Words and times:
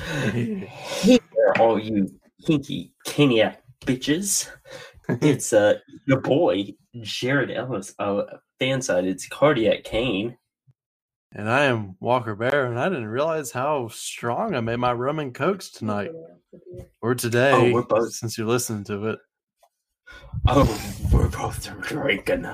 Hey 0.00 0.68
there, 1.06 1.58
all 1.58 1.78
you 1.78 2.08
kinky 2.46 2.92
caniac 3.06 3.56
bitches. 3.84 4.50
It's 5.20 5.52
uh 5.52 5.74
your 6.06 6.22
boy 6.22 6.74
Jared 7.02 7.50
Ellis 7.50 7.94
of 7.98 8.26
Fanside. 8.58 9.04
It's 9.04 9.28
Cardiac 9.28 9.84
Cane. 9.84 10.38
And 11.32 11.50
I 11.50 11.64
am 11.64 11.96
Walker 12.00 12.34
Bear, 12.34 12.64
and 12.64 12.80
I 12.80 12.88
didn't 12.88 13.08
realize 13.08 13.50
how 13.50 13.88
strong 13.88 14.54
I 14.54 14.60
made 14.60 14.76
my 14.78 14.94
rum 14.94 15.18
and 15.18 15.34
cokes 15.34 15.70
tonight 15.70 16.10
or 17.02 17.14
today. 17.14 17.52
Oh, 17.52 17.72
we're 17.72 17.82
both- 17.82 18.14
since 18.14 18.38
you're 18.38 18.46
listening 18.46 18.84
to 18.84 19.08
it. 19.08 19.18
Oh, 20.46 20.64
we're 21.12 21.28
both 21.28 21.70
drinking. 21.82 22.46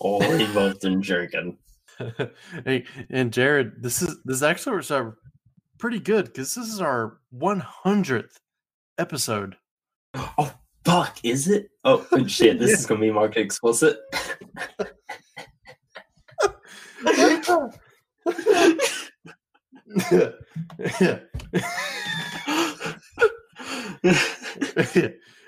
Oh, 0.00 0.36
we 0.36 0.46
both 0.52 0.80
been 0.80 1.00
drinking. 1.00 1.58
hey, 2.64 2.84
and 3.10 3.32
Jared, 3.32 3.82
this 3.82 4.02
is 4.02 4.16
this 4.24 4.36
is 4.36 4.42
actually 4.44 4.76
works 4.76 4.90
out 4.90 5.14
pretty 5.78 6.00
good 6.00 6.26
because 6.26 6.54
this 6.54 6.68
is 6.68 6.80
our 6.80 7.18
100th 7.34 8.34
episode. 8.98 9.56
Oh 10.14 10.52
fuck, 10.84 11.18
is 11.22 11.48
it? 11.48 11.70
Oh, 11.84 12.04
oh 12.12 12.26
shit, 12.26 12.58
this 12.58 12.78
is 12.78 12.86
gonna 12.86 13.00
be 13.00 13.12
market 13.12 13.40
explicit. 13.40 13.98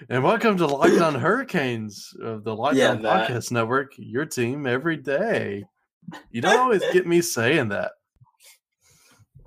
and 0.08 0.22
welcome 0.22 0.56
to 0.56 0.66
Locked 0.66 1.00
On 1.00 1.14
Hurricanes 1.16 2.14
of 2.22 2.44
the 2.44 2.55
Locked 2.55 2.77
Yeah, 2.77 2.94
Podcast 2.94 3.50
Network, 3.50 3.92
your 3.97 4.27
team 4.27 4.66
every 4.66 4.97
day. 4.97 5.64
You 6.30 6.41
don't 6.41 6.56
always 6.56 6.83
get 6.92 7.06
me 7.06 7.20
saying 7.20 7.70
that. 7.70 7.92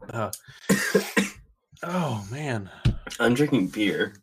Uh, 0.10 0.32
oh 1.84 2.26
man, 2.32 2.70
I'm 3.20 3.34
drinking 3.34 3.68
beer. 3.68 4.16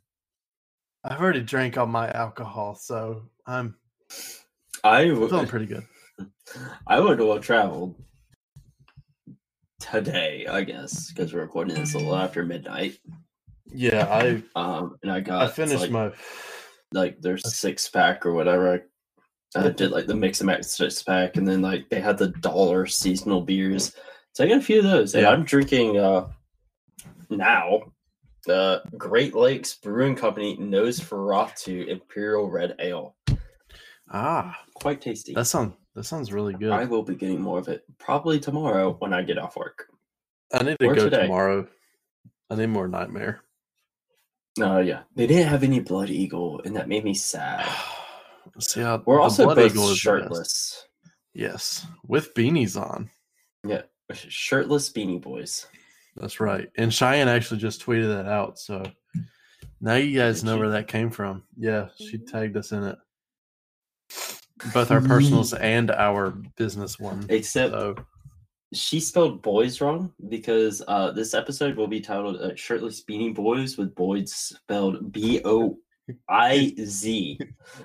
I've 1.05 1.21
already 1.21 1.43
drank 1.43 1.79
all 1.79 1.87
my 1.87 2.11
alcohol, 2.11 2.75
so 2.75 3.23
I'm 3.47 3.77
I 4.85 5.05
feeling 5.05 5.47
pretty 5.47 5.67
good. 5.67 5.85
I 6.87 7.01
would 7.01 7.21
well 7.21 7.39
traveled 7.39 7.97
today, 9.79 10.47
I 10.47 10.63
guess, 10.63 11.11
because 11.11 11.33
we're 11.33 11.41
recording 11.41 11.77
this 11.77 11.95
a 11.95 11.99
little 11.99 12.17
after 12.17 12.45
midnight. 12.45 12.99
Yeah, 13.73 14.07
I 14.11 14.43
Um, 14.55 14.97
and 15.03 15.11
I 15.11 15.21
got 15.21 15.43
I 15.43 15.49
finished 15.49 15.81
like, 15.81 15.91
my 15.91 16.13
like 16.93 17.21
their 17.21 17.39
six 17.39 17.89
pack 17.89 18.27
or 18.27 18.33
whatever. 18.33 18.87
I 19.57 19.69
did 19.71 19.91
like 19.91 20.07
the 20.07 20.15
mix 20.15 20.41
and 20.41 20.47
match 20.47 20.65
six 20.65 21.03
pack, 21.03 21.37
and 21.37 21.47
then 21.47 21.63
like 21.63 21.89
they 21.89 22.01
had 22.01 22.19
the 22.19 22.29
dollar 22.29 22.87
seasonal 22.87 23.41
beers. 23.41 23.95
So 24.33 24.45
I 24.45 24.49
got 24.49 24.59
a 24.59 24.63
few 24.63 24.79
of 24.79 24.85
those, 24.85 25.15
and 25.15 25.23
Yeah. 25.23 25.31
I'm 25.31 25.45
drinking 25.45 25.99
uh 25.99 26.29
now 27.29 27.93
the 28.47 28.83
Great 28.97 29.35
Lakes 29.35 29.75
Brewing 29.77 30.17
Company 30.17 30.57
Nosferatu 30.57 31.87
Imperial 31.89 32.51
Red 32.51 32.75
Ale. 32.79 33.15
ah. 34.11 34.57
Quite 34.75 35.01
tasty. 35.01 35.35
That 35.35 35.45
sounds 35.47 35.75
that 35.95 36.05
sounds 36.05 36.33
really 36.33 36.55
good. 36.55 36.71
I 36.71 36.83
I, 36.83 36.85
will 36.85 37.03
be 37.03 37.15
getting 37.17 37.41
more 37.41 37.59
of 37.59 37.69
it 37.69 37.85
probably 37.99 38.41
tomorrow 38.41 38.93
when 38.99 39.13
I 39.13 39.23
get 39.23 39.39
off 39.39 39.57
work. 39.57 39.89
I 40.53 40.63
need 40.63 40.79
to 40.79 40.87
or 40.87 40.95
go 40.95 41.05
today. 41.05 41.23
tomorrow. 41.23 41.69
I 42.49 42.55
need 42.57 42.67
more 42.69 42.89
nightmare. 42.89 43.43
No, 44.59 44.79
yeah, 44.81 45.03
they 45.15 45.27
didn't 45.27 45.49
have 45.49 45.63
any 45.63 45.79
Blood 45.81 46.11
Eagle, 46.11 46.61
and 46.65 46.75
that 46.77 46.89
made 46.89 47.05
me 47.05 47.15
sad. 47.15 47.69
See 48.59 48.81
how 48.81 49.03
We're 49.07 49.21
also 49.21 49.45
Blood 49.45 49.57
both 49.57 49.73
Eagle 49.73 49.85
is 49.85 49.89
the 49.91 49.93
best. 49.95 50.01
shirtless. 50.01 50.87
Yes, 51.35 51.87
with 52.07 52.35
beanies 52.35 52.81
on. 52.81 53.11
Yeah, 53.65 53.83
shirtless 54.15 54.91
beanie 54.91 55.21
boys. 55.21 55.67
That's 56.17 56.41
right. 56.41 56.69
And 56.77 56.93
Cheyenne 56.93 57.29
actually 57.29 57.61
just 57.61 57.85
tweeted 57.85 58.09
that 58.09 58.27
out. 58.27 58.59
So 58.59 58.83
now 59.81 59.95
you 59.95 60.19
guys 60.19 60.41
Did 60.41 60.47
know 60.47 60.55
she? 60.57 60.61
where 60.61 60.71
that 60.71 60.89
came 60.89 61.11
from. 61.11 61.45
Yeah, 61.57 61.89
she 61.97 62.19
tagged 62.19 62.57
us 62.57 62.73
in 62.73 62.85
it. 62.85 62.99
Both 64.75 64.91
our 64.91 65.01
personals 65.01 65.55
and 65.55 65.91
our 65.91 66.31
business 66.57 66.99
one. 66.99 67.25
Except 67.31 67.73
So 67.73 67.95
she 68.73 69.01
spelled 69.01 69.43
boys 69.43 69.81
wrong 69.81 70.13
because 70.29 70.83
uh, 70.87 71.13
this 71.13 71.33
episode 71.33 71.77
will 71.77 71.87
be 71.89 72.01
titled 72.01 72.37
uh, 72.37 72.55
"Shirtless 72.57 73.03
Beanie 73.05 73.35
Boys" 73.35 73.79
with 73.79 73.95
boys 73.95 74.33
spelled 74.33 75.13
B 75.13 75.41
O 75.45 75.79
I 76.29 76.75
Z 76.85 77.39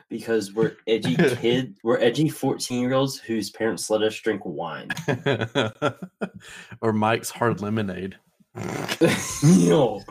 because 0.10 0.54
we're 0.54 0.78
edgy 0.88 1.16
kid, 1.16 1.78
we're 1.84 2.00
edgy 2.00 2.30
fourteen 2.30 2.82
year 2.82 2.94
olds 2.94 3.18
whose 3.18 3.50
parents 3.50 3.90
let 3.90 4.02
us 4.02 4.16
drink 4.16 4.42
wine. 4.46 4.90
or 6.82 6.94
Mike's 6.94 7.30
hard 7.30 7.62
lemonade. 7.62 8.18
no, 8.56 10.02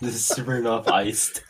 this 0.00 0.14
is 0.14 0.30
Smirnoff 0.30 0.88
iced. 0.88 1.44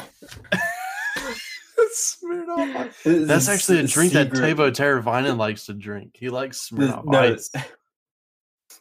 Smirnoff. 1.92 3.26
That's 3.26 3.48
actually 3.48 3.80
a 3.80 3.86
drink 3.86 4.12
that 4.12 4.34
Secret- 4.34 4.56
Teuvo 4.56 4.70
Teravainen 4.70 5.36
likes 5.36 5.66
to 5.66 5.74
drink. 5.74 6.16
He 6.18 6.30
likes 6.30 6.70
Smirnoff 6.70 7.04
no, 7.04 7.18
Ice. 7.18 7.50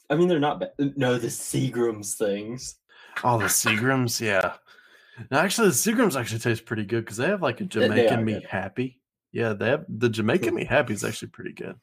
I 0.10 0.16
mean, 0.16 0.28
they're 0.28 0.40
not 0.40 0.60
bad. 0.60 0.72
No, 0.98 1.18
the 1.18 1.28
Seagrams 1.28 2.16
things. 2.16 2.76
Oh, 3.24 3.38
the 3.38 3.46
Seagrams, 3.46 4.20
yeah. 4.20 4.54
No, 5.30 5.38
actually, 5.38 5.68
the 5.70 5.74
Seagrams 5.74 6.20
actually 6.20 6.40
taste 6.40 6.66
pretty 6.66 6.86
good 6.86 7.04
because 7.06 7.18
they 7.18 7.28
have 7.28 7.42
like 7.42 7.62
a 7.62 7.66
Jamaican 7.66 8.24
me 8.26 8.34
good. 8.34 8.46
happy. 8.46 9.00
Yeah, 9.32 9.54
they 9.54 9.68
have 9.70 9.86
the 9.88 10.10
Jamaican 10.10 10.54
me 10.56 10.66
happy 10.66 10.94
is 10.94 11.04
actually 11.04 11.30
pretty 11.30 11.54
good. 11.54 11.76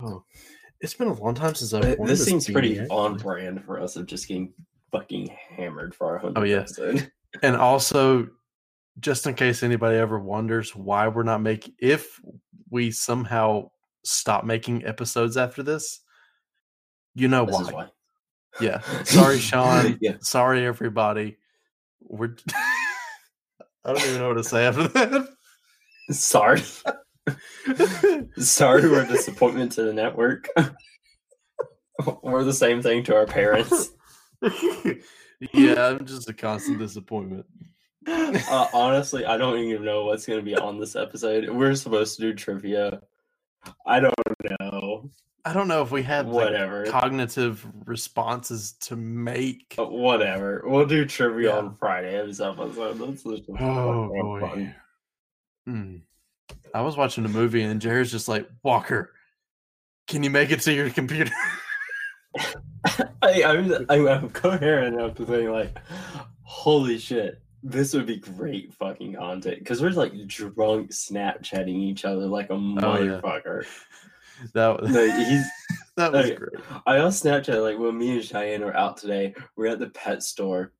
Oh, 0.00 0.24
it's 0.80 0.94
been 0.94 1.08
a 1.08 1.12
long 1.14 1.34
time 1.34 1.54
since 1.54 1.72
I've. 1.74 1.82
Th- 1.82 1.98
worn 1.98 2.08
This 2.08 2.24
seems 2.24 2.48
pretty 2.48 2.76
beanie, 2.76 2.86
on 2.90 3.16
brand 3.16 3.64
for 3.64 3.80
us 3.80 3.96
of 3.96 4.06
just 4.06 4.28
getting 4.28 4.52
fucking 4.92 5.28
hammered 5.56 5.94
for 5.94 6.06
our 6.18 6.20
100th 6.22 6.32
Oh, 6.38 6.42
yeah. 6.44 6.56
episode. 6.58 7.10
And 7.42 7.56
also, 7.56 8.26
just 9.00 9.26
in 9.26 9.34
case 9.34 9.62
anybody 9.62 9.98
ever 9.98 10.18
wonders 10.18 10.74
why 10.74 11.08
we're 11.08 11.24
not 11.24 11.42
making, 11.42 11.74
if 11.78 12.18
we 12.70 12.90
somehow 12.90 13.68
stop 14.02 14.44
making 14.44 14.86
episodes 14.86 15.36
after 15.36 15.62
this, 15.62 16.00
you 17.14 17.28
know 17.28 17.44
This 17.44 17.54
why. 17.54 17.60
is 17.62 17.72
why. 17.72 17.88
Yeah. 18.62 18.80
Sorry, 19.04 19.38
Sean. 19.40 19.98
yeah. 20.00 20.16
Sorry, 20.20 20.64
everybody. 20.64 21.36
We're. 22.00 22.34
I 23.84 23.92
don't 23.92 24.04
even 24.04 24.18
know 24.18 24.28
what 24.28 24.34
to 24.34 24.44
say 24.44 24.66
after 24.66 24.88
that. 24.88 25.28
Sorry. 26.10 26.62
Sorry, 28.38 28.82
we're 28.82 29.04
a 29.04 29.08
disappointment 29.08 29.72
to 29.72 29.82
the 29.82 29.92
network. 29.92 30.48
we're 32.22 32.44
the 32.44 32.52
same 32.52 32.82
thing 32.82 33.04
to 33.04 33.14
our 33.14 33.26
parents. 33.26 33.90
yeah, 35.52 35.86
I'm 35.86 36.06
just 36.06 36.28
a 36.28 36.34
constant 36.34 36.78
disappointment. 36.78 37.46
Uh, 38.06 38.68
honestly, 38.72 39.26
I 39.26 39.36
don't 39.36 39.58
even 39.58 39.84
know 39.84 40.06
what's 40.06 40.26
going 40.26 40.38
to 40.38 40.44
be 40.44 40.56
on 40.56 40.80
this 40.80 40.96
episode. 40.96 41.48
We're 41.50 41.74
supposed 41.74 42.16
to 42.16 42.22
do 42.22 42.34
trivia. 42.34 43.00
I 43.86 44.00
don't 44.00 44.14
know. 44.60 45.10
I 45.48 45.54
don't 45.54 45.66
know 45.66 45.80
if 45.80 45.90
we 45.90 46.02
like, 46.02 46.26
Whatever. 46.26 46.84
cognitive 46.84 47.66
responses 47.86 48.72
to 48.80 48.96
make. 48.96 49.76
Uh, 49.78 49.86
Whatever. 49.86 50.62
We'll 50.66 50.84
do 50.84 51.06
trivia 51.06 51.48
Yeah. 51.50 51.56
on 51.56 51.74
Friday's 51.76 52.38
episode. 52.38 52.98
That's 52.98 53.24
Oh 53.58 54.08
boy. 54.08 54.74
Hmm. 55.64 55.96
I 56.74 56.82
was 56.82 56.98
watching 56.98 57.24
a 57.24 57.30
movie 57.30 57.62
and 57.62 57.80
Jared's 57.80 58.10
just 58.10 58.28
like, 58.28 58.46
Walker, 58.62 59.14
can 60.06 60.22
you 60.22 60.28
make 60.28 60.50
it 60.50 60.60
to 60.60 60.72
your 60.74 60.90
computer? 60.90 61.32
I, 63.22 63.42
I'm, 63.44 63.86
I'm, 63.88 64.28
coherent 64.28 64.96
enough 64.96 65.14
to 65.16 65.24
think 65.24 65.48
like, 65.48 65.78
holy 66.42 66.98
shit, 66.98 67.40
this 67.62 67.94
would 67.94 68.04
be 68.06 68.16
great 68.16 68.74
fucking 68.74 69.14
content 69.14 69.60
because 69.60 69.80
we're 69.80 69.90
like 69.90 70.12
drunk 70.26 70.90
Snapchatting 70.90 71.68
each 71.68 72.04
other 72.04 72.26
like 72.26 72.50
a 72.50 72.54
Oh, 72.54 73.02
yeah. 73.02 73.20
That 74.54 74.80
was 74.80 74.90
No, 74.90 75.04
he's 75.04 75.44
that 75.96 76.12
was 76.12 76.26
okay. 76.26 76.34
great. 76.34 76.64
I 76.86 76.98
also 76.98 77.28
Snapchat 77.28 77.62
like 77.62 77.78
when 77.78 77.98
me 77.98 78.16
and 78.16 78.24
Cheyenne 78.24 78.62
are 78.62 78.76
out 78.76 78.96
today. 78.96 79.34
We're 79.56 79.68
at 79.68 79.78
the 79.78 79.90
pet 79.90 80.22
store 80.22 80.72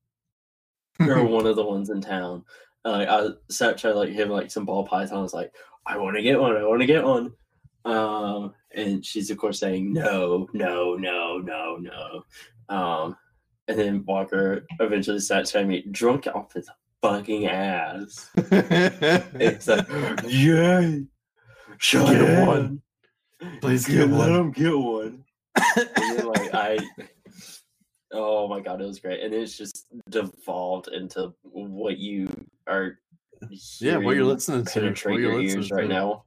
or 0.99 1.23
one 1.25 1.45
of 1.45 1.55
the 1.55 1.65
ones 1.65 1.89
in 1.89 2.01
town. 2.01 2.43
Uh, 2.85 2.91
like 2.91 3.09
I 3.09 3.27
Snapchat 3.51 3.95
like 3.95 4.09
him 4.09 4.29
like 4.29 4.51
some 4.51 4.65
ball 4.65 4.85
pythons. 4.85 5.11
I 5.11 5.21
was 5.21 5.33
like 5.33 5.53
I 5.85 5.97
want 5.97 6.15
to 6.15 6.21
get 6.21 6.39
one. 6.39 6.55
I 6.55 6.63
want 6.63 6.81
to 6.81 6.87
get 6.87 7.03
one. 7.03 7.33
Um, 7.85 8.53
and 8.75 9.05
she's 9.05 9.29
of 9.31 9.37
course 9.37 9.59
saying 9.59 9.93
no, 9.93 10.47
no, 10.53 10.95
no, 10.95 11.37
no, 11.39 11.77
no. 11.77 12.23
Um, 12.73 13.17
and 13.67 13.79
then 13.79 14.03
Walker 14.05 14.65
eventually 14.79 15.17
Snapchat 15.17 15.67
me 15.67 15.85
drunk 15.91 16.27
off 16.27 16.53
his 16.53 16.69
fucking 17.01 17.47
ass. 17.47 18.29
It's 18.35 19.67
like 19.67 19.87
yeah, 20.27 20.99
Cheyenne, 21.77 22.47
one. 22.47 22.81
Please 23.61 23.87
Yeah, 23.87 24.05
get 24.05 24.09
let 24.11 24.29
him 24.31 24.51
get 24.51 24.77
one. 24.77 25.23
and 25.55 26.17
then 26.17 26.25
like 26.27 26.53
I 26.53 26.77
oh 28.11 28.47
my 28.47 28.59
god, 28.59 28.81
it 28.81 28.85
was 28.85 28.99
great. 28.99 29.21
And 29.21 29.33
it's 29.33 29.57
just 29.57 29.87
devolved 30.09 30.89
into 30.89 31.33
what 31.43 31.97
you 31.97 32.27
are 32.67 32.99
Yeah, 33.79 33.97
what 33.97 34.15
you're 34.15 34.25
listening 34.25 34.65
to. 34.65 34.71
penetrate 34.71 35.13
what 35.13 35.21
you're 35.21 35.41
your 35.41 35.57
ears 35.57 35.71
right 35.71 35.83
to. 35.83 35.87
now. 35.87 36.23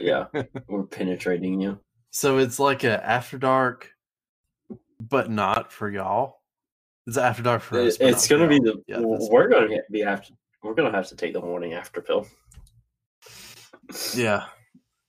yeah. 0.00 0.26
We're 0.68 0.84
penetrating 0.84 1.60
you. 1.60 1.78
So 2.10 2.38
it's 2.38 2.58
like 2.58 2.84
a 2.84 3.04
after 3.04 3.38
dark, 3.38 3.90
but 5.00 5.30
not 5.30 5.72
for 5.72 5.88
y'all. 5.90 6.40
It's 7.06 7.16
after 7.16 7.42
dark 7.42 7.62
for 7.62 7.80
us. 7.80 7.96
It's 7.98 8.28
gonna 8.28 8.46
be 8.46 8.58
the 8.60 8.82
yeah. 8.86 9.00
we're 9.00 9.48
gonna 9.48 9.78
be 9.90 10.00
have 10.00 10.24
to 10.26 10.32
we're 10.62 10.74
gonna 10.74 10.92
have 10.92 11.08
to 11.08 11.16
take 11.16 11.32
the 11.32 11.40
morning 11.40 11.72
after 11.72 12.00
pill. 12.00 12.26
yeah. 14.14 14.44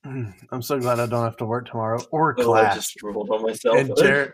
I'm 0.52 0.62
so 0.62 0.80
glad 0.80 1.00
I 1.00 1.06
don't 1.06 1.24
have 1.24 1.38
to 1.38 1.46
work 1.46 1.68
tomorrow 1.70 2.02
or 2.12 2.36
Oh, 2.38 2.42
I 2.42 2.44
class. 2.62 2.76
just 2.76 2.96
drooled 2.98 3.30
on 3.30 3.42
myself. 3.44 3.78
and 3.78 3.92
Jared, 3.98 4.34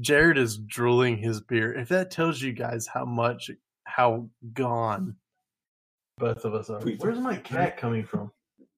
Jared 0.00 0.38
is 0.38 0.58
drooling 0.58 1.16
his 1.16 1.40
beer. 1.40 1.72
If 1.74 1.88
that 1.88 2.10
tells 2.10 2.40
you 2.42 2.52
guys 2.52 2.86
how 2.86 3.04
much, 3.04 3.50
how 3.84 4.28
gone 4.52 5.16
both 6.18 6.44
of 6.44 6.54
us 6.54 6.70
are. 6.70 6.80
Where's 6.80 7.18
my 7.18 7.36
cat 7.36 7.76
coming 7.76 8.04
from? 8.04 8.30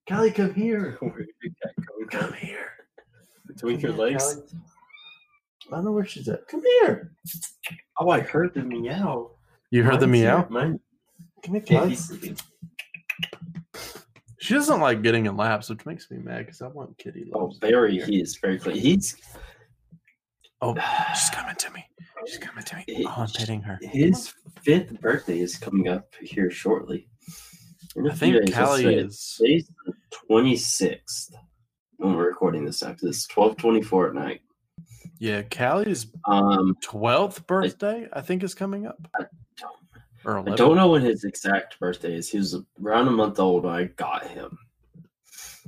Callie, 0.08 0.30
come 0.30 0.54
here. 0.54 0.96
Where 1.00 1.12
did 1.42 1.54
that 1.62 1.74
come 1.76 2.08
Come 2.08 2.32
here. 2.34 2.70
Between 3.46 3.80
Come 3.80 3.90
your 3.90 3.92
here, 3.92 4.12
legs. 4.12 4.34
Callie. 4.34 4.46
I 5.70 5.74
don't 5.76 5.84
know 5.84 5.92
where 5.92 6.06
she's 6.06 6.28
at. 6.28 6.46
Come 6.48 6.62
here. 6.80 7.12
Oh, 8.00 8.08
I 8.08 8.20
heard 8.20 8.54
the 8.54 8.62
meow. 8.62 9.32
You 9.70 9.82
heard 9.84 10.00
the 10.00 10.06
meow? 10.06 10.38
here. 10.38 10.46
Mine, 10.50 10.80
Come 11.44 11.54
here, 11.54 11.64
Callie. 11.80 11.96
She 14.40 14.54
doesn't 14.54 14.80
like 14.80 15.02
getting 15.02 15.26
in 15.26 15.36
laps, 15.36 15.68
which 15.68 15.84
makes 15.84 16.10
me 16.10 16.18
mad 16.18 16.46
because 16.46 16.62
I 16.62 16.68
want 16.68 16.96
kitty 16.98 17.30
Oh, 17.34 17.52
very. 17.60 18.00
He 18.00 18.20
is 18.20 18.36
very 18.36 18.58
clean. 18.58 18.76
He's 18.76 19.16
Oh, 20.60 20.74
she's 21.14 21.30
coming 21.30 21.56
to 21.56 21.70
me. 21.72 21.84
She's 22.26 22.38
coming 22.38 22.64
to 22.64 22.76
me. 22.76 22.84
Oh, 23.06 23.14
I'm 23.18 23.28
petting 23.28 23.62
her. 23.62 23.78
his 23.82 24.32
fifth 24.62 25.00
birthday 25.00 25.40
is 25.40 25.56
coming 25.56 25.88
up 25.88 26.14
here 26.20 26.50
shortly. 26.50 27.08
I 28.10 28.14
think 28.14 28.54
Callie 28.54 28.94
is. 28.94 29.36
Today's 29.38 29.70
the 29.86 29.92
twenty 30.10 30.56
sixth 30.56 31.34
when 31.96 32.14
we're 32.14 32.26
recording 32.28 32.64
this 32.64 32.82
after 32.82 33.06
this 33.06 33.26
twelve 33.26 33.56
twenty 33.56 33.82
four 33.82 34.08
at 34.08 34.14
night. 34.14 34.40
Yeah, 35.20 35.42
Callie's 35.42 36.06
Um, 36.26 36.76
12th 36.84 37.44
birthday, 37.48 38.06
I 38.12 38.20
think, 38.20 38.44
is 38.44 38.54
coming 38.54 38.86
up. 38.86 39.04
Or 40.24 40.38
I 40.38 40.54
don't 40.56 40.76
know 40.76 40.88
when 40.88 41.02
his 41.02 41.24
exact 41.24 41.78
birthday 41.80 42.14
is. 42.16 42.28
He 42.30 42.38
was 42.38 42.56
around 42.82 43.08
a 43.08 43.12
month 43.12 43.38
old 43.38 43.64
when 43.64 43.74
I 43.74 43.84
got 43.84 44.26
him. 44.26 44.58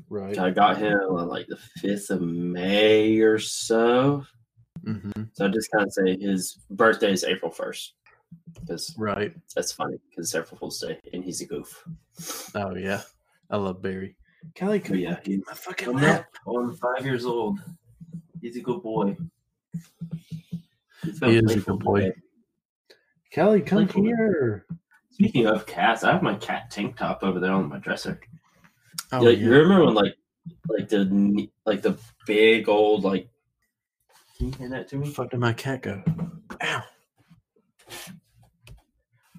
Right. 0.09 0.37
I 0.39 0.51
got 0.51 0.77
him 0.79 0.99
on 0.99 1.29
like 1.29 1.47
the 1.47 1.57
fifth 1.79 2.11
of 2.11 2.21
May 2.21 3.19
or 3.21 3.39
so. 3.39 4.25
hmm 4.85 5.11
So 5.33 5.47
I 5.47 5.49
just 5.49 5.71
kind 5.71 5.87
of 5.87 5.93
say 5.93 6.17
his 6.19 6.59
birthday 6.71 7.13
is 7.13 7.23
April 7.25 7.51
first 7.51 7.95
because 8.61 8.95
Right. 8.99 9.35
that's 9.55 9.71
funny 9.73 9.99
because 10.11 10.27
it's 10.27 10.35
April 10.35 10.59
Fool's 10.59 10.81
Day 10.81 10.99
and 11.13 11.25
he's 11.25 11.41
a 11.43 11.47
goof. 11.47 11.85
Oh, 12.55 12.75
yeah. 12.75 13.03
I 13.51 13.57
love 13.57 13.81
Barry. 13.83 14.17
But 14.59 14.85
come 14.85 14.97
yeah, 14.97 15.11
yeah, 15.11 15.17
he's 15.25 15.41
my 15.47 15.53
fucking 15.55 15.93
lap. 15.93 16.27
on 16.47 16.75
five 16.77 17.05
years 17.05 17.25
old. 17.27 17.61
He's 18.41 18.57
a 18.57 18.61
good 18.61 18.83
boy. 18.83 19.17
He's 21.05 21.19
He 21.19 21.37
is 21.37 21.57
a 21.57 21.61
good 21.61 21.79
boy. 21.79 22.01
today. 22.01 22.15
Callie, 23.35 23.61
come 23.61 23.87
Playful. 23.87 24.05
here. 24.05 24.67
Speaking 25.11 25.47
of 25.47 25.67
cats, 25.67 26.03
I 26.05 26.13
have 26.13 26.23
my 26.23 26.35
cat 26.35 26.71
tank 26.71 26.97
top 26.97 27.23
over 27.23 27.39
there 27.39 27.53
on 27.53 27.69
my 27.69 27.79
dresser. 27.79 28.21
Oh, 29.13 29.23
yeah, 29.23 29.31
yeah. 29.31 29.37
You 29.37 29.51
remember 29.53 29.87
when 29.87 29.95
like 29.95 30.15
like 30.69 30.89
the 30.89 31.49
like 31.67 31.83
the 31.83 31.97
big 32.27 32.69
old 32.69 33.05
like 33.05 33.29
can 34.39 34.49
you 34.49 34.55
hand 34.59 34.73
that 34.73 34.89
to 34.89 34.97
me? 34.97 35.07
the 35.09 35.13
fuck 35.13 35.31
did 35.31 35.41
my 35.41 35.53
cat 35.53 35.83
go? 35.83 36.03
Ow. 36.63 36.83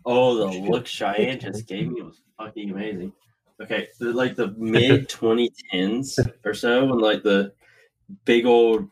Oh, 0.06 0.36
the 0.36 0.52
Shit. 0.52 0.64
look 0.64 0.86
Cheyenne 0.86 1.40
just 1.40 1.68
gave 1.68 1.90
me 1.90 2.02
was 2.02 2.22
fucking 2.38 2.72
amazing. 2.72 3.12
Okay, 3.62 3.88
the, 4.00 4.14
like 4.14 4.36
the 4.36 4.50
mid 4.58 5.10
2010s 5.10 6.20
or 6.46 6.54
so, 6.54 6.86
when 6.86 7.00
like 7.00 7.24
the 7.24 7.54
big 8.26 8.46
old 8.46 8.90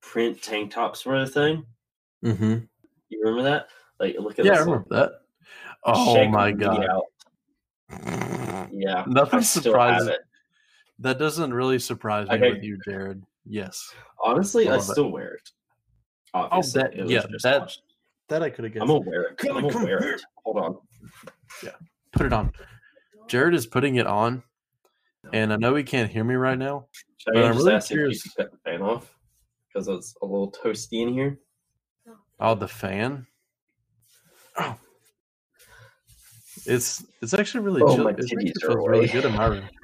print 0.00 0.40
tank 0.42 0.72
tops 0.72 1.04
were 1.04 1.16
a 1.16 1.26
thing. 1.26 1.64
Mm-hmm. 2.24 2.58
You 3.08 3.20
remember 3.24 3.42
that? 3.50 3.68
Like, 4.00 4.16
look 4.18 4.38
at 4.38 4.44
Yeah, 4.44 4.52
I 4.54 4.58
remember 4.58 4.84
one. 4.88 4.98
that. 5.00 5.12
Oh, 5.84 6.14
Shake 6.14 6.30
my 6.30 6.52
God. 6.52 6.86
out. 6.86 7.04
Yeah, 8.72 9.04
Nothing 9.08 9.38
I 9.40 9.42
still 9.42 9.62
have 9.62 10.00
surprises. 10.02 10.08
it. 10.08 10.18
That 11.00 11.18
doesn't 11.18 11.54
really 11.54 11.78
surprise 11.78 12.28
me 12.28 12.34
Okay. 12.36 12.52
with 12.52 12.62
you, 12.62 12.78
Jared. 12.84 13.22
Yes. 13.46 13.92
Honestly, 14.22 14.68
I 14.68 14.72
Love 14.72 14.80
it. 14.80 14.84
still 14.84 15.10
wear 15.10 15.34
it. 15.34 15.50
Oh, 16.34 16.40
obviously, 16.50 16.82
that- 16.82 16.94
it 16.98 17.08
yeah, 17.08 17.22
that-. 17.42 17.72
That 18.28 18.42
I 18.42 18.50
could 18.50 18.64
have 18.64 18.74
guessed. 18.74 18.82
I'm 18.82 18.88
gonna 18.88 19.00
wear 19.08 19.22
it. 19.22 19.38
Come 19.38 19.56
I'm 19.56 19.64
on, 19.64 19.70
come 19.72 19.86
here. 19.86 19.96
it. 19.98 20.20
Hold 20.44 20.58
on. 20.58 20.76
Yeah, 21.64 21.70
put 22.12 22.26
it 22.26 22.32
on. 22.34 22.52
Jared 23.26 23.54
is 23.54 23.66
putting 23.66 23.96
it 23.96 24.06
on, 24.06 24.42
and 25.32 25.50
I 25.50 25.56
know 25.56 25.74
he 25.74 25.82
can't 25.82 26.10
hear 26.10 26.24
me 26.24 26.34
right 26.34 26.58
now. 26.58 26.88
Should 27.16 27.32
But 27.32 27.44
I'm 27.44 27.52
just 27.54 27.64
really 27.64 27.76
ask 27.76 27.90
if 27.90 27.96
you 27.96 28.08
could 28.10 28.36
cut 28.36 28.52
the 28.52 28.58
fan 28.70 28.82
off? 28.82 29.14
Because 29.72 29.88
it's 29.88 30.14
a 30.20 30.26
little 30.26 30.52
toasty 30.52 31.00
in 31.00 31.14
here. 31.14 31.38
Oh, 32.40 32.54
the 32.54 32.68
fan. 32.68 33.26
Oh. 34.56 34.76
It's 36.66 37.04
it's 37.22 37.34
actually 37.34 37.64
really 37.64 37.82
Oh, 37.82 37.94
chill. 37.94 38.04
my 38.04 38.10
It 38.10 38.20
actually 38.20 38.44
titties 38.52 38.64
are 38.64 38.72
feels 38.72 38.88
really 38.88 39.08
good 39.08 39.24
in 39.24 39.32
my 39.34 39.46
room. 39.46 39.68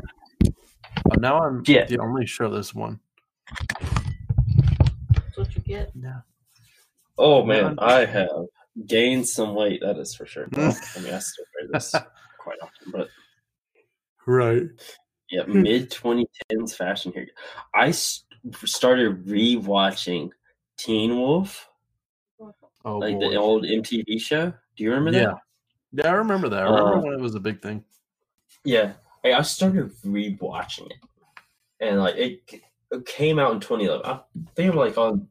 Oh, 1.11 1.17
now 1.19 1.39
I'm 1.39 1.63
Yeah. 1.67 1.85
the 1.85 1.99
only 1.99 2.25
shirtless 2.25 2.75
one. 2.75 2.99
That's 5.15 5.37
what 5.37 5.55
you 5.55 5.61
get. 5.61 5.95
No. 5.95 6.23
Oh 7.19 7.45
man, 7.45 7.63
Man. 7.65 7.75
I 7.79 8.05
have 8.07 8.31
gained 8.87 9.29
some 9.29 9.55
weight. 9.55 9.83
That 9.83 9.99
is 9.99 10.15
for 10.15 10.25
sure. 10.25 10.49
I 10.55 10.57
mean, 11.01 11.13
I 11.13 11.19
still 11.19 11.45
wear 11.61 11.69
this 11.73 11.91
quite 12.39 12.59
often, 12.63 12.91
but 12.91 13.09
Right. 14.27 14.63
yeah, 15.31 15.43
hmm. 15.43 15.61
mid 15.63 15.91
2010s 15.91 16.75
fashion 16.75 17.13
here. 17.13 17.29
I 17.75 17.89
s- 17.89 18.25
started 18.65 19.27
rewatching 19.27 20.31
Teen 20.79 21.17
Wolf, 21.17 21.69
Oh 22.85 22.99
like 22.99 23.19
boy. 23.19 23.31
the 23.31 23.37
old 23.37 23.65
MTV 23.65 24.21
show. 24.21 24.53
Do 24.77 24.85
you 24.85 24.91
remember 24.93 25.19
yeah. 25.19 25.27
that? 25.27 25.37
Yeah, 25.93 26.05
Yeah, 26.05 26.11
I 26.11 26.15
remember 26.15 26.49
that. 26.51 26.61
I 26.61 26.65
remember 26.65 26.97
Uh, 26.97 27.01
when 27.01 27.13
it 27.15 27.21
was 27.21 27.35
a 27.35 27.41
big 27.41 27.63
thing. 27.63 27.85
Yeah, 28.65 28.93
Hey, 29.23 29.33
I 29.33 29.43
started 29.43 29.91
rewatching 30.05 30.87
it, 30.91 30.99
and 31.81 31.99
like 32.01 32.17
it, 32.17 32.61
it 32.91 33.07
came 33.07 33.39
out 33.39 33.53
in 33.53 33.61
2011. 33.61 34.05
I 34.05 34.21
think 34.55 34.71
I'm 34.73 34.77
like 34.77 34.99
on 34.99 35.29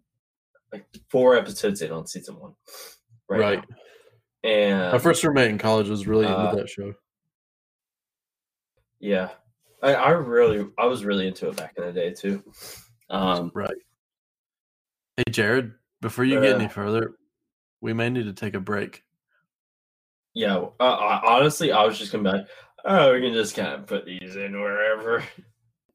like 0.71 0.85
four 1.09 1.35
episodes 1.35 1.81
in 1.83 1.91
on 1.91 2.07
season 2.07 2.39
one, 2.39 2.53
right? 3.29 3.39
Right. 3.39 3.63
now. 3.69 3.75
And 4.50 4.91
My 4.91 4.97
first 4.97 5.23
roommate 5.23 5.50
in 5.51 5.57
college 5.59 5.88
was 5.89 6.07
really 6.07 6.25
uh, 6.25 6.45
into 6.45 6.55
that 6.57 6.69
show. 6.69 6.94
Yeah, 9.00 9.29
I, 9.81 9.94
I 9.94 10.09
really, 10.11 10.65
I 10.77 10.85
was 10.85 11.05
really 11.05 11.27
into 11.27 11.50
it 11.50 11.57
back 11.57 11.73
in 11.77 11.83
the 11.85 11.91
day 11.94 12.11
too. 12.13 12.44
Um, 13.09 13.51
Right. 13.53 13.75
Hey, 15.17 15.23
Jared, 15.29 15.73
before 16.01 16.23
you 16.25 16.41
get 16.41 16.53
Uh, 16.53 16.57
any 16.57 16.67
further, 16.67 17.11
we 17.83 17.91
may 17.91 18.09
need 18.09 18.24
to 18.24 18.33
take 18.33 18.56
a 18.56 18.62
break. 18.62 19.03
yeah, 20.34 20.55
uh, 20.79 20.84
I, 20.84 21.36
honestly, 21.36 21.74
I 21.74 21.84
was 21.84 22.00
just 22.00 22.13
gonna 22.13 22.24
be 22.24 22.38
like, 22.38 22.48
oh, 22.86 23.13
we 23.13 23.19
can 23.19 23.34
just 23.34 23.55
kind 23.55 23.74
of 23.74 23.86
put 23.86 24.05
these 24.05 24.38
in 24.38 24.60
wherever. 24.60 25.22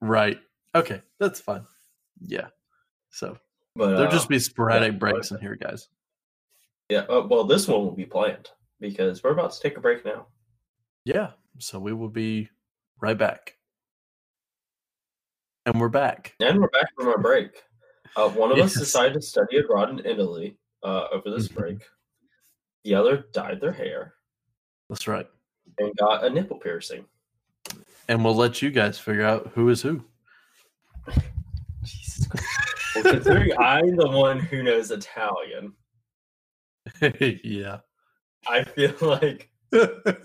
Right. 0.01 0.39
Okay, 0.75 1.01
that's 1.19 1.41
fine. 1.41 1.65
Yeah. 2.21 2.49
So 3.11 3.39
But 3.75 3.97
there'll 3.97 4.07
uh, 4.09 4.11
just 4.13 4.29
be 4.29 4.39
sporadic 4.39 4.93
yeah, 4.93 4.99
breaks 4.99 5.31
in 5.33 5.41
here, 5.41 5.57
guys. 5.57 5.89
yeah. 6.91 7.01
Uh, 7.09 7.27
well, 7.29 7.45
this 7.45 7.67
one 7.67 7.81
will 7.81 7.97
be 7.97 8.05
planned 8.05 8.51
because 8.81 9.25
we're 9.25 9.33
about 9.33 9.53
to 9.53 9.61
take 9.61 9.77
a 9.79 9.81
break 9.81 10.05
now. 10.05 10.27
Yeah. 11.05 11.31
So 11.59 11.81
we 11.81 11.95
will 11.95 12.11
be 12.11 12.51
right 13.01 13.19
back. 13.19 13.57
And 15.67 15.81
we're 15.81 15.89
back. 15.89 16.35
And 16.39 16.61
we're 16.61 16.69
back 16.69 16.91
from 16.97 17.09
our 17.09 17.19
break. 17.19 17.51
Uh, 18.15 18.29
one 18.29 18.53
of 18.53 18.59
us 18.59 18.75
decided 18.75 19.15
to 19.15 19.23
study 19.23 19.59
abroad 19.59 19.91
in 19.91 20.05
Italy 20.07 20.59
uh, 20.83 21.07
over 21.13 21.31
this 21.31 21.49
break. 21.49 21.79
The 22.85 22.95
other 22.95 23.27
dyed 23.33 23.61
their 23.61 23.73
hair 23.73 24.15
That's 24.89 25.09
right. 25.09 25.27
and 25.79 25.97
got 25.97 26.25
a 26.25 26.31
nipple 26.31 26.59
piercing. 26.59 27.05
And 28.09 28.25
we'll 28.25 28.37
let 28.37 28.63
you 28.63 28.71
guys 28.71 28.99
figure 28.99 29.25
out 29.25 29.51
who 29.55 29.69
is 29.69 29.83
who. 29.83 30.05
Jesus 31.85 32.27
Christ. 32.27 32.47
Well, 32.95 33.05
considering 33.15 33.53
I'm 33.59 33.97
the 33.97 34.09
one 34.09 34.41
who 34.41 34.63
knows 34.63 34.91
Italian, 34.91 35.75
yeah. 37.45 37.79
I 38.47 38.65
feel 38.65 38.95
like 39.01 39.51
I 39.75 40.17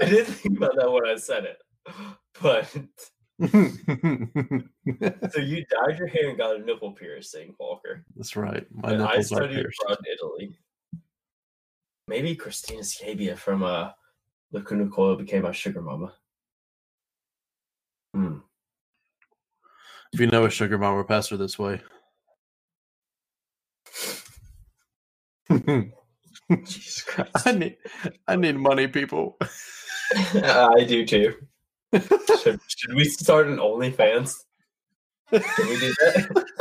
didn't 0.00 0.26
think 0.26 0.56
about 0.56 0.76
that 0.76 0.90
when 0.90 1.06
I 1.06 1.16
said 1.16 1.44
it. 1.44 1.58
But 2.40 2.74
so 3.40 3.48
you 5.40 5.64
dyed 5.66 5.98
your 5.98 6.06
hair 6.06 6.28
and 6.28 6.38
got 6.38 6.56
a 6.56 6.58
nipple 6.60 6.92
piercing, 6.92 7.54
Walker. 7.58 8.04
That's 8.16 8.36
right. 8.36 8.66
My 8.72 8.92
and 8.92 9.02
I 9.02 9.06
nipples 9.06 9.32
are 9.32 9.36
studied 9.36 9.54
pierced. 9.54 9.80
abroad 9.82 9.98
in 10.06 10.12
Italy. 10.12 10.58
Maybe 12.06 12.36
Cristina 12.36 12.82
Scabbia 12.82 13.36
from 13.36 13.62
uh 13.62 13.90
Lacuna 14.52 14.86
Coil 14.88 15.16
became 15.16 15.42
my 15.42 15.52
sugar 15.52 15.80
mama. 15.82 16.12
Hmm. 18.14 18.38
If 20.12 20.20
you 20.20 20.28
know 20.28 20.44
a 20.44 20.50
sugar 20.50 20.78
mama, 20.78 21.02
pass 21.02 21.30
her 21.30 21.36
this 21.36 21.58
way. 21.58 21.80
Jesus 26.64 27.02
Christ. 27.02 27.30
I 27.46 27.52
need, 27.52 27.76
I 28.28 28.36
need 28.36 28.56
money, 28.56 28.86
people. 28.86 29.36
I 30.12 30.84
do 30.86 31.04
too. 31.04 31.34
Should, 32.42 32.60
should 32.66 32.94
we 32.94 33.04
start 33.04 33.46
an 33.48 33.58
OnlyFans? 33.58 34.34
Can 35.30 35.68
we 35.68 35.78
do 35.80 35.94
that? 36.00 36.44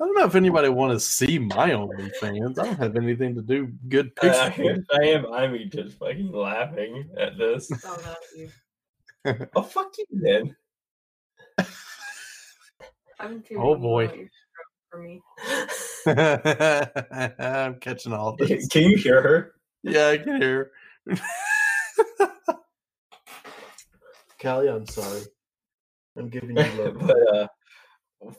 I 0.00 0.06
don't 0.06 0.14
know 0.18 0.24
if 0.24 0.34
anybody 0.34 0.68
want 0.68 0.92
to 0.92 0.98
see 1.00 1.38
my 1.38 1.70
OnlyFans. 1.70 2.58
I 2.58 2.64
don't 2.64 2.78
have 2.78 2.96
anything 2.96 3.34
to 3.36 3.42
do 3.42 3.68
good 3.88 4.10
Uh, 4.22 4.50
pictures. 4.50 4.84
I 5.00 5.04
am. 5.06 5.26
I'm 5.32 5.70
just 5.70 5.98
fucking 5.98 6.32
laughing 6.32 7.08
at 7.18 7.38
this. 7.38 7.70
Oh, 7.84 8.00
not 8.04 8.16
you. 8.36 8.50
Oh 9.56 9.62
fuck 9.62 9.92
you, 9.96 10.04
then. 10.10 10.56
I'm 13.20 13.40
too 13.42 13.56
Oh, 13.58 13.76
boy. 13.76 14.28
for 14.90 14.98
me. 15.00 15.22
I'm 16.06 17.76
catching 17.80 18.12
all 18.12 18.36
this. 18.36 18.66
Can 18.68 18.82
you 18.82 18.96
hear 18.96 19.22
her? 19.22 19.54
Yeah, 19.82 20.08
I 20.08 20.18
can 20.18 20.42
hear. 20.42 20.72
Callie, 24.44 24.68
I'm 24.68 24.86
sorry. 24.86 25.22
I'm 26.16 26.28
giving 26.28 26.56
you 26.56 26.62
love. 26.78 26.98
but 27.00 27.34
uh, 27.36 27.46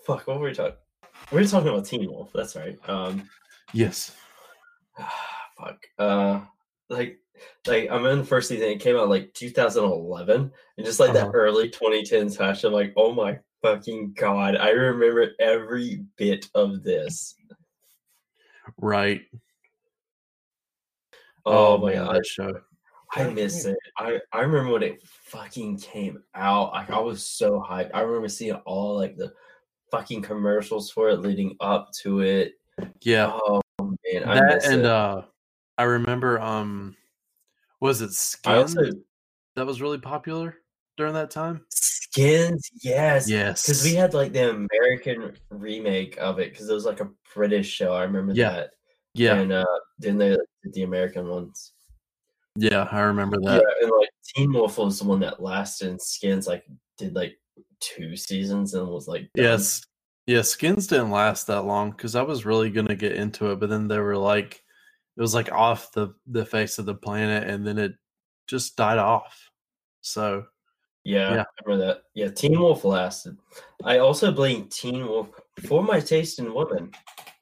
fuck. 0.06 0.28
What 0.28 0.40
were 0.40 0.48
we 0.50 0.54
talking? 0.54 0.76
We 1.32 1.42
were 1.42 1.48
talking 1.48 1.70
about 1.70 1.86
Teen 1.86 2.10
Wolf. 2.10 2.32
That's 2.34 2.56
right. 2.56 2.78
Um, 2.88 3.28
yes. 3.74 4.16
fuck. 5.58 5.78
Uh, 5.98 6.42
like, 6.90 7.18
like 7.68 7.90
I'm 7.92 8.06
in 8.06 8.20
the 8.20 8.26
first 8.26 8.48
season. 8.50 8.68
It 8.70 8.80
came 8.80 8.96
out 8.96 9.10
like 9.10 9.34
2011, 9.34 10.52
and 10.78 10.86
just 10.86 11.00
like 11.00 11.10
Uh-huh. 11.10 11.26
that 11.26 11.32
early 11.34 11.70
2010s 11.70 12.38
fashion. 12.38 12.72
Like, 12.72 12.94
oh 12.96 13.12
my 13.14 13.40
fucking 13.62 14.14
god, 14.14 14.56
I 14.56 14.70
remember 14.70 15.32
every 15.40 16.06
bit 16.18 16.48
of 16.54 16.84
this. 16.84 17.36
Right. 18.78 19.22
Oh, 21.48 21.78
my 21.78 21.94
man, 21.94 22.06
god, 22.06 22.16
that 22.16 22.26
show. 22.26 22.54
I 23.14 23.30
miss 23.30 23.66
it. 23.66 23.78
I 23.98 24.20
I 24.32 24.42
remember 24.42 24.74
when 24.74 24.84
it 24.84 25.02
fucking 25.04 25.78
came 25.80 26.24
out. 26.34 26.74
Like, 26.74 26.90
I 26.90 27.00
was 27.00 27.26
so 27.26 27.64
hyped. 27.68 27.92
I 27.94 28.02
remember 28.02 28.28
seeing 28.30 28.56
all 28.66 28.96
like 28.98 29.16
the 29.18 29.34
fucking 29.92 30.22
commercials 30.22 30.90
for 30.92 31.10
it 31.10 31.22
leading 31.22 31.56
up 31.60 31.92
to 32.02 32.22
it. 32.22 32.54
Yeah. 33.02 33.32
Oh 33.34 33.62
man, 33.80 34.24
I 34.28 34.36
that 34.36 34.56
miss 34.56 34.68
and 34.68 34.82
it. 34.82 34.86
uh 34.86 35.22
I 35.78 35.84
remember 35.84 36.40
um 36.42 36.96
was 37.80 38.02
it 38.02 38.10
I 38.10 38.12
Skin 38.14 38.54
also 38.56 38.82
that 39.56 39.66
was 39.66 39.82
really 39.82 40.00
popular 40.00 40.58
during 40.98 41.14
that 41.14 41.32
time? 41.32 41.66
skins. 41.70 42.70
Yes, 42.82 43.30
Yes. 43.30 43.62
because 43.66 43.84
we 43.84 43.94
had 43.94 44.14
like 44.14 44.32
the 44.34 44.50
American 44.50 45.36
remake 45.50 46.18
of 46.18 46.40
it 46.40 46.52
because 46.52 46.70
it 46.70 46.74
was 46.74 46.86
like 46.86 47.02
a 47.02 47.10
British 47.34 47.70
show. 47.70 47.94
I 47.94 48.04
remember 48.04 48.34
Yeah. 48.34 48.52
that. 48.52 48.70
yeah, 49.14 49.36
and 49.36 49.52
uh, 49.52 49.66
then 50.00 50.18
they 50.18 50.30
did 50.64 50.74
the 50.74 50.84
American 50.84 51.28
ones. 51.28 51.74
Yeah, 52.56 52.88
I 52.92 53.02
remember 53.02 53.38
that. 53.42 53.62
Yeah, 53.62 53.84
and 53.84 53.92
like 54.00 54.10
Teen 54.36 54.54
Wolf 54.54 54.78
was 54.78 55.00
the 55.00 55.06
one 55.06 55.20
that 55.20 55.42
lasted. 55.42 55.90
And 55.90 56.02
Skins 56.02 56.48
like 56.48 56.66
did 56.98 57.16
like 57.16 57.38
two 57.80 58.16
seasons 58.16 58.74
and 58.74 58.88
was 58.88 59.08
like 59.08 59.30
done. 59.36 59.46
Yes. 59.46 59.86
Yeah, 60.28 60.42
skins 60.42 60.88
didn't 60.88 61.12
last 61.12 61.46
that 61.48 61.66
long 61.66 61.92
because 61.92 62.16
I 62.16 62.24
was 62.24 62.46
really 62.46 62.72
gonna 62.72 62.96
get 62.96 63.12
into 63.12 63.52
it, 63.52 63.60
but 63.60 63.70
then 63.70 63.88
they 63.88 64.00
were 64.00 64.18
like 64.18 64.64
it 65.18 65.22
was 65.22 65.36
like 65.36 65.52
off 65.52 65.92
the 65.92 66.16
the 66.28 66.46
face 66.46 66.80
of 66.80 66.86
the 66.86 66.96
planet 66.96 67.48
and 67.48 67.66
then 67.66 67.78
it 67.78 67.94
just 68.48 68.76
died 68.76 68.98
off. 68.98 69.52
So 70.02 70.46
Yeah, 71.04 71.36
Yeah. 71.36 71.42
I 71.42 71.64
remember 71.64 71.86
that. 71.86 72.02
Yeah, 72.16 72.30
Teen 72.30 72.60
Wolf 72.60 72.86
lasted. 72.86 73.38
I 73.84 74.00
also 74.00 74.32
blame 74.32 74.68
Teen 74.70 75.06
Wolf 75.06 75.30
for 75.68 75.84
my 75.84 76.00
taste 76.00 76.40
in 76.40 76.54
women, 76.54 76.92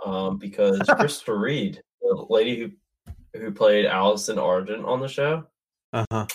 um, 0.06 0.38
because 0.38 0.82
Crystal 0.98 1.36
Reed, 1.36 1.82
the 2.02 2.26
lady 2.30 2.60
who 2.60 2.72
who 3.34 3.52
played 3.52 3.86
Allison 3.86 4.38
Argent 4.40 4.86
on 4.86 5.00
the 5.00 5.08
show, 5.08 5.46
uh-huh. 5.92 6.28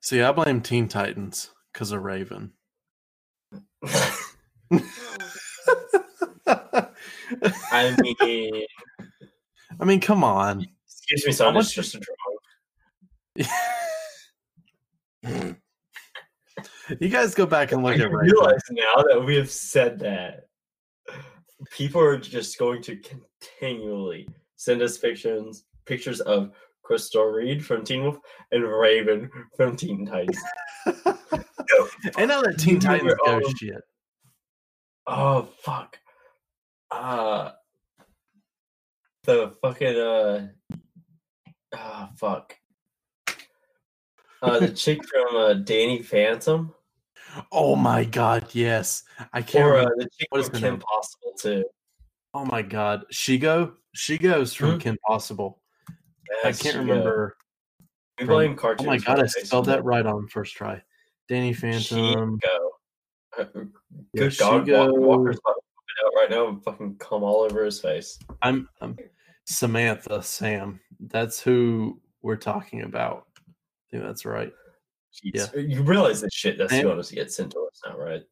See, 0.00 0.22
I 0.22 0.30
blame 0.32 0.60
Teen 0.60 0.86
Titans 0.88 1.50
because 1.72 1.90
of 1.92 2.02
Raven. 2.02 2.52
I 7.72 7.96
mean, 8.00 8.64
I 9.80 9.84
mean, 9.84 10.00
come 10.00 10.22
on. 10.24 10.66
excuse 10.86 11.26
me, 11.26 11.32
son, 11.32 11.52
How 11.54 11.58
it's 11.60 11.68
much- 11.68 11.74
just 11.74 11.94
a 11.96 12.00
drawing. 15.26 15.56
you 17.00 17.08
guys 17.08 17.34
go 17.34 17.46
back 17.46 17.72
and 17.72 17.82
look 17.82 17.92
I 17.98 18.04
at 18.04 18.10
Raven. 18.12 18.18
realize 18.18 18.60
now 18.70 19.02
that 19.08 19.24
we 19.24 19.36
have 19.36 19.50
said 19.50 19.98
that, 20.00 20.44
people 21.72 22.00
are 22.00 22.16
just 22.18 22.58
going 22.58 22.82
to 22.82 22.96
continually 22.96 24.28
send 24.56 24.82
us 24.82 24.98
pictures 24.98 25.64
pictures 25.84 26.20
of 26.20 26.52
Crystal 26.82 27.24
Reed 27.24 27.64
from 27.64 27.84
Teen 27.84 28.02
Wolf 28.02 28.18
and 28.52 28.64
Raven 28.64 29.30
from 29.56 29.76
Teen 29.76 30.06
Titans. 30.06 30.38
I 32.16 32.24
know 32.26 32.42
that 32.42 32.56
Teen 32.58 32.78
Titans 32.78 33.14
go 33.24 33.34
all- 33.34 33.52
shit. 33.58 33.82
Oh 35.06 35.48
fuck. 35.62 35.98
Uh 36.90 37.50
the 39.24 39.52
fucking 39.60 39.96
uh 39.96 40.48
ah 41.74 42.10
fuck. 42.16 42.56
Uh 44.42 44.60
the 44.60 44.70
chick 44.70 45.00
from 45.08 45.36
uh 45.36 45.54
Danny 45.54 46.02
Phantom. 46.02 46.72
Oh 47.52 47.76
my 47.76 48.04
god, 48.04 48.48
yes. 48.52 49.02
I 49.32 49.42
can't 49.42 49.64
Or 49.64 49.76
uh, 49.78 49.84
the 49.96 50.08
chick 50.18 50.28
what 50.30 50.40
is 50.40 50.48
from 50.48 50.60
Kim? 50.60 50.78
Possible 50.78 51.32
too. 51.38 51.64
Oh 52.36 52.44
my 52.44 52.60
god. 52.60 53.06
Shego? 53.10 53.72
Shego's 53.96 54.52
from 54.52 54.72
Hmm? 54.72 54.78
Kim 54.78 54.98
Possible. 55.06 55.62
I 56.44 56.52
can't 56.52 56.60
she, 56.60 56.68
uh, 56.70 56.80
remember. 56.80 57.34
We 58.20 58.26
blame 58.26 58.58
Oh 58.60 58.84
my 58.84 58.98
god, 58.98 59.20
I 59.20 59.26
spelled 59.26 59.64
that 59.66 59.84
right 59.84 60.04
on 60.04 60.28
first 60.28 60.54
try. 60.54 60.82
Danny 61.30 61.54
Phantom. 61.54 62.38
Shego. 62.38 62.58
Uh, 63.38 63.44
Yeah, 64.12 64.28
Good 64.28 64.36
God, 64.36 64.68
Walk, 64.68 64.90
Shego. 64.90 64.98
Walker's 64.98 65.38
about 65.38 65.54
to 65.54 65.62
put 65.62 65.88
it 65.88 66.06
out 66.06 66.12
right 66.14 66.30
now 66.30 66.48
and 66.48 66.62
fucking 66.62 66.96
come 66.98 67.22
all 67.22 67.40
over 67.40 67.64
his 67.64 67.80
face. 67.80 68.18
I'm, 68.42 68.68
I'm 68.82 68.98
Samantha 69.46 70.22
Sam. 70.22 70.78
That's 71.00 71.40
who 71.40 72.02
we're 72.20 72.36
talking 72.36 72.82
about. 72.82 73.28
I 73.38 73.52
think 73.90 74.02
that's 74.02 74.26
right. 74.26 74.52
Jeez. 75.24 75.70
You 75.70 75.82
realize 75.82 76.20
that 76.20 76.34
shit 76.34 76.58
that's 76.58 76.72
going 76.82 77.02
to 77.02 77.14
get 77.14 77.32
sent 77.32 77.52
to 77.52 77.60
us 77.60 77.80
now, 77.86 77.96
right? 77.96 78.22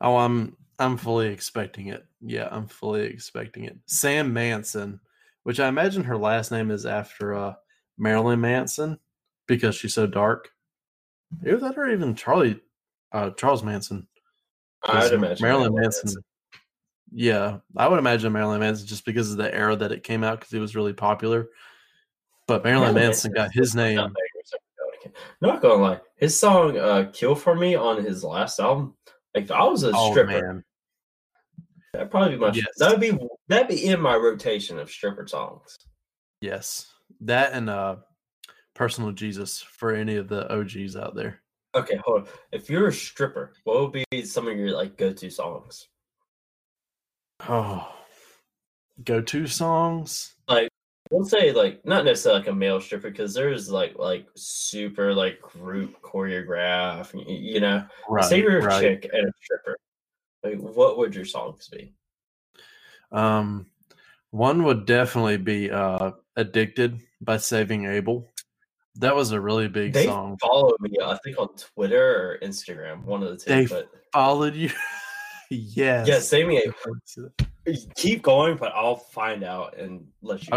Oh, 0.00 0.16
I'm 0.16 0.56
I'm 0.78 0.96
fully 0.96 1.28
expecting 1.28 1.88
it. 1.88 2.04
Yeah, 2.20 2.48
I'm 2.50 2.66
fully 2.66 3.02
expecting 3.02 3.64
it. 3.64 3.76
Sam 3.86 4.32
Manson, 4.32 5.00
which 5.44 5.60
I 5.60 5.68
imagine 5.68 6.04
her 6.04 6.16
last 6.16 6.50
name 6.50 6.70
is 6.70 6.86
after 6.86 7.34
uh 7.34 7.54
Marilyn 7.98 8.40
Manson 8.40 8.98
because 9.46 9.74
she's 9.76 9.94
so 9.94 10.06
dark. 10.06 10.50
Either 11.46 11.58
that 11.58 11.78
or 11.78 11.88
even 11.88 12.14
Charlie 12.14 12.60
uh 13.12 13.30
Charles 13.30 13.62
Manson. 13.62 14.06
I'd 14.84 14.92
'cause 14.92 15.12
imagine 15.12 15.42
Marilyn 15.42 15.72
Marilyn 15.72 15.74
Manson. 15.82 16.06
Manson. 16.06 16.22
Yeah, 17.12 17.58
I 17.76 17.86
would 17.86 18.00
imagine 18.00 18.32
Marilyn 18.32 18.60
Manson 18.60 18.86
just 18.86 19.04
because 19.04 19.30
of 19.30 19.36
the 19.36 19.54
era 19.54 19.76
that 19.76 19.92
it 19.92 20.02
came 20.02 20.24
out 20.24 20.40
because 20.40 20.52
it 20.52 20.58
was 20.58 20.74
really 20.74 20.92
popular. 20.92 21.48
But 22.48 22.64
Marilyn 22.64 22.94
Marilyn 22.94 23.08
Manson 23.10 23.32
got 23.32 23.52
his 23.52 23.74
name. 23.76 23.96
Not 23.96 24.12
bangers 24.12 24.52
every 24.52 24.66
now 24.78 24.84
and 24.92 25.00
again. 25.00 25.12
Not 25.40 25.62
gonna 25.62 25.82
lie, 25.82 26.00
his 26.16 26.38
song 26.38 26.76
uh, 26.76 27.10
"Kill 27.12 27.34
for 27.36 27.54
Me" 27.54 27.76
on 27.76 28.04
his 28.04 28.24
last 28.24 28.58
album. 28.58 28.96
Like, 29.34 29.44
if 29.44 29.50
I 29.50 29.64
was 29.64 29.82
a 29.82 29.92
Oh 29.94 30.10
stripper, 30.10 30.30
man, 30.30 30.64
that'd 31.92 32.10
probably 32.10 32.36
be 32.36 32.38
my. 32.38 32.52
Yes. 32.52 32.66
That'd 32.78 33.00
be 33.00 33.18
that'd 33.48 33.68
be 33.68 33.86
in 33.86 34.00
my 34.00 34.14
rotation 34.14 34.78
of 34.78 34.90
stripper 34.90 35.26
songs. 35.26 35.76
yes, 36.40 36.92
that 37.20 37.52
and 37.52 37.68
uh, 37.68 37.96
Personal 38.74 39.12
Jesus 39.12 39.62
for 39.62 39.94
any 39.94 40.16
of 40.16 40.26
the 40.28 40.52
OGs 40.52 40.96
out 40.96 41.14
there. 41.14 41.40
Okay, 41.76 41.96
hold 42.04 42.22
on. 42.22 42.28
If 42.50 42.68
you're 42.68 42.88
a 42.88 42.92
stripper, 42.92 43.52
what 43.62 43.80
would 43.80 44.04
be 44.10 44.22
some 44.22 44.48
of 44.48 44.56
your 44.56 44.72
like 44.72 44.96
go-to 44.96 45.30
songs? 45.30 45.88
Oh, 47.48 47.88
go 49.04 49.20
to 49.20 49.46
songs. 49.46 50.34
Don't 51.14 51.26
say 51.26 51.52
like 51.52 51.84
not 51.86 52.04
necessarily 52.04 52.40
like 52.40 52.48
a 52.48 52.52
male 52.54 52.80
stripper 52.80 53.08
because 53.08 53.34
there's 53.34 53.70
like 53.70 53.96
like 53.96 54.26
super 54.34 55.14
like 55.14 55.40
group 55.40 56.00
choreograph. 56.02 57.12
You 57.28 57.60
know, 57.60 57.86
Right, 58.08 58.24
say 58.24 58.40
you're 58.40 58.58
a 58.58 58.62
right. 58.64 58.80
chick 58.82 59.08
and 59.12 59.28
a 59.28 59.32
stripper. 59.40 59.78
Like, 60.42 60.58
what 60.58 60.98
would 60.98 61.14
your 61.14 61.24
songs 61.24 61.68
be? 61.68 61.94
Um, 63.12 63.66
one 64.32 64.64
would 64.64 64.86
definitely 64.86 65.36
be 65.36 65.70
uh, 65.70 66.10
"Addicted" 66.34 67.00
by 67.20 67.36
Saving 67.36 67.86
Abel. 67.86 68.28
That 68.96 69.14
was 69.14 69.30
a 69.30 69.40
really 69.40 69.68
big 69.68 69.92
They 69.92 70.06
song. 70.06 70.36
follow 70.40 70.72
me, 70.80 70.90
I 71.00 71.16
think, 71.22 71.38
on 71.38 71.48
Twitter 71.56 72.32
or 72.32 72.38
Instagram, 72.46 73.04
one 73.04 73.22
of 73.22 73.30
the 73.30 73.36
two. 73.36 73.50
They 73.50 73.66
but 73.66 73.88
Followed 74.12 74.56
you. 74.56 74.70
yes. 75.50 76.08
yeah, 76.08 76.18
same 76.18 76.48
me. 76.48 76.64
Keep 77.94 78.22
going, 78.22 78.56
but 78.56 78.72
I'll 78.74 78.96
find 78.96 79.44
out 79.44 79.78
and 79.78 80.08
let 80.22 80.42
you. 80.44 80.50
know. 80.50 80.56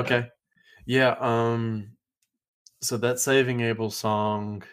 Yeah. 0.88 1.18
Um. 1.22 1.94
So 2.82 2.98
that 2.98 3.20
Saving 3.20 3.62
Abel 3.62 3.92
song. 3.92 4.64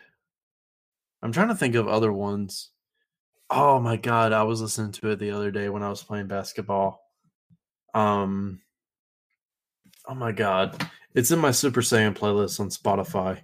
I'm 1.23 1.33
trying 1.33 1.49
to 1.49 1.57
think 1.57 1.77
of 1.77 1.89
other 1.89 2.13
ones. 2.13 2.71
Oh 3.51 3.81
my 3.81 3.97
god, 3.97 4.33
I 4.33 4.45
was 4.45 4.63
listening 4.63 4.93
to 4.95 5.11
it 5.11 5.19
the 5.21 5.33
other 5.33 5.51
day 5.53 5.69
when 5.71 5.83
I 5.85 5.91
was 5.91 6.05
playing 6.05 6.29
basketball. 6.29 7.03
Um. 7.95 8.63
Oh 10.09 10.15
my 10.15 10.33
god, 10.33 10.89
it's 11.15 11.31
in 11.33 11.41
my 11.41 11.53
Super 11.53 11.83
Saiyan 11.83 12.17
playlist 12.17 12.61
on 12.61 12.71
Spotify 12.71 13.43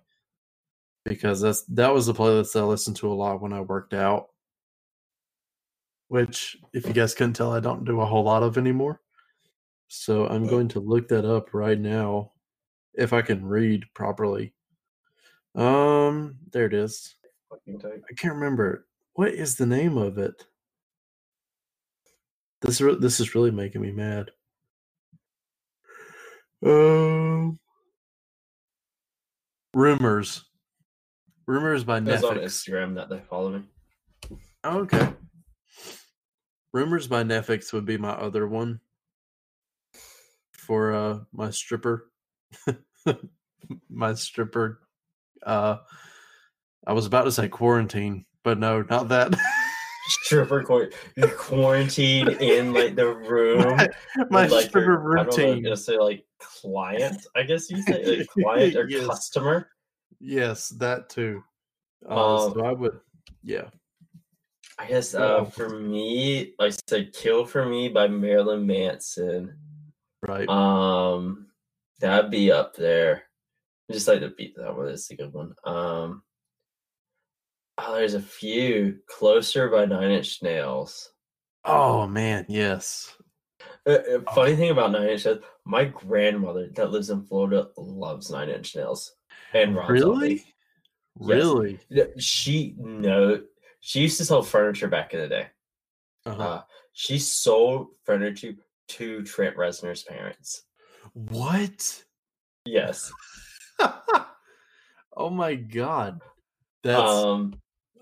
because 1.05 1.41
that's 1.43 1.63
that 1.65 1.95
was 1.95 2.07
the 2.07 2.15
playlist 2.15 2.55
that 2.55 2.61
I 2.61 2.65
listened 2.65 2.97
to 2.99 3.13
a 3.13 3.15
lot 3.15 3.43
when 3.43 3.53
I 3.55 3.63
worked 3.63 3.95
out. 3.95 4.29
which, 6.09 6.57
if 6.73 6.87
you 6.87 6.93
guys 6.95 7.15
couldn't 7.15 7.35
tell, 7.35 7.53
I 7.53 7.61
don't 7.61 7.85
do 7.85 8.01
a 8.01 8.07
whole 8.07 8.25
lot 8.25 8.43
of 8.43 8.59
anymore. 8.59 9.01
So 9.89 10.27
I'm 10.27 10.47
going 10.47 10.69
to 10.71 10.81
look 10.81 11.09
that 11.09 11.25
up 11.25 11.55
right 11.55 11.79
now 11.79 12.33
if 12.95 13.13
I 13.13 13.23
can 13.23 13.45
read 13.45 13.85
properly. 13.95 14.53
Um, 15.55 16.37
there 16.53 16.67
it 16.67 16.75
is. 16.75 17.15
I 17.53 18.15
can't 18.17 18.35
remember. 18.35 18.87
What 19.15 19.31
is 19.31 19.57
the 19.57 19.67
name 19.67 19.97
of 19.97 20.19
it? 20.19 20.47
This 22.63 22.79
this 22.79 23.21
is 23.21 23.35
really 23.35 23.51
making 23.51 23.81
me 23.81 23.91
mad. 23.91 24.31
Um, 26.65 27.59
rumors, 29.73 30.45
rumors 31.47 31.85
by 31.85 31.99
It's 31.99 32.23
on 32.23 32.37
NEFFEX. 32.37 32.45
Instagram 32.45 32.95
that 32.97 33.09
they 33.09 33.21
follow 33.21 33.51
me. 33.51 33.63
Oh, 34.63 34.81
okay. 34.81 35.13
Rumors 36.73 37.09
by 37.09 37.25
NEFFEX 37.25 37.73
would 37.73 37.87
be 37.87 37.97
my 37.97 38.11
other 38.11 38.47
one 38.47 38.81
for 40.53 40.93
uh 40.95 41.19
my 41.33 41.51
stripper. 41.51 42.11
my 43.89 44.15
stripper 44.15 44.81
uh 45.45 45.77
I 46.87 46.93
was 46.93 47.07
about 47.07 47.25
to 47.25 47.33
say 47.33 47.49
quarantine, 47.49 48.25
but 48.43 48.59
no, 48.59 48.83
not 48.89 49.09
that. 49.09 49.35
Stripper 50.25 50.65
you're 51.15 51.29
quarantined 51.29 52.31
in 52.41 52.73
like 52.73 52.97
the 52.97 53.07
room. 53.15 53.79
my 54.31 54.43
with, 54.43 54.51
like, 54.53 54.69
stripper 54.71 54.93
your- 54.93 55.19
I 55.19 55.23
routine. 55.25 55.65
just 55.65 55.85
say 55.85 55.99
like 55.99 56.25
client, 56.41 57.25
I 57.37 57.43
guess 57.43 57.71
you 57.71 57.81
say 57.83 58.05
like 58.19 58.27
client 58.29 58.75
or 58.77 58.87
Yes. 58.89 59.07
customer. 59.07 59.69
Yes, 60.19 60.69
that 60.79 61.11
too. 61.11 61.43
Uh, 62.09 62.47
Um, 62.47 62.55
so 62.55 62.65
I 62.65 62.73
would 62.73 62.99
yeah. 63.45 63.69
I 64.79 64.87
guess 64.87 65.15
uh, 65.15 65.45
for 65.45 65.69
me, 65.69 66.55
like 66.59 66.73
I 66.73 66.77
said, 66.89 67.13
"Kill 67.13 67.45
for 67.45 67.67
Me" 67.67 67.89
by 67.91 68.09
Marilyn 68.09 68.67
Manson. 68.67 69.55
Right. 70.27 70.49
Um, 70.49 71.49
that'd 72.01 72.31
be 72.31 72.51
up 72.51 72.75
there. 72.77 73.25
I 73.89 73.93
just 73.93 74.09
like 74.09 74.21
to 74.21 74.31
beat 74.31 74.55
that 74.57 74.77
one. 74.77 74.89
It's 74.89 75.11
a 75.11 75.17
good 75.17 75.33
one. 75.33 75.55
Um, 75.65 76.23
oh, 77.79 77.95
there's 77.95 78.15
a 78.15 78.21
few. 78.21 78.99
"Closer" 79.09 79.69
by 79.69 79.85
Nine 79.85 80.11
Inch 80.11 80.43
Nails. 80.43 81.11
oh 81.65 82.07
man, 82.07 82.47
yes. 82.49 83.15
Uh, 83.87 83.93
uh, 83.93 84.33
funny 84.35 84.57
thing 84.57 84.71
about 84.71 84.93
Nine 84.93 85.09
Inch 85.11 85.25
Nails, 85.25 85.41
my 85.65 85.85
grandmother 85.85 86.69
that 86.75 86.91
lives 86.91 87.11
in 87.11 87.25
Florida 87.25 87.69
loves 87.77 88.31
Nine 88.31 88.49
Inch 88.51 88.77
Nails 88.77 89.13
and 89.55 89.75
Rob 89.75 89.91
Really? 89.91 90.37
Zombie. 90.39 90.45
Really? 91.19 91.79
She 92.19 92.75
know 92.79 93.43
she 93.81 94.01
used 94.01 94.19
to 94.19 94.25
sell 94.25 94.43
furniture 94.43 94.89
back 94.89 95.13
in 95.13 95.21
the 95.21 95.29
day. 95.29 95.47
Uh-huh. 96.27 96.43
Uh, 96.43 96.63
she 96.93 97.19
sold 97.19 97.89
furniture 98.05 98.53
to 98.89 99.23
Trent 99.23 99.57
Reznor's 99.57 100.03
parents. 100.03 100.63
What? 101.15 102.05
Yes. 102.65 103.13
oh 105.17 105.31
my 105.31 105.55
god. 105.55 106.21
That's 106.83 107.01
um. 107.01 107.55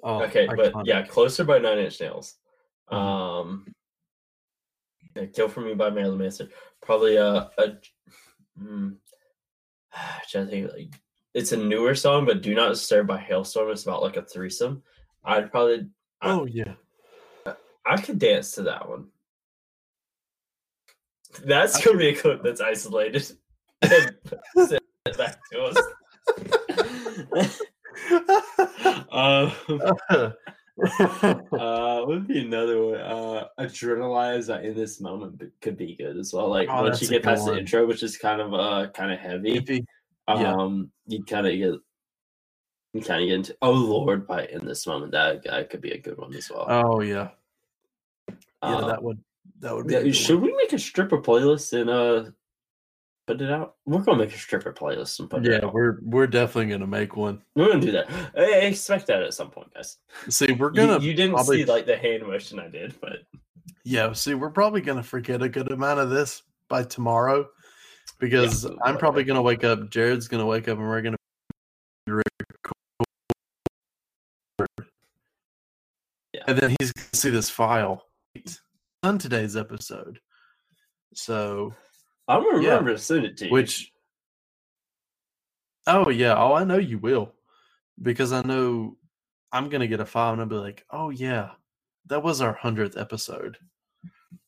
oh, 0.02 0.22
Okay, 0.24 0.46
but 0.54 0.86
yeah, 0.86 1.02
closer 1.02 1.44
by 1.44 1.58
Nine 1.58 1.78
Inch 1.78 2.00
Nails. 2.00 2.34
Mhm. 2.90 2.96
Um. 2.96 3.74
yeah, 5.16 5.26
Kill 5.26 5.48
for 5.48 5.60
Me 5.60 5.74
by 5.74 5.90
Marilyn 5.90 6.18
Manson. 6.18 6.48
Probably 6.82 7.16
a 7.16 7.50
a. 7.58 7.72
Mm, 8.60 8.96
to 10.30 10.46
think 10.46 10.72
like 10.72 10.92
it's 11.32 11.52
a 11.52 11.56
newer 11.56 11.94
song, 11.94 12.26
but 12.26 12.42
"Do 12.42 12.56
Not 12.56 12.70
Disturb" 12.70 13.06
by 13.06 13.18
Halestorm. 13.18 13.70
It's 13.70 13.84
about 13.84 14.02
like 14.02 14.16
a 14.16 14.22
threesome. 14.22 14.82
I'd 15.24 15.52
probably 15.52 15.88
I- 16.20 16.32
Oh 16.32 16.44
yeah. 16.44 16.74
I 17.86 17.96
could 18.00 18.18
dance 18.18 18.50
to 18.52 18.62
that 18.62 18.88
one. 18.88 19.08
That's 21.44 21.84
gonna 21.84 21.98
be 21.98 22.08
a 22.08 22.14
clip 22.14 22.42
that's 22.42 22.60
isolated. 22.60 23.30
and 23.82 24.16
sent 24.66 24.82
back 25.16 25.38
to 25.52 25.62
us. 25.62 25.76
um, 29.10 29.52
uh, 31.52 32.04
would 32.06 32.26
be 32.26 32.40
another 32.40 32.82
one. 32.84 33.00
Uh, 33.00 33.44
Adrenalize 33.58 34.48
in 34.62 34.74
this 34.74 35.00
moment 35.00 35.42
could 35.60 35.76
be 35.76 35.96
good 35.96 36.16
as 36.16 36.32
well. 36.32 36.48
Like 36.48 36.68
Oh, 36.70 36.82
once 36.82 37.02
you 37.02 37.08
get 37.08 37.22
good 37.22 37.28
past 37.28 37.46
the 37.46 37.58
intro, 37.58 37.86
which 37.86 38.02
is 38.02 38.16
kind 38.16 38.40
of 38.40 38.54
uh 38.54 38.88
kind 38.90 39.12
of 39.12 39.18
heavy, 39.18 39.60
Iffy. 39.60 39.84
yeah. 40.28 40.54
um, 40.54 40.90
you 41.06 41.24
kind 41.24 41.46
of 41.46 41.52
get 41.52 41.74
you 42.94 43.02
kind 43.02 43.22
of 43.22 43.28
get 43.28 43.34
into 43.34 43.56
Oh 43.62 43.72
Lord 43.72 44.26
by 44.26 44.46
in 44.46 44.64
this 44.64 44.86
moment. 44.86 45.12
That 45.12 45.44
that 45.44 45.70
could 45.70 45.80
be 45.80 45.92
a 45.92 45.98
good 45.98 46.18
one 46.18 46.34
as 46.34 46.50
well. 46.50 46.66
Oh 46.68 47.00
yeah. 47.00 47.30
Yeah, 48.28 48.34
Uh, 48.62 48.86
that 48.88 49.02
would 49.02 49.18
that 49.60 49.74
would 49.74 49.86
be 49.86 49.94
yeah, 49.94 50.12
should 50.12 50.40
one. 50.40 50.50
we 50.50 50.56
make 50.56 50.72
a 50.72 50.78
stripper 50.78 51.18
playlist 51.18 51.78
and 51.78 51.90
uh 51.90 52.30
put 53.26 53.40
it 53.40 53.50
out? 53.50 53.76
We're 53.86 54.00
gonna 54.00 54.18
make 54.18 54.34
a 54.34 54.38
stripper 54.38 54.72
playlist 54.72 55.18
and 55.20 55.28
put 55.28 55.44
it 55.46 55.52
Yeah, 55.52 55.66
out. 55.66 55.74
we're 55.74 55.98
we're 56.02 56.26
definitely 56.26 56.70
gonna 56.72 56.86
make 56.86 57.16
one. 57.16 57.42
We're 57.54 57.68
gonna 57.68 57.80
do 57.80 57.92
that. 57.92 58.08
I 58.36 58.66
expect 58.66 59.06
that 59.08 59.22
at 59.22 59.34
some 59.34 59.50
point, 59.50 59.72
guys. 59.74 59.98
See, 60.28 60.52
we're 60.52 60.70
gonna 60.70 60.98
you 61.00 61.14
didn't 61.14 61.34
probably 61.34 61.58
see 61.58 61.64
like 61.64 61.86
the 61.86 61.96
hand 61.96 62.26
motion 62.26 62.58
I 62.58 62.68
did, 62.68 62.94
but 63.00 63.18
yeah, 63.84 64.12
see, 64.12 64.34
we're 64.34 64.50
probably 64.50 64.80
gonna 64.80 65.02
forget 65.02 65.42
a 65.42 65.48
good 65.48 65.70
amount 65.70 66.00
of 66.00 66.10
this 66.10 66.42
by 66.68 66.82
tomorrow 66.84 67.48
because 68.18 68.64
but 68.64 68.76
I'm 68.84 68.96
probably 68.98 69.24
gonna 69.24 69.42
wake 69.42 69.64
up. 69.64 69.90
Jared's 69.90 70.28
gonna 70.28 70.46
wake 70.46 70.68
up, 70.68 70.78
and 70.78 70.86
we're 70.86 71.02
gonna 71.02 71.16
Yeah. 76.34 76.42
and 76.46 76.58
then 76.58 76.76
he's 76.80 76.92
gonna 76.92 77.08
see 77.14 77.30
this 77.30 77.48
file 77.50 78.04
on 79.02 79.18
today's 79.18 79.56
episode. 79.56 80.18
So, 81.14 81.74
I'm 82.26 82.42
gonna 82.42 82.62
Yeah. 82.62 82.70
remember 82.70 82.92
to 82.92 82.98
send 82.98 83.24
it 83.24 83.36
to 83.38 83.46
you. 83.46 83.52
which, 83.52 83.90
oh 85.86 86.10
yeah, 86.10 86.34
oh 86.36 86.52
I 86.54 86.64
know 86.64 86.78
you 86.78 86.98
will, 86.98 87.34
because 88.02 88.32
I 88.32 88.42
know 88.42 88.96
I'm 89.52 89.68
gonna 89.68 89.86
get 89.86 90.00
a 90.00 90.06
file 90.06 90.32
and 90.32 90.40
I'll 90.42 90.46
be 90.48 90.56
like, 90.56 90.84
oh 90.90 91.10
yeah, 91.10 91.50
that 92.06 92.22
was 92.22 92.40
our 92.40 92.52
hundredth 92.52 92.96
episode. 92.98 93.56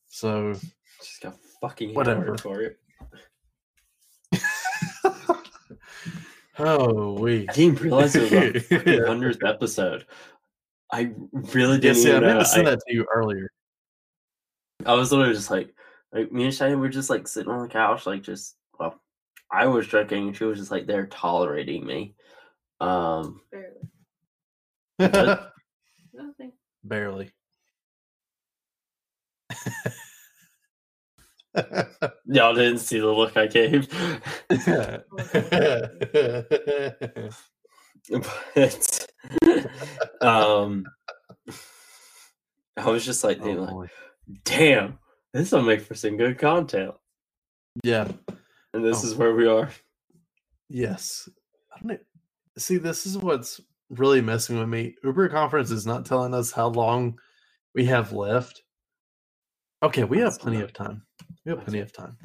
So 0.07 0.53
just 0.99 1.21
got 1.23 1.37
fucking 1.61 1.95
Whatever. 1.95 2.37
for 2.39 2.63
it. 2.63 2.79
Oh, 6.63 7.15
we. 7.15 7.49
I 7.49 7.53
didn't 7.55 7.81
realize 7.81 8.15
it 8.15 8.31
was 8.31 8.91
our 8.91 9.07
hundredth 9.07 9.43
episode. 9.43 10.05
I 10.93 11.13
really 11.55 11.79
didn't 11.79 11.97
see, 11.97 12.11
I 12.13 12.21
meant 12.21 12.35
know. 12.35 12.39
to 12.41 12.45
send 12.45 12.67
that 12.67 12.81
to 12.87 12.95
you 12.95 13.07
earlier. 13.15 13.51
I 14.87 14.95
was 14.95 15.13
literally 15.13 15.35
just 15.35 15.51
like, 15.51 15.75
like 16.13 16.33
me 16.33 16.45
and 16.45 16.55
Cheyenne 16.55 16.81
were 16.81 16.89
just 16.89 17.11
like 17.11 17.29
sitting 17.29 17.51
on 17.51 17.63
the 17.63 17.69
couch, 17.69 18.07
like 18.07 18.23
just 18.23 18.57
well, 18.79 19.01
I 19.51 19.67
was 19.67 19.87
drinking, 19.87 20.29
and 20.29 20.37
she 20.37 20.45
was 20.45 20.59
just 20.59 20.71
like 20.71 20.87
there 20.87 21.07
tolerating 21.07 21.87
me. 21.87 22.15
Um, 22.81 23.41
Barely. 23.51 23.89
Nothing. 26.13 26.53
Barely. 26.85 27.31
y'all 32.27 32.55
didn't 32.55 32.79
see 32.79 33.01
the 33.01 33.07
look 33.07 33.37
I 33.37 33.47
gave, 33.49 33.89
but 34.49 35.05
um, 40.23 40.85
I 42.77 42.91
was 42.91 43.05
just 43.05 43.25
like 43.25 43.39
thinking, 43.39 43.59
Oh, 43.59 43.63
like, 43.63 43.71
boy. 43.71 43.89
Damn, 44.45 44.99
this 45.33 45.53
will 45.53 45.63
make 45.63 45.81
for 45.83 45.95
some 45.95 46.17
good 46.17 46.39
content, 46.39 46.95
yeah. 47.85 48.09
and 48.75 48.85
this 48.85 49.03
Oh. 49.05 49.07
is 49.09 49.15
where 49.15 49.35
we 49.35 49.47
are. 49.47 49.71
Yes. 50.69 51.29
I 51.75 51.79
don't 51.81 51.89
know. 51.93 51.99
See, 52.59 52.77
this 52.79 53.07
is 53.07 53.17
what's 53.19 53.61
really 53.91 54.21
messing 54.21 54.59
with 54.59 54.69
me. 54.69 54.95
Uber 55.03 55.29
conference 55.29 55.71
is 55.71 55.87
not 55.87 56.05
telling 56.07 56.35
us 56.35 56.53
how 56.53 56.69
long 56.69 57.19
we 57.75 57.85
have 57.87 58.13
left. 58.13 58.63
Okay, 59.83 60.05
we 60.05 60.19
have 60.19 60.39
plenty 60.39 60.59
not- 60.59 60.65
of 60.67 60.73
time. 60.73 61.03
We 61.45 61.51
have 61.53 61.65
plenty 61.65 61.81
of 61.81 61.93
time. 61.93 62.17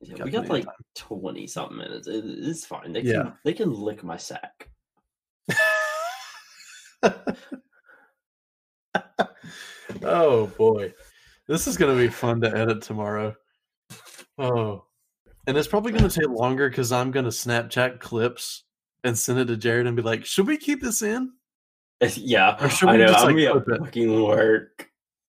Yeah, 0.00 0.16
Got 0.16 0.24
we 0.24 0.30
got 0.30 0.48
like 0.48 0.66
twenty 0.94 1.46
something 1.46 1.76
minutes. 1.76 2.06
It, 2.08 2.24
it's 2.24 2.64
fine. 2.64 2.92
They 2.94 3.02
Yeah. 3.02 3.32
they 3.44 3.52
can 3.52 3.72
lick 3.74 4.02
my 4.02 4.16
sack. 4.16 4.70
oh 10.02 10.46
boy. 10.56 10.92
This 11.50 11.66
is 11.66 11.76
gonna 11.76 11.96
be 11.96 12.06
fun 12.06 12.40
to 12.42 12.56
edit 12.56 12.80
tomorrow. 12.80 13.34
Oh. 14.38 14.84
And 15.48 15.58
it's 15.58 15.66
probably 15.66 15.90
gonna 15.90 16.08
take 16.08 16.28
longer 16.28 16.68
because 16.68 16.92
I'm 16.92 17.10
gonna 17.10 17.30
Snapchat 17.30 17.98
clips 17.98 18.62
and 19.02 19.18
send 19.18 19.40
it 19.40 19.46
to 19.46 19.56
Jared 19.56 19.88
and 19.88 19.96
be 19.96 20.02
like, 20.02 20.24
should 20.24 20.46
we 20.46 20.56
keep 20.56 20.80
this 20.80 21.02
in? 21.02 21.32
yeah, 22.14 22.56
Or 22.64 22.68
should 22.68 22.88
I 22.90 22.92
we 22.92 22.98
know. 22.98 23.06
just, 23.08 23.24
I'm 23.24 23.34
like, 23.34 23.44
gonna 23.44 23.60
clip 23.64 23.80
it? 23.80 23.84
fucking 23.84 24.22
work. 24.22 24.90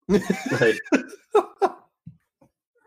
Like, 0.08 0.78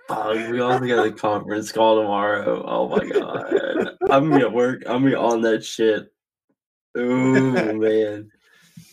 fuck, 0.08 0.50
we 0.50 0.60
all 0.60 0.80
got 0.80 1.06
a 1.06 1.12
conference 1.12 1.72
call 1.72 2.02
tomorrow. 2.02 2.64
Oh 2.66 2.90
my 2.90 3.06
god, 3.06 3.96
I'm 4.10 4.28
gonna 4.30 4.38
be 4.40 4.42
at 4.42 4.52
work. 4.52 4.82
I'm 4.88 5.04
gonna 5.04 5.10
be 5.12 5.16
on 5.16 5.42
that 5.42 5.64
shit. 5.64 6.12
Oh 6.96 7.74
man, 7.76 8.32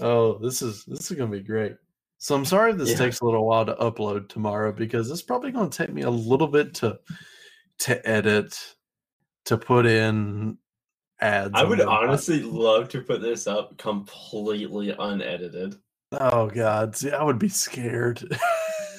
oh, 0.00 0.36
this 0.40 0.60
is 0.60 0.84
this 0.84 1.10
is 1.10 1.16
gonna 1.16 1.30
be 1.30 1.40
great. 1.40 1.76
So 2.26 2.34
I'm 2.34 2.44
sorry 2.44 2.72
if 2.72 2.78
this 2.78 2.90
Yeah. 2.90 2.98
takes 2.98 3.20
a 3.20 3.24
little 3.24 3.46
while 3.46 3.64
to 3.66 3.76
upload 3.76 4.28
tomorrow 4.28 4.72
because 4.72 5.12
it's 5.12 5.22
probably 5.22 5.52
going 5.52 5.70
to 5.70 5.78
take 5.78 5.94
me 5.94 6.02
a 6.02 6.10
little 6.10 6.48
bit 6.48 6.74
to 6.74 6.98
to 7.78 8.08
edit, 8.08 8.74
to 9.44 9.56
put 9.56 9.86
in 9.86 10.58
ads. 11.20 11.52
I 11.54 11.62
would 11.62 11.80
honestly 11.80 12.42
love 12.42 12.88
to 12.88 13.00
put 13.02 13.20
this 13.22 13.46
up 13.46 13.78
completely 13.78 14.90
unedited. 14.98 15.76
Oh 16.10 16.48
God, 16.48 16.96
see, 16.96 17.12
I 17.12 17.22
would 17.22 17.38
be 17.38 17.48
scared. 17.48 18.20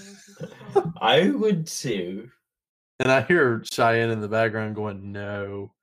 I 1.02 1.30
would 1.30 1.68
too. 1.68 2.30
and 3.02 3.12
I 3.12 3.24
hear 3.24 3.62
Cheyenne 3.70 4.10
in 4.10 4.22
the 4.22 4.30
background 4.30 4.74
going, 4.74 5.12
"No, 5.12 5.74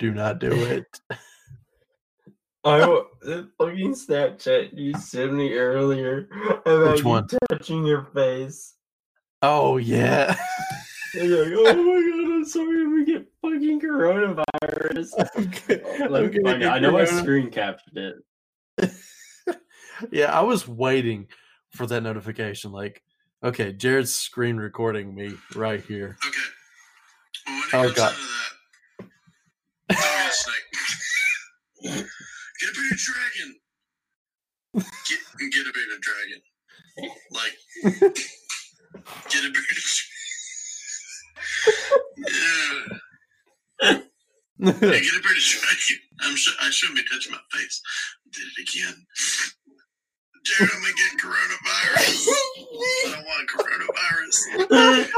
do 0.00 0.12
not 0.12 0.40
do 0.40 0.50
it." 0.64 0.86
I 2.64 2.78
w- 2.80 3.04
the 3.20 3.50
fucking 3.58 3.92
Snapchat 3.94 4.70
you 4.72 4.94
sent 4.98 5.34
me 5.34 5.52
earlier 5.54 6.28
about 6.64 6.92
Which 6.92 7.00
you 7.02 7.08
one? 7.08 7.26
touching 7.50 7.84
your 7.84 8.04
face. 8.14 8.74
oh 9.42 9.76
yeah. 9.76 10.34
You're 11.14 11.44
like, 11.44 11.54
oh 11.56 11.74
my 11.82 12.10
god, 12.10 12.34
I'm 12.34 12.44
sorry 12.44 12.86
we 12.88 13.04
get 13.04 13.26
fucking 13.42 13.80
coronavirus. 13.80 14.44
Okay, 15.36 15.82
Let 16.08 16.24
I'm 16.24 16.30
me 16.30 16.38
gonna 16.38 16.42
find 16.42 16.62
it. 16.62 16.66
get 16.66 16.72
I 16.72 16.78
know 16.78 16.96
I 16.96 17.04
screen 17.04 17.50
captured 17.50 18.16
it. 18.78 18.96
yeah, 20.10 20.32
I 20.36 20.40
was 20.42 20.66
waiting 20.66 21.28
for 21.70 21.86
that 21.86 22.02
notification. 22.02 22.72
Like, 22.72 23.02
okay, 23.44 23.72
Jared's 23.72 24.14
screen 24.14 24.56
recording 24.56 25.14
me 25.14 25.34
right 25.54 25.82
here. 25.84 26.16
Okay. 26.26 26.38
Well, 27.72 27.86
Oh, 27.86 27.92
God. 27.92 28.14
down 28.14 28.18
that, 28.98 29.06
don't 29.90 30.00
get 30.00 30.28
a 30.28 30.32
snake. 31.92 32.06
Get 32.64 32.72
a 32.72 32.76
bearded 32.80 32.98
dragon. 32.98 33.60
Get, 34.74 35.20
get 35.52 35.66
a 35.66 35.72
bearded 35.72 36.00
dragon. 36.00 36.40
Like, 37.30 37.56
get 39.28 39.44
a 39.44 39.50
dragon. 39.50 39.76
Yeah. 42.16 42.98
Yeah, 44.58 44.70
get 44.80 45.14
a. 45.14 45.22
I'm 46.20 46.36
I 46.60 46.70
shouldn't 46.70 46.96
be 46.96 47.04
touching 47.10 47.32
my 47.32 47.38
face. 47.52 47.82
Did 48.32 48.46
it 48.46 48.62
again. 48.62 49.06
Jared, 50.44 50.70
I'm 50.72 50.80
gonna 50.80 50.94
get 50.94 51.20
coronavirus. 51.20 52.28
I 52.28 53.10
don't 53.10 53.26
want 53.26 53.48
coronavirus. 53.50 54.36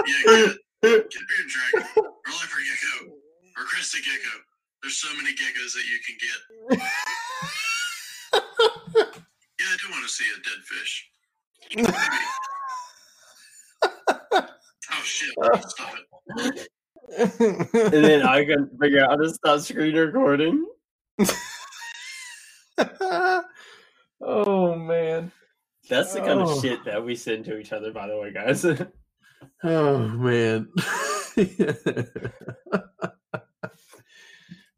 Yeah, 0.07 0.53
get. 0.83 1.11
Get 1.11 1.23
a 1.23 1.27
bearded 1.29 1.51
dragon. 1.53 1.87
Or 1.97 2.33
leopard 2.33 2.65
gecko. 2.67 3.13
Or 3.57 3.65
crested 3.65 4.03
gecko. 4.03 4.35
There's 4.83 4.99
so 4.99 5.15
many 5.17 5.33
geckos 5.33 5.73
that 5.75 5.85
you 5.85 5.99
can 6.07 6.17
get. 6.21 6.41
Yeah, 9.59 9.67
I 9.73 9.77
do 9.81 9.91
want 9.91 10.05
to 10.05 10.11
see 10.11 10.25
a 10.37 10.39
dead 10.43 10.63
fish. 10.65 11.11
Oh 14.93 15.03
shit! 15.05 15.35
Stop 15.69 15.95
it. 16.29 16.69
And 17.93 18.05
then 18.05 18.23
I 18.23 18.45
can 18.45 18.69
figure 18.81 19.03
out 19.05 19.11
how 19.11 19.17
to 19.17 19.29
stop 19.33 19.61
screen 19.61 19.95
recording. 19.95 20.67
oh 24.21 24.75
man. 24.77 25.33
That's 25.89 26.13
the 26.15 26.21
kind 26.21 26.41
Oh. 26.41 26.51
of 26.57 26.61
shit 26.63 26.85
that 26.85 27.05
we 27.05 27.15
send 27.15 27.45
to 27.47 27.59
each 27.59 27.73
other, 27.73 27.93
by 27.93 28.09
the 28.09 28.19
way, 28.19 28.33
guys. 28.33 28.65
Oh 29.63 29.99
man. 29.99 30.69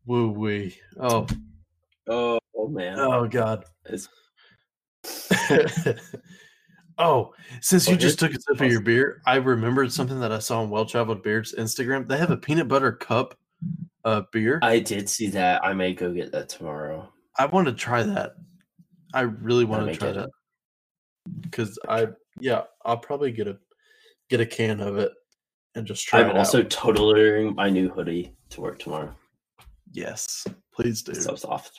Woo 0.04 0.30
wee. 0.32 0.76
Oh, 0.98 1.26
oh, 2.08 2.38
oh, 2.58 2.68
man. 2.68 2.98
oh 2.98 3.26
god. 3.26 3.64
Oh, 6.98 7.32
since 7.60 7.88
you 7.88 7.96
just 7.96 8.18
took 8.18 8.34
a 8.34 8.40
sip 8.40 8.60
of 8.60 8.70
your 8.70 8.80
beer, 8.80 9.22
I 9.24 9.36
remembered 9.36 9.92
something 9.92 10.18
that 10.18 10.32
I 10.32 10.40
saw 10.40 10.62
on 10.62 10.70
Well 10.70 10.84
Traveled 10.84 11.22
Beards 11.22 11.54
Instagram. 11.56 12.08
They 12.08 12.18
have 12.18 12.32
a 12.32 12.36
peanut 12.36 12.66
butter 12.66 12.92
cup 12.92 13.38
uh 14.04 14.22
beer. 14.32 14.58
I, 14.62 14.80
did 14.80 15.08
see 15.08 15.28
that. 15.28 15.64
I 15.64 15.74
may 15.74 15.94
go 15.94 16.12
get 16.12 16.32
that 16.32 16.48
tomorrow. 16.48 17.08
I 17.38 17.46
want 17.46 17.68
to 17.68 17.72
try 17.72 18.02
that. 18.02 18.32
I 19.14 19.22
really 19.22 19.64
want 19.64 19.86
to 19.86 19.96
try 19.96 20.08
it. 20.08 20.14
that. 20.14 20.30
Cuz 21.52 21.78
I 21.88 22.08
yeah, 22.40 22.62
I'll 22.84 22.98
probably 22.98 23.30
get 23.30 23.46
a 23.46 23.58
get 24.28 24.40
a 24.40 24.46
can 24.46 24.80
of 24.80 24.98
it 24.98 25.12
and 25.76 25.86
just 25.86 26.04
try 26.04 26.20
I'm 26.20 26.30
it 26.30 26.36
also 26.36 26.60
out. 26.60 26.70
totally 26.70 27.14
wearing 27.14 27.54
my 27.54 27.70
new 27.70 27.88
hoodie 27.88 28.34
to 28.50 28.60
work 28.60 28.80
tomorrow. 28.80 29.14
Yes. 29.92 30.46
Please 30.74 31.02
do. 31.02 31.14
So 31.14 31.36
soft. 31.36 31.78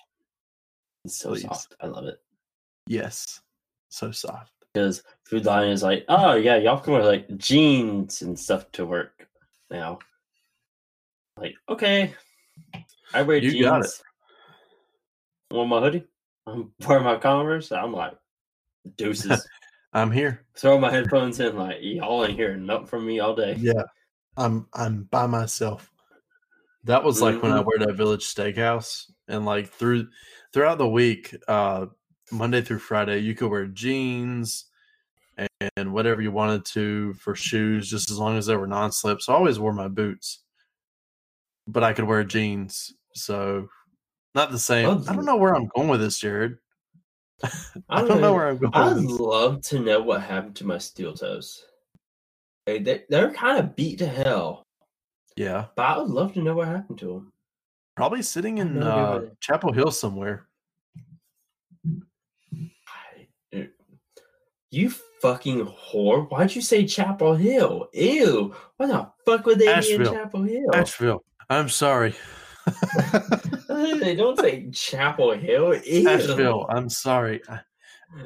It's 1.06 1.18
so 1.18 1.30
Please. 1.30 1.44
soft. 1.44 1.76
I 1.82 1.88
love 1.88 2.06
it. 2.06 2.22
Yes. 2.88 3.42
So 3.90 4.12
soft. 4.12 4.54
Because 4.74 5.04
Food 5.24 5.46
Lion 5.46 5.72
is 5.72 5.84
like, 5.84 6.06
oh 6.10 6.36
yeah, 6.36 6.58
y'all 6.58 6.80
can 6.80 6.94
wear 6.94 7.04
like 7.04 7.38
jeans 7.38 8.22
and 8.22 8.38
stuff 8.38 8.72
to 8.74 8.86
work 8.86 9.28
now. 9.72 10.00
Like, 11.38 11.56
okay. 11.68 12.14
I 13.14 13.22
wear 13.24 13.38
You 13.38 13.52
jeans. 13.52 13.66
got 13.66 13.86
it. 13.86 13.92
Want 15.52 15.70
my 15.70 15.80
hoodie? 15.80 16.06
I'm 16.46 16.72
wearing 16.88 17.04
my 17.06 17.18
Converse. 17.18 17.72
I'm 17.72 17.94
like, 17.94 18.14
deuces. 18.98 19.48
I'm 19.94 20.12
here. 20.12 20.46
Throw 20.56 20.78
my 20.78 20.92
headphones 20.92 21.40
in, 21.40 21.58
like, 21.58 21.78
y'all 21.82 22.24
ain't 22.24 22.38
hearing 22.38 22.66
nothing 22.66 22.86
from 22.86 23.08
me 23.08 23.20
all 23.20 23.36
day. 23.36 23.56
Yeah. 23.60 23.82
I'm 24.38 24.68
I'm 24.74 25.04
by 25.04 25.26
myself. 25.26 25.92
That 26.86 27.04
was 27.04 27.22
like 27.22 27.42
when 27.42 27.52
I 27.52 27.62
Mhm. 27.62 27.66
worked 27.66 27.82
at 27.90 27.96
Village 27.96 28.26
Steakhouse 28.26 29.12
and 29.28 29.46
like 29.46 29.70
through 29.70 30.08
throughout 30.54 30.78
the 30.78 30.88
week, 30.90 31.36
uh 31.48 31.88
Monday 32.32 32.62
through 32.62 32.80
Friday, 32.80 33.20
you 33.20 33.34
could 33.34 33.50
wear 33.50 33.66
jeans 33.66 34.66
and, 35.38 35.50
and 35.78 35.94
whatever 35.94 36.22
you 36.22 36.32
wanted 36.32 36.64
to 36.66 37.14
for 37.14 37.34
shoes, 37.36 37.90
just 37.90 38.12
as 38.12 38.20
long 38.20 38.38
as 38.38 38.46
they 38.46 38.56
were 38.56 38.68
non-slip. 38.68 39.22
So 39.22 39.34
I 39.34 39.36
always 39.36 39.60
wore 39.60 39.74
my 39.74 39.88
boots. 39.88 40.44
But 41.68 41.84
I 41.84 41.94
could 41.94 42.06
wear 42.06 42.24
jeans. 42.24 42.94
So 43.16 43.68
not 44.36 44.52
the 44.52 44.60
same. 44.60 45.04
I 45.08 45.14
don't 45.16 45.26
know 45.26 45.38
where 45.38 45.56
I'm 45.56 45.70
going 45.76 45.88
with 45.88 46.02
this, 46.02 46.20
Jared. 46.20 46.58
I 47.90 48.00
don't 48.02 48.10
know 48.10 48.20
know. 48.20 48.34
where 48.34 48.48
I'm 48.50 48.58
going. 48.58 48.72
I'd 48.74 48.98
love 48.98 49.62
to 49.64 49.80
know 49.80 50.02
what 50.02 50.22
happened 50.22 50.56
to 50.58 50.68
my 50.68 50.78
steel 50.78 51.14
toes. 51.14 51.64
They, 52.66 52.80
they, 52.80 53.04
they're 53.10 53.32
kind 53.34 53.58
of 53.60 53.76
beat 53.76 54.00
to 54.00 54.08
hell, 54.08 54.64
Yeah. 55.36 55.66
but 55.76 55.84
I 55.84 55.98
would 55.98 56.10
love 56.12 56.34
to 56.34 56.42
know 56.44 56.54
what 56.56 56.68
happened 56.68 57.00
to 57.00 57.06
them. 57.08 57.32
Probably 58.00 58.22
sitting 58.22 58.60
in 58.60 58.82
uh, 58.82 59.24
Chapel 59.42 59.74
Hill 59.74 59.92
somewhere. 59.92 60.48
You 64.72 64.90
fucking 65.22 65.66
whore. 65.66 66.32
Why'd 66.32 66.56
you 66.56 66.62
say 66.62 66.86
Chapel 66.86 67.36
Hill? 67.36 67.90
Ew. 67.92 68.56
Why 68.78 68.88
the 68.88 69.12
fuck 69.26 69.46
would 69.46 69.60
they 69.60 69.66
be 69.66 69.72
Asheville. 69.72 70.08
in 70.08 70.14
Chapel 70.14 70.44
Hill? 70.44 70.70
Asheville. 70.74 71.24
I'm 71.50 71.68
sorry. 71.68 72.16
they 73.68 74.16
don't 74.16 74.40
say 74.40 74.70
Chapel 74.72 75.34
Hill. 75.34 75.76
Ew. 75.86 76.08
Asheville. 76.08 76.68
I'm 76.70 76.88
sorry. 76.88 77.42
I- 77.50 77.60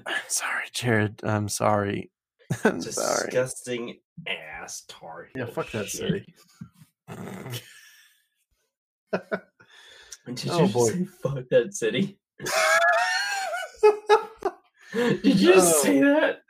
I'm 0.06 0.22
sorry, 0.28 0.66
Jared. 0.72 1.20
I'm 1.24 1.50
sorry. 1.50 2.12
I'm 2.64 2.80
sorry. 2.80 3.26
Disgusting 3.26 3.98
ass 4.28 4.84
Tar 4.88 5.30
Yeah, 5.36 5.46
fuck 5.46 5.72
that 5.72 5.90
city. 5.90 6.32
Did 10.26 10.50
Oh, 10.50 10.60
you 10.60 10.64
just 10.68 10.74
boy. 10.74 10.88
say 10.90 11.06
fuck 11.22 11.50
that 11.52 11.74
city? 11.74 12.18
Did 14.94 15.26
you 15.40 15.54
just 15.54 15.76
Oh. 15.76 15.84
say 15.84 16.00
that? 16.02 16.42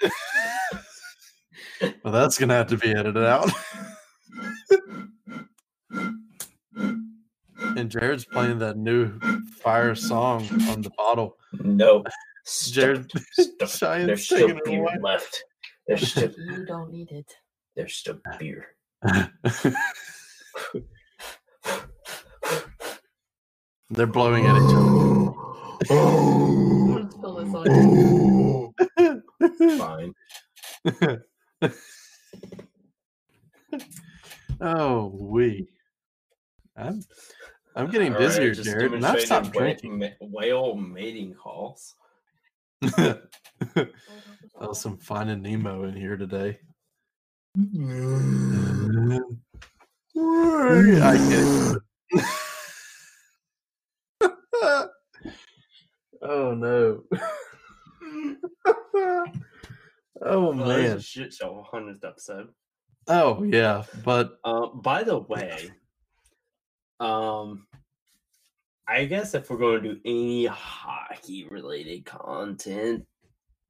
well, 2.04 2.14
that's 2.14 2.38
gonna 2.38 2.54
have 2.54 2.68
to 2.68 2.78
be 2.78 2.92
edited 2.92 3.24
out. 3.24 3.50
and 7.78 7.90
Jared's 7.90 8.26
playing 8.26 8.60
that 8.60 8.78
new 8.78 9.18
fire 9.62 9.96
song 9.96 10.44
on 10.70 10.82
the 10.82 10.92
bottle. 10.98 11.38
No. 11.54 12.04
Jared, 12.72 13.10
Stop. 13.32 13.68
Stop. 13.70 13.98
There's 14.02 14.26
still 14.26 14.48
beer 14.66 14.82
away. 14.82 14.98
left. 15.02 15.44
There's 15.88 16.08
still 16.12 16.32
You 16.38 16.66
don't 16.66 16.92
need 16.92 17.12
it. 17.12 17.32
there's 17.76 17.94
still 17.96 18.20
beer. 18.40 18.68
They're 23.94 24.08
blowing 24.08 24.48
at 24.48 24.56
each 24.56 24.74
I'm 25.92 26.94
gonna 26.94 27.12
spill 27.12 27.36
this 27.36 27.54
on 27.54 27.66
you. 27.70 28.74
Fine. 29.78 30.14
oh, 34.62 35.12
we. 35.14 35.68
I'm 36.76 37.02
I'm 37.76 37.92
getting 37.92 38.14
All 38.14 38.20
right, 38.20 38.28
busier, 38.28 38.56
just 38.56 38.68
Jared, 38.68 38.94
and 38.94 39.06
I've 39.06 39.22
stopped 39.22 39.52
drinking. 39.52 40.02
wh- 40.02 40.34
Whale 40.34 40.76
mating 40.76 41.36
calls. 41.36 41.94
that 42.82 43.30
was 44.60 44.82
some 44.82 44.98
finding 44.98 45.44
Nemo 45.44 45.84
in 45.84 45.96
here 45.96 46.18
today. 46.18 46.58
I 50.16 51.18
get 51.30 51.40
it. 51.40 51.78
Oh 56.24 56.54
no. 56.54 57.04
Oh 60.26 60.54
Well, 60.54 60.54
was 60.54 60.68
man. 60.68 60.98
a 60.98 61.02
shit 61.02 61.34
show, 61.34 61.66
hundredth 61.70 62.04
episode. 62.06 62.50
Oh 63.08 63.44
yeah, 63.44 63.84
but 64.06 64.40
Um, 64.46 64.80
by 64.82 65.04
the 65.04 65.18
way, 65.18 65.70
um, 67.02 67.68
I 68.88 69.04
guess 69.06 69.34
if 69.34 69.50
we're 69.50 69.58
going 69.58 69.84
to 69.84 69.96
do 69.96 70.02
any 70.06 70.46
hockey 70.46 71.46
related 71.50 72.06
content, 72.06 73.06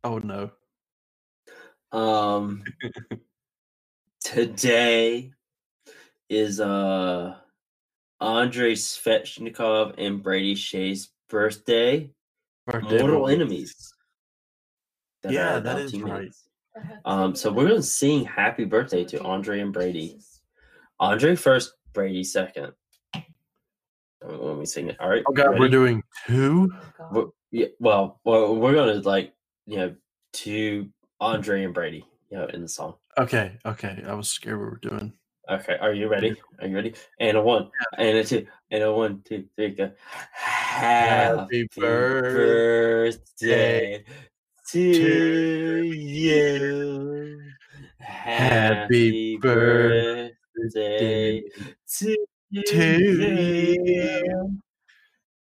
oh 0.03 0.19
no. 0.19 0.51
um, 1.91 2.63
today 4.23 5.31
is 6.29 6.59
uh 6.59 7.35
Andrei 8.21 8.73
Svechnikov 8.73 9.95
and 9.97 10.21
Brady 10.21 10.53
Skjei's 10.55 11.09
birthday. 11.29 12.11
Birthday 12.65 12.99
Mortal 12.99 13.19
boys. 13.21 13.33
enemies. 13.33 13.93
that 15.23 15.31
Yeah, 15.31 15.59
that 15.59 15.79
is 15.79 15.91
teammates. 15.91 16.47
right. 16.75 16.85
Um, 17.05 17.35
so 17.35 17.51
we're 17.51 17.67
gonna 17.67 17.81
sing 17.83 18.25
happy 18.25 18.65
birthday 18.65 19.03
to 19.05 19.21
Andre 19.21 19.59
and 19.59 19.73
Brady. 19.73 20.19
Andre 20.99 21.35
first, 21.35 21.73
Brady 21.93 22.23
second. 22.23 22.73
Let 24.25 24.57
me 24.57 24.65
sing 24.65 24.89
it. 24.89 24.99
All 25.01 25.09
right. 25.09 25.23
Oh 25.27 25.33
god, 25.33 25.59
we're 25.59 25.67
doing 25.69 26.01
two. 26.25 26.71
We're- 27.11 27.29
yeah, 27.51 27.67
well, 27.79 28.19
well, 28.23 28.55
we're 28.55 28.73
gonna 28.73 28.95
like 29.01 29.33
you 29.67 29.77
know 29.77 29.95
to 30.33 30.89
Andre 31.19 31.65
and 31.65 31.73
Brady, 31.73 32.05
you 32.31 32.37
know, 32.37 32.45
in 32.45 32.61
the 32.61 32.67
song. 32.69 32.95
Okay, 33.17 33.57
okay. 33.65 34.01
I 34.07 34.13
was 34.13 34.29
scared 34.29 34.57
we 34.57 34.65
were 34.65 34.79
doing. 34.81 35.13
Okay, 35.49 35.77
are 35.81 35.91
you 35.93 36.07
ready? 36.07 36.37
Are 36.61 36.67
you 36.67 36.75
ready? 36.75 36.95
And 37.19 37.35
a 37.35 37.41
one, 37.41 37.69
and 37.97 38.17
a 38.17 38.23
two, 38.23 38.47
and 38.71 38.81
a 38.81 38.93
one, 38.93 39.21
two, 39.25 39.45
three, 39.57 39.71
go. 39.71 39.91
Happy 40.31 41.67
birthday 41.75 43.25
to 44.69 45.83
you. 45.83 47.41
Happy 47.99 49.35
birthday 49.37 50.23
to 51.87 52.15
you. 52.51 52.63
Happy 52.63 52.87
birthday 52.87 53.03
to 53.19 53.35
you. 53.67 54.59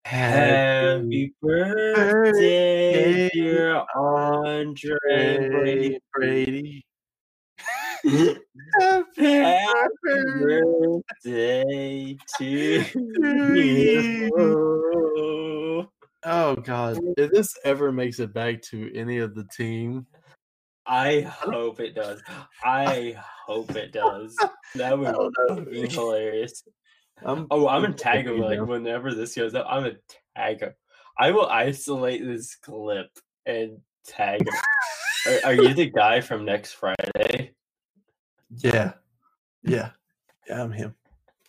Happy 0.05 1.33
birthday, 1.41 3.29
dear 3.33 3.83
Andre 3.95 5.49
birthday, 5.51 5.99
Brady. 6.13 6.85
Birthday 11.15 12.17
to 12.37 12.45
you. 12.45 14.29
Oh 16.25 16.55
god, 16.55 16.99
if 17.17 17.31
this 17.31 17.55
ever 17.63 17.91
makes 17.91 18.19
it 18.19 18.33
back 18.33 18.61
to 18.63 18.93
any 18.93 19.19
of 19.19 19.35
the 19.35 19.45
team, 19.55 20.05
I 20.85 21.21
hope 21.21 21.79
it 21.79 21.95
does. 21.95 22.21
I 22.63 23.15
hope 23.45 23.75
it 23.75 23.93
does. 23.93 24.35
That 24.75 24.97
would 24.97 25.15
oh, 25.15 25.61
be 25.61 25.87
hilarious. 25.87 26.63
I'm 27.23 27.47
Oh, 27.51 27.67
I'm 27.67 27.81
gonna 27.81 27.93
I'm 27.93 27.97
tag 27.97 28.27
him 28.27 28.39
like 28.39 28.59
whenever 28.65 29.13
this 29.13 29.35
goes 29.35 29.55
up. 29.55 29.65
I'm 29.69 29.83
gonna 29.83 29.95
tag 30.35 30.61
him. 30.61 30.73
I 31.17 31.31
will 31.31 31.47
isolate 31.47 32.25
this 32.25 32.55
clip 32.55 33.09
and 33.45 33.79
tag 34.05 34.41
him. 34.41 34.53
are, 35.27 35.49
are 35.49 35.53
you 35.53 35.73
the 35.73 35.89
guy 35.89 36.21
from 36.21 36.45
next 36.45 36.73
Friday? 36.73 37.53
Yeah, 38.57 38.93
yeah, 39.63 39.91
yeah. 40.47 40.63
I'm 40.63 40.71
him. 40.71 40.95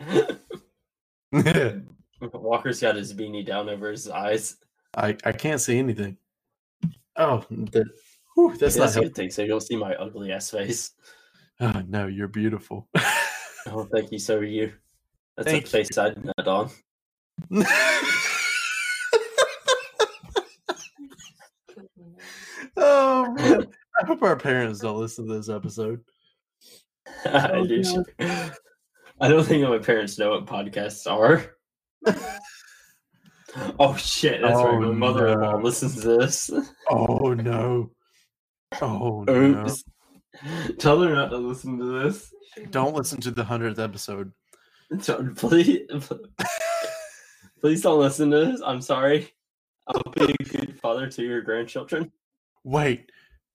Walker's 2.33 2.81
got 2.81 2.97
his 2.97 3.15
beanie 3.15 3.45
down 3.45 3.69
over 3.69 3.91
his 3.91 4.09
eyes. 4.09 4.57
I 4.97 5.17
I 5.25 5.33
can't 5.33 5.61
see 5.61 5.79
anything. 5.79 6.17
Oh, 7.17 7.45
that, 7.51 7.89
whew, 8.35 8.57
that's 8.57 8.77
not 8.77 8.85
That's 8.85 8.97
a 8.97 9.01
good 9.01 9.15
thing. 9.15 9.31
So 9.31 9.43
you 9.43 9.49
don't 9.49 9.61
see 9.61 9.77
my 9.77 9.95
ugly 9.95 10.33
ass 10.33 10.51
face. 10.51 10.93
Oh, 11.61 11.83
no, 11.89 12.07
you're 12.07 12.29
beautiful. 12.29 12.89
Oh, 13.67 13.87
thank 13.93 14.11
you. 14.11 14.19
So 14.19 14.39
are 14.39 14.45
you. 14.45 14.73
That's 15.37 15.51
Thank 15.51 15.67
a 15.67 15.69
face 15.69 15.99
I 15.99 16.09
did 16.11 16.25
not 16.25 16.49
on. 16.49 16.71
oh 22.77 23.33
man, 23.33 23.67
I 24.01 24.07
hope 24.07 24.23
our 24.23 24.37
parents 24.37 24.81
don't 24.81 24.99
listen 24.99 25.27
to 25.29 25.35
this 25.35 25.49
episode. 25.49 26.03
I 27.27 27.51
Oh, 27.53 27.67
do. 27.67 27.83
God. 28.19 28.55
I 29.21 29.29
don't 29.29 29.45
think 29.45 29.69
my 29.69 29.79
parents 29.79 30.19
know 30.19 30.31
what 30.31 30.47
podcasts 30.47 31.11
are. 31.11 31.57
Oh 33.81 33.97
shit, 33.97 34.41
that's 34.43 34.55
right. 34.55 34.65
Oh, 34.75 34.79
my 34.81 34.87
Oh, 34.87 34.93
mother-in-law 34.93 35.57
no. 35.57 35.63
listens 35.65 36.01
to 36.03 36.19
this. 36.19 36.51
Oh 36.89 37.35
no. 37.35 37.91
Oh 38.81 39.25
no. 39.27 39.67
Tell 40.79 41.01
her 41.03 41.13
not 41.13 41.31
to 41.31 41.37
listen 41.37 41.77
to 41.79 42.01
this. 42.05 42.33
Don't 42.71 42.95
listen 42.95 43.21
to 43.23 43.33
the 43.33 43.43
hundredth 43.43 43.81
episode. 43.81 44.31
So, 45.01 45.29
Please, 45.37 45.81
please 47.61 47.83
don't 47.83 47.99
listen 47.99 48.31
to 48.31 48.45
this. 48.47 48.61
I'm 48.65 48.81
sorry. 48.81 49.33
I'll 49.89 50.13
be 50.13 50.33
a 50.39 50.45
good 50.45 50.79
father 50.81 51.09
to 51.11 51.23
your 51.25 51.43
grandchildren. 51.43 52.13
Wait, 52.63 53.11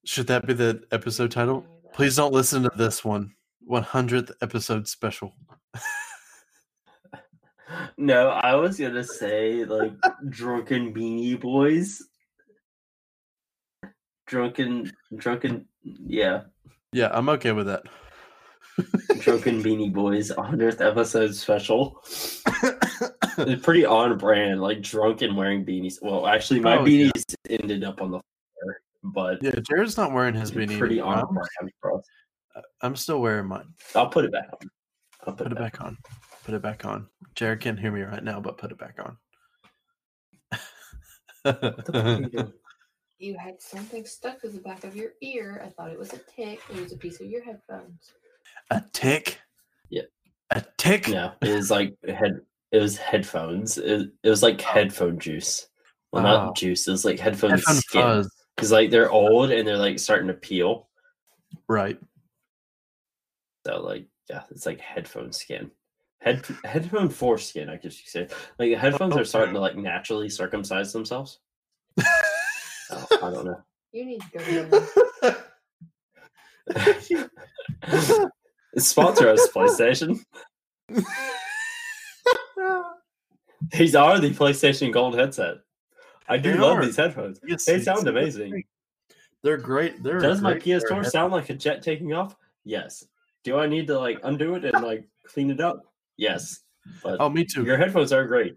should 0.06 0.28
that 0.28 0.46
be 0.46 0.54
the 0.54 0.84
episode 0.92 1.32
title? 1.32 1.66
Please 1.94 2.18
don't 2.18 2.34
listen 2.34 2.64
to 2.64 2.72
this 2.76 3.06
one. 3.06 3.34
100th 3.70 4.32
episode 4.42 4.88
special. 4.88 5.36
No, 7.98 8.30
I 8.30 8.54
was 8.56 8.78
gonna 8.80 9.04
say 9.04 9.66
like 9.66 9.94
drunken 10.30 10.94
beanie 10.94 11.40
boys. 11.40 12.00
Drunken, 14.28 14.92
drunken, 15.16 15.66
yeah, 15.84 16.42
Yeah, 16.94 17.10
I'm 17.12 17.28
okay 17.30 17.52
with 17.54 17.66
that. 17.68 17.84
drunken 19.20 19.64
beanie 19.64 19.92
boys, 19.94 20.30
hundredth 20.30 20.82
episode 20.82 21.34
special. 21.36 22.02
It's 23.38 23.62
pretty 23.66 23.84
on 23.84 24.18
brand, 24.18 24.62
like 24.62 24.82
drunken 24.82 25.36
wearing 25.36 25.66
beanies. 25.66 25.96
Well, 26.02 26.26
actually, 26.26 26.62
my 26.62 26.78
Oh, 26.78 26.86
yeah. 26.86 27.10
beanies 27.10 27.36
ended 27.50 27.84
up 27.84 28.02
on 28.02 28.12
the 28.12 28.20
floor, 28.22 28.78
but 29.04 29.44
yeah, 29.44 29.56
Jared's 29.68 29.98
not 29.98 30.14
wearing 30.14 30.36
his 30.36 30.52
beanie. 30.54 30.78
pretty 30.78 31.02
on 31.02 31.22
brand, 31.34 31.72
bro. 31.82 32.02
I'm 32.86 32.96
still 32.96 33.20
wearing 33.20 33.48
mine. 33.48 33.74
I'll 33.96 34.08
put 34.10 34.26
it 34.26 34.32
back 34.32 34.48
on. 34.62 34.70
I'll 35.26 35.34
put, 35.34 35.38
Put 35.38 35.48
it 35.48 35.52
it 35.54 35.58
back. 35.60 35.74
back 35.74 35.82
on. 35.86 35.98
Put 36.46 36.54
it 36.54 36.62
back 36.62 36.86
on. 36.86 37.08
Jared 37.36 37.60
can't 37.62 37.80
hear 37.80 37.92
me 37.92 38.02
right 38.02 38.24
now, 38.24 38.40
but 38.40 38.58
put 38.58 38.72
it 38.72 38.78
back 38.78 38.98
on. 39.04 39.18
What 41.44 41.86
the 41.86 41.92
fuck 41.94 41.96
are 41.96 42.30
you? 42.32 42.54
You 43.18 43.38
had 43.38 43.62
something 43.62 44.06
stuck 44.06 44.42
to 44.42 44.50
the 44.50 44.60
back 44.60 44.84
of 44.84 44.94
your 44.94 45.12
ear. 45.22 45.62
I 45.66 45.70
thought 45.70 45.90
it 45.90 45.98
was 45.98 46.12
a 46.12 46.18
tick. 46.36 46.60
It 46.70 46.82
was 46.82 46.92
a 46.92 46.98
piece 46.98 47.22
of 47.22 47.28
your 47.28 47.42
headphones. 47.46 48.12
A 48.72 48.84
tick? 48.92 49.40
Yeah. 49.90 50.02
A 50.52 50.62
tick? 50.78 51.08
No, 51.08 51.32
it 51.42 51.56
was 51.56 51.72
like 51.72 51.96
head. 52.06 52.42
It 52.74 52.80
was 52.80 52.98
headphones. 52.98 53.78
It, 53.78 54.10
it 54.22 54.30
was 54.30 54.44
like 54.44 54.62
oh. 54.62 54.70
headphone 54.70 55.18
juice. 55.18 55.66
Well, 56.12 56.28
Oh. 56.28 56.46
not 56.48 56.58
juice. 56.58 56.86
It 56.90 56.92
was 56.92 57.06
like 57.06 57.18
headphone, 57.18 57.52
Headphone 57.52 57.76
skin. 57.76 58.02
fuzz. 58.02 58.30
Because 58.58 58.74
like 58.74 58.92
they're 58.92 59.10
old 59.10 59.50
and 59.50 59.66
they're 59.66 59.78
like 59.78 59.98
starting 59.98 60.28
to 60.28 60.34
peel. 60.34 60.90
Right. 61.70 61.98
So 63.66 63.82
like 63.82 64.06
yeah, 64.30 64.44
it's 64.52 64.66
like 64.66 64.80
headphone 64.80 65.32
skin. 65.32 65.72
Head 66.20 66.46
headphone 66.64 67.10
foreskin, 67.10 67.70
I 67.70 67.78
guess 67.78 68.00
you 68.00 68.06
say. 68.08 68.28
Like 68.60 68.70
the 68.70 68.76
headphones 68.76 69.16
are 69.18 69.26
starting 69.26 69.54
to 69.56 69.60
like 69.60 69.76
naturally 69.76 70.30
circumcise 70.30 70.94
themselves. 70.94 71.40
So, 71.98 72.06
oh, 72.92 73.08
I 73.24 73.32
don't 73.32 73.46
know. 73.46 73.62
You 73.92 74.06
need 74.06 74.22
to 74.22 74.38
go 74.38 75.38
to 77.12 77.30
Sponsor 78.78 79.30
us, 79.30 79.48
PlayStation. 79.56 80.20
These 83.72 83.96
are 83.96 84.20
the 84.20 84.30
PlayStation 84.32 84.92
Gold 84.92 85.16
headset. 85.16 85.56
I 86.28 86.38
do 86.38 86.54
They 86.54 86.60
love 86.60 86.78
are. 86.80 86.86
these 86.86 86.98
headphones. 86.98 87.40
Yes, 87.46 87.66
They 87.66 87.80
sound 87.82 88.08
amazing. 88.08 88.64
They're 89.44 89.58
great. 89.58 90.04
They're 90.04 90.20
Does 90.20 90.42
my 90.42 90.52
great 90.54 90.64
pair 90.66 90.78
of 90.78 90.84
PS4 90.84 90.88
headphones. 90.90 91.12
sound 91.12 91.32
like 91.34 91.50
a 91.50 91.54
jet 91.54 91.82
taking 91.82 92.14
off? 92.14 92.36
Yes. 92.64 93.06
Do 93.46 93.58
I 93.60 93.68
need 93.68 93.88
to 93.88 93.98
like 93.98 94.20
undo 94.24 94.56
it 94.56 94.66
and 94.66 94.84
like 94.84 95.08
clean 95.24 95.52
it 95.52 95.62
up? 95.62 95.84
Yes. 96.18 96.60
But 97.04 97.18
Oh, 97.22 97.30
me 97.30 97.46
too. 97.46 97.64
your 97.64 97.78
headphones 97.78 98.12
are 98.12 98.26
great. 98.28 98.56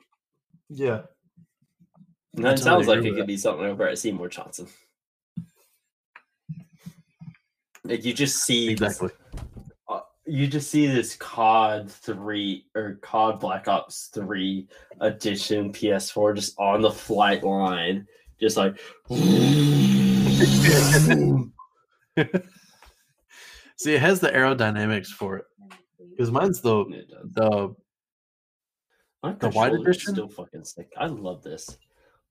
yeah. 0.68 1.02
And 2.34 2.44
that 2.44 2.58
totally 2.58 2.84
sounds 2.84 2.86
like 2.88 2.98
it 2.98 3.04
with 3.10 3.16
could 3.16 3.26
be 3.26 3.36
something 3.36 3.66
over 3.66 3.86
at 3.88 3.98
Seymour 3.98 4.28
Johnson. 4.28 4.68
Like 7.84 8.04
you 8.04 8.12
just 8.12 8.44
see 8.44 8.74
this- 8.74 9.00
Exactly. 9.00 9.10
uh, 9.88 10.00
you 10.26 10.46
just 10.46 10.70
see 10.70 10.86
this 10.86 11.16
COD 11.16 11.90
three 11.90 12.66
or 12.74 12.98
COD 13.02 13.40
Black 13.40 13.66
Ops 13.68 14.08
three 14.12 14.68
edition 15.00 15.72
PS4 15.72 16.34
just 16.36 16.58
on 16.58 16.80
the 16.82 16.90
flight 16.90 17.42
line, 17.44 18.06
just 18.40 18.56
like 18.56 18.78
See, 23.78 23.94
it 23.94 24.00
has 24.00 24.20
the 24.20 24.28
aerodynamics 24.28 25.08
for 25.08 25.36
it. 25.38 25.44
Because 26.10 26.30
mine's 26.30 26.60
the 26.60 26.84
the 27.34 27.74
My 29.22 29.32
The 29.34 29.50
white 29.50 29.70
controller's 29.70 29.80
edition? 29.96 30.14
still 30.14 30.28
fucking 30.28 30.64
sick. 30.64 30.88
I 30.96 31.06
love 31.06 31.42
this. 31.42 31.78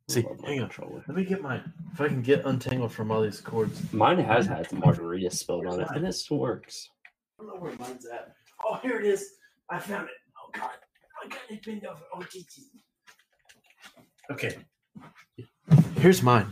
See, 0.10 0.22
love 0.22 0.40
hang 0.44 0.62
on. 0.62 0.70
controller. 0.70 1.04
Let 1.08 1.18
me 1.18 1.24
get 1.26 1.42
my. 1.42 1.62
If 1.94 2.02
I 2.02 2.08
can 2.08 2.22
get 2.22 2.46
untangled 2.46 2.92
from 2.92 3.12
all 3.12 3.22
these 3.22 3.42
cords. 3.42 3.92
Mine 3.94 4.20
has 4.20 4.46
had 4.46 4.70
some 4.70 4.80
margarita 4.80 5.30
spilled 5.32 5.68
on 5.68 5.82
it, 5.82 5.88
and 5.96 6.06
it 6.06 6.14
still 6.14 6.38
works. 6.38 6.90
I 7.40 7.44
don't 7.44 7.56
know 7.56 7.62
where 7.62 7.74
mine's 7.78 8.06
at. 8.06 8.34
Oh, 8.66 8.76
here 8.82 9.00
it 9.00 9.06
is. 9.06 9.34
I 9.70 9.80
found 9.80 10.06
it. 10.10 10.16
Oh 10.38 10.50
God, 10.54 10.72
I 11.24 11.28
got 11.28 11.40
it 11.50 11.62
pinned 11.62 11.86
over. 11.86 12.00
Oh 12.14 12.24
Jesus. 12.32 12.70
Okay. 14.32 14.56
Here's 15.98 16.22
mine. 16.24 16.48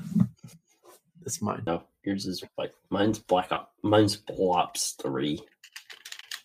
It's 1.26 1.42
mine. 1.42 1.64
No, 1.66 1.84
yours 2.06 2.26
is 2.26 2.44
like 2.58 2.74
mine's 2.90 3.20
black 3.20 3.52
op. 3.52 3.72
Mine's 3.84 4.18
Blops 4.18 5.02
three. 5.02 5.42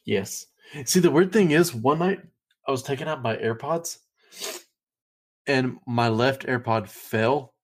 Yes. 0.04 0.46
See, 0.84 1.00
the 1.00 1.10
weird 1.10 1.32
thing 1.32 1.50
is, 1.50 1.74
one 1.74 1.98
night 1.98 2.20
I 2.66 2.70
was 2.70 2.82
taking 2.82 3.08
out 3.08 3.22
my 3.22 3.36
AirPods, 3.36 3.98
and 5.46 5.78
my 5.86 6.08
left 6.08 6.46
AirPod 6.46 6.88
fell, 6.88 7.54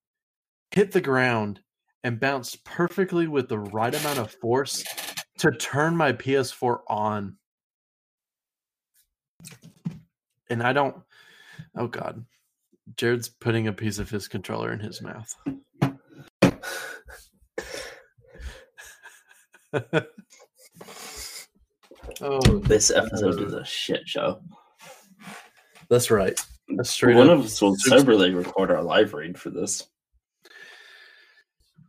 hit 0.73 0.93
the 0.93 1.01
ground, 1.01 1.61
and 2.03 2.21
bounced 2.21 2.65
perfectly 2.65 3.27
with 3.27 3.49
the 3.49 3.59
right 3.59 3.95
amount 3.95 4.19
of 4.19 4.33
force 4.33 4.85
to 5.39 5.51
turn 5.53 5.97
my 5.97 6.13
PS4 6.13 6.81
on. 6.89 7.37
And 10.49 10.63
I 10.63 10.73
don't. 10.73 10.97
Oh 11.77 11.89
God, 11.89 12.25
Jared's 12.97 13.29
putting 13.29 13.67
a 13.67 13.73
piece 13.73 13.99
of 13.99 14.11
his 14.11 14.29
controller 14.29 14.73
in 14.73 14.81
his 14.81 15.03
mouth. 15.03 15.35
oh, 22.21 22.59
This 22.65 22.91
episode 22.91 23.43
is 23.43 23.53
a 23.55 23.65
shit 23.65 24.09
show. 24.09 24.41
that's 25.89 26.11
right. 26.11 26.39
That's 26.77 26.91
straight 26.91 27.17
One 27.17 27.31
up. 27.31 27.39
of 27.39 27.45
us 27.47 27.61
will 27.63 27.77
soberly 27.77 28.35
record 28.35 28.71
our 28.71 28.83
live 28.83 29.15
read 29.15 29.39
for 29.39 29.51
this. 29.51 29.87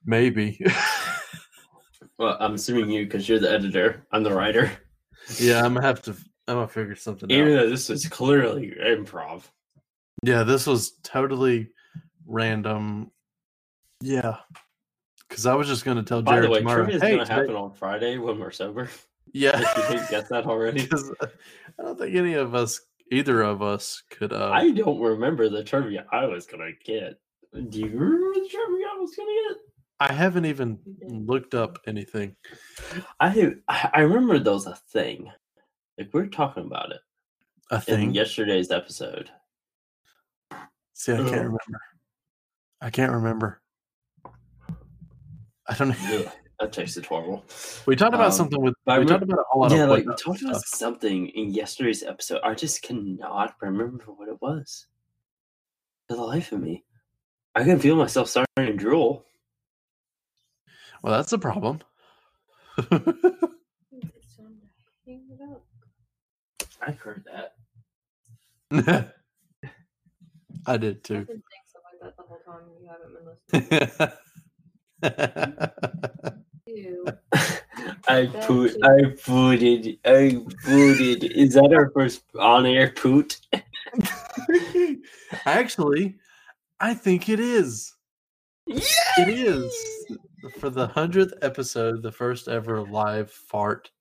Maybe. 0.06 0.60
Well, 2.20 2.36
I'm 2.40 2.56
assuming 2.56 2.90
you 2.90 3.04
because 3.06 3.30
you're 3.30 3.38
the 3.40 3.52
editor. 3.52 4.04
I'm 4.12 4.24
the 4.24 4.34
writer. 4.34 4.72
yeah, 5.40 5.64
I'm 5.64 5.76
gonna 5.76 5.86
have 5.86 6.02
to. 6.04 6.12
I'm 6.48 6.56
gonna 6.56 6.68
figure 6.68 6.96
something 6.96 7.30
Even 7.30 7.44
out. 7.44 7.48
Even 7.50 7.60
though 7.64 7.70
this 7.70 7.90
is 7.92 8.08
clearly 8.08 8.74
improv. 8.82 9.44
Yeah, 10.24 10.42
this 10.44 10.66
was 10.66 10.94
totally 11.04 11.70
random. 12.26 13.12
Yeah, 14.02 14.38
because 15.28 15.46
I 15.46 15.56
was 15.56 15.68
just 15.68 15.86
gonna 15.86 16.04
tell 16.04 16.22
By 16.22 16.34
Jared 16.34 16.48
the 16.50 16.52
way, 16.54 16.60
tomorrow. 16.60 16.78
trivia 16.84 16.96
is 16.98 17.02
hey, 17.02 17.16
going 17.16 17.26
to 17.26 17.34
happen 17.34 17.56
on 17.56 17.74
Friday 17.74 18.18
when 18.18 18.40
we're 18.40 18.52
sober. 18.52 18.90
If 19.34 19.34
Yeah, 19.34 19.60
you 19.60 19.88
didn't 19.90 20.10
get 20.10 20.30
that 20.30 20.46
already. 20.46 20.88
I 21.80 21.84
don't 21.84 22.00
think 22.00 22.16
any 22.16 22.34
of 22.36 22.56
us, 22.56 22.80
either 23.12 23.42
of 23.42 23.62
us, 23.62 24.02
could. 24.10 24.32
uh 24.34 24.52
I 24.52 24.72
don't 24.72 25.00
remember 25.02 25.50
the 25.50 25.64
trivia 25.66 26.06
I 26.14 26.26
was 26.26 26.46
going 26.46 26.62
to 26.62 26.92
get. 26.92 27.20
Do 27.70 27.80
you 27.80 27.88
remember 27.88 28.34
the 28.40 28.48
trivia 28.50 28.88
I 28.94 28.98
was 29.00 29.14
going 29.16 29.28
to 29.28 29.50
get? 29.54 29.58
I 30.00 30.14
haven't 30.14 30.46
even 30.46 30.80
looked 31.02 31.54
up 31.56 31.80
anything. 31.88 32.36
I 33.20 33.52
I 33.68 34.00
remember 34.02 34.40
there 34.40 34.54
was 34.54 34.66
a 34.68 34.76
thing. 34.76 35.30
Like 35.98 36.10
we 36.14 36.22
are 36.22 36.28
talking 36.28 36.66
about 36.66 36.92
it 36.92 37.02
A 37.72 37.76
in 37.76 37.82
thing. 37.84 38.14
yesterday's 38.14 38.72
episode. 38.72 39.30
See, 40.94 41.12
I 41.14 41.18
can't 41.18 41.28
Ugh. 41.30 41.34
remember. 41.36 41.82
I 42.80 42.90
can't 42.92 43.12
remember. 43.12 43.62
I 45.70 45.74
don't. 45.76 45.92
Ugh, 46.12 46.30
that 46.60 46.72
tasted 46.74 47.06
horrible. 47.06 47.46
We 47.86 47.96
talked 47.96 48.14
about 48.16 48.28
Um, 48.28 48.32
something 48.32 48.62
with. 48.62 48.74
We 48.86 49.06
talked 49.06 49.24
about 49.24 49.40
a 49.40 49.44
whole 49.50 49.62
lot 49.64 49.72
yeah, 49.72 49.84
of 49.84 49.90
like 49.90 50.06
we 50.06 50.16
talked 50.16 50.42
about 50.42 50.56
stuff. 50.58 50.80
something 50.80 51.28
in 51.30 51.54
yesterday's 51.54 52.04
episode. 52.04 52.42
I 52.44 52.54
just 52.56 52.82
cannot 52.82 53.56
remember 53.62 54.06
what 54.06 54.30
it 54.30 54.42
was. 54.42 54.88
For 56.08 56.16
the 56.16 56.24
life 56.24 56.52
of 56.54 56.62
me, 56.62 56.86
I 57.54 57.64
can 57.64 57.80
feel 57.80 57.96
myself 57.96 58.30
starting 58.30 58.48
to 58.58 58.74
drool. 58.74 59.26
Well, 61.04 61.14
that's 61.16 61.34
a 61.34 61.38
problem. 61.38 61.82
It's 62.78 62.88
time 62.90 64.56
to 64.56 64.66
hang 65.06 65.26
it 65.30 65.40
up. 65.52 65.64
I 66.82 66.92
heard 66.92 67.26
that. 67.26 67.56
I 70.66 70.78
did 70.78 70.96
I've 70.98 71.04
too. 71.04 71.26
been 71.26 71.28
saying 71.28 71.44
stuff 71.68 71.82
like 71.92 72.02
that 72.02 72.18
the 72.18 72.24
whole 72.24 72.40
time. 72.46 72.64
You 72.82 72.90
haven't 72.90 73.14
been 73.14 73.70
listening. 74.00 74.18
Ew. 75.04 75.10
I 78.08 78.26
That 78.26 78.48
put. 78.48 78.74
too. 78.74 78.80
I 78.84 79.16
pooted. 79.24 80.00
I 80.06 80.42
pooted. 80.64 81.24
Is 81.24 81.54
that 81.54 81.74
our 81.74 81.90
first 81.92 82.24
on-air 82.40 82.92
poot? 82.92 83.40
Actually, 85.46 86.16
I 86.80 86.94
think 86.94 87.30
it 87.30 87.40
is. 87.40 87.94
It 88.68 89.30
is 89.30 89.74
for 90.60 90.70
the 90.70 90.88
hundredth 90.88 91.34
episode, 91.42 92.02
the 92.02 92.12
first 92.12 92.48
ever 92.48 92.82
live 92.82 93.32
fart 93.32 93.92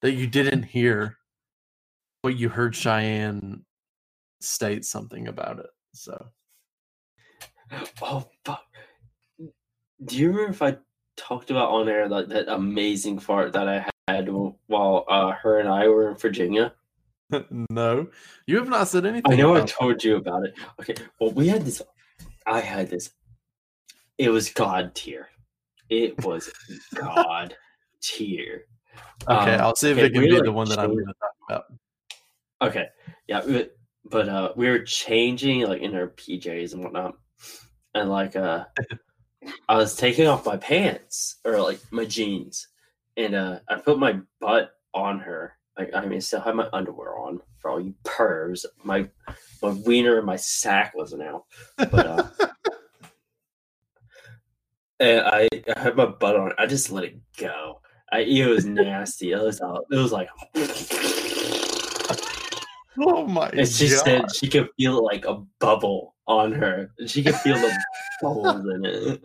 that 0.00 0.12
you 0.12 0.26
didn't 0.26 0.62
hear, 0.64 1.18
but 2.22 2.36
you 2.36 2.48
heard 2.48 2.74
Cheyenne 2.74 3.64
state 4.40 4.84
something 4.84 5.28
about 5.28 5.58
it. 5.58 5.70
So 5.94 6.26
Oh 8.04 8.28
fuck! 8.44 8.66
Do 10.04 10.16
you 10.16 10.28
remember 10.28 10.50
if 10.50 10.62
I 10.62 10.76
talked 11.16 11.50
about 11.50 11.70
on 11.70 11.88
air 11.88 12.08
like 12.08 12.28
that 12.28 12.48
amazing 12.48 13.18
fart 13.18 13.52
that 13.52 13.68
I 13.68 13.86
had 14.08 14.28
while 14.66 15.04
uh, 15.08 15.32
her 15.32 15.58
and 15.58 15.68
I 15.68 15.88
were 15.88 16.10
in 16.10 16.16
Virginia? 16.16 16.74
no, 17.70 18.08
you 18.46 18.56
have 18.58 18.68
not 18.68 18.88
said 18.88 19.06
anything. 19.06 19.32
I 19.32 19.36
know 19.36 19.54
I 19.54 19.64
told 19.64 20.02
you 20.02 20.16
about 20.16 20.44
it. 20.44 20.54
Okay, 20.80 20.94
well 21.20 21.30
we 21.30 21.48
had 21.48 21.64
this. 21.64 21.80
I 22.46 22.60
had 22.60 22.90
this. 22.90 23.10
It 24.18 24.30
was 24.30 24.50
God 24.50 24.94
tier. 24.94 25.28
It 25.88 26.24
was 26.24 26.50
God 26.94 27.56
tier. 28.00 28.66
Okay, 29.28 29.54
Um, 29.54 29.60
I'll 29.60 29.76
see 29.76 29.90
if 29.90 29.98
okay, 29.98 30.06
it 30.06 30.12
can 30.12 30.22
we, 30.22 30.28
be 30.28 30.40
the 30.40 30.52
one 30.52 30.68
that 30.68 30.78
I'm 30.78 30.90
going 30.92 31.06
to 31.06 31.14
talk 31.14 31.32
about. 31.48 31.64
Okay, 32.60 32.86
yeah, 33.28 33.44
we- 33.44 33.70
but 34.04 34.28
uh, 34.28 34.52
we 34.56 34.68
were 34.68 34.80
changing 34.80 35.62
like 35.62 35.80
in 35.80 35.94
our 35.94 36.08
PJs 36.08 36.74
and 36.74 36.82
whatnot, 36.82 37.14
and 37.94 38.10
like 38.10 38.34
uh, 38.34 38.64
I 39.68 39.76
was 39.76 39.96
taking 39.96 40.26
off 40.26 40.46
my 40.46 40.56
pants 40.56 41.36
or 41.44 41.60
like 41.60 41.80
my 41.90 42.04
jeans, 42.04 42.68
and 43.16 43.34
uh, 43.34 43.58
I 43.68 43.76
put 43.76 43.98
my 43.98 44.20
butt 44.40 44.72
on 44.94 45.18
her. 45.20 45.56
Like 45.78 45.94
I 45.94 46.02
mean, 46.02 46.16
I 46.16 46.18
still 46.20 46.40
have 46.40 46.54
my 46.54 46.68
underwear 46.72 47.18
on 47.18 47.40
for 47.58 47.70
all 47.70 47.80
you 47.80 47.94
pervs. 48.04 48.64
My 48.84 49.08
my 49.62 49.70
wiener 49.70 50.18
and 50.18 50.26
my 50.26 50.36
sack 50.36 50.94
wasn't 50.94 51.22
out, 51.22 51.44
but 51.76 52.06
uh, 52.06 52.28
and 55.00 55.20
I, 55.26 55.48
I 55.76 55.80
had 55.80 55.96
my 55.96 56.06
butt 56.06 56.36
on. 56.36 56.52
I 56.58 56.66
just 56.66 56.90
let 56.90 57.04
it 57.04 57.18
go. 57.38 57.80
I 58.12 58.20
it 58.20 58.46
was 58.46 58.64
nasty. 58.66 59.32
It 59.32 59.40
was 59.42 59.60
it 59.90 59.96
was 59.96 60.12
like. 60.12 60.28
Oh 62.98 63.26
my 63.26 63.48
And 63.48 63.66
she 63.66 63.88
god! 63.88 64.04
said 64.04 64.36
she 64.36 64.48
could 64.48 64.68
feel 64.78 65.02
like 65.02 65.24
a 65.24 65.42
bubble 65.60 66.14
on 66.26 66.52
her. 66.52 66.90
She 67.06 67.22
could 67.22 67.36
feel 67.36 67.56
the 67.56 67.82
bubbles 68.22 68.66
in 68.66 68.84
it. 68.84 69.24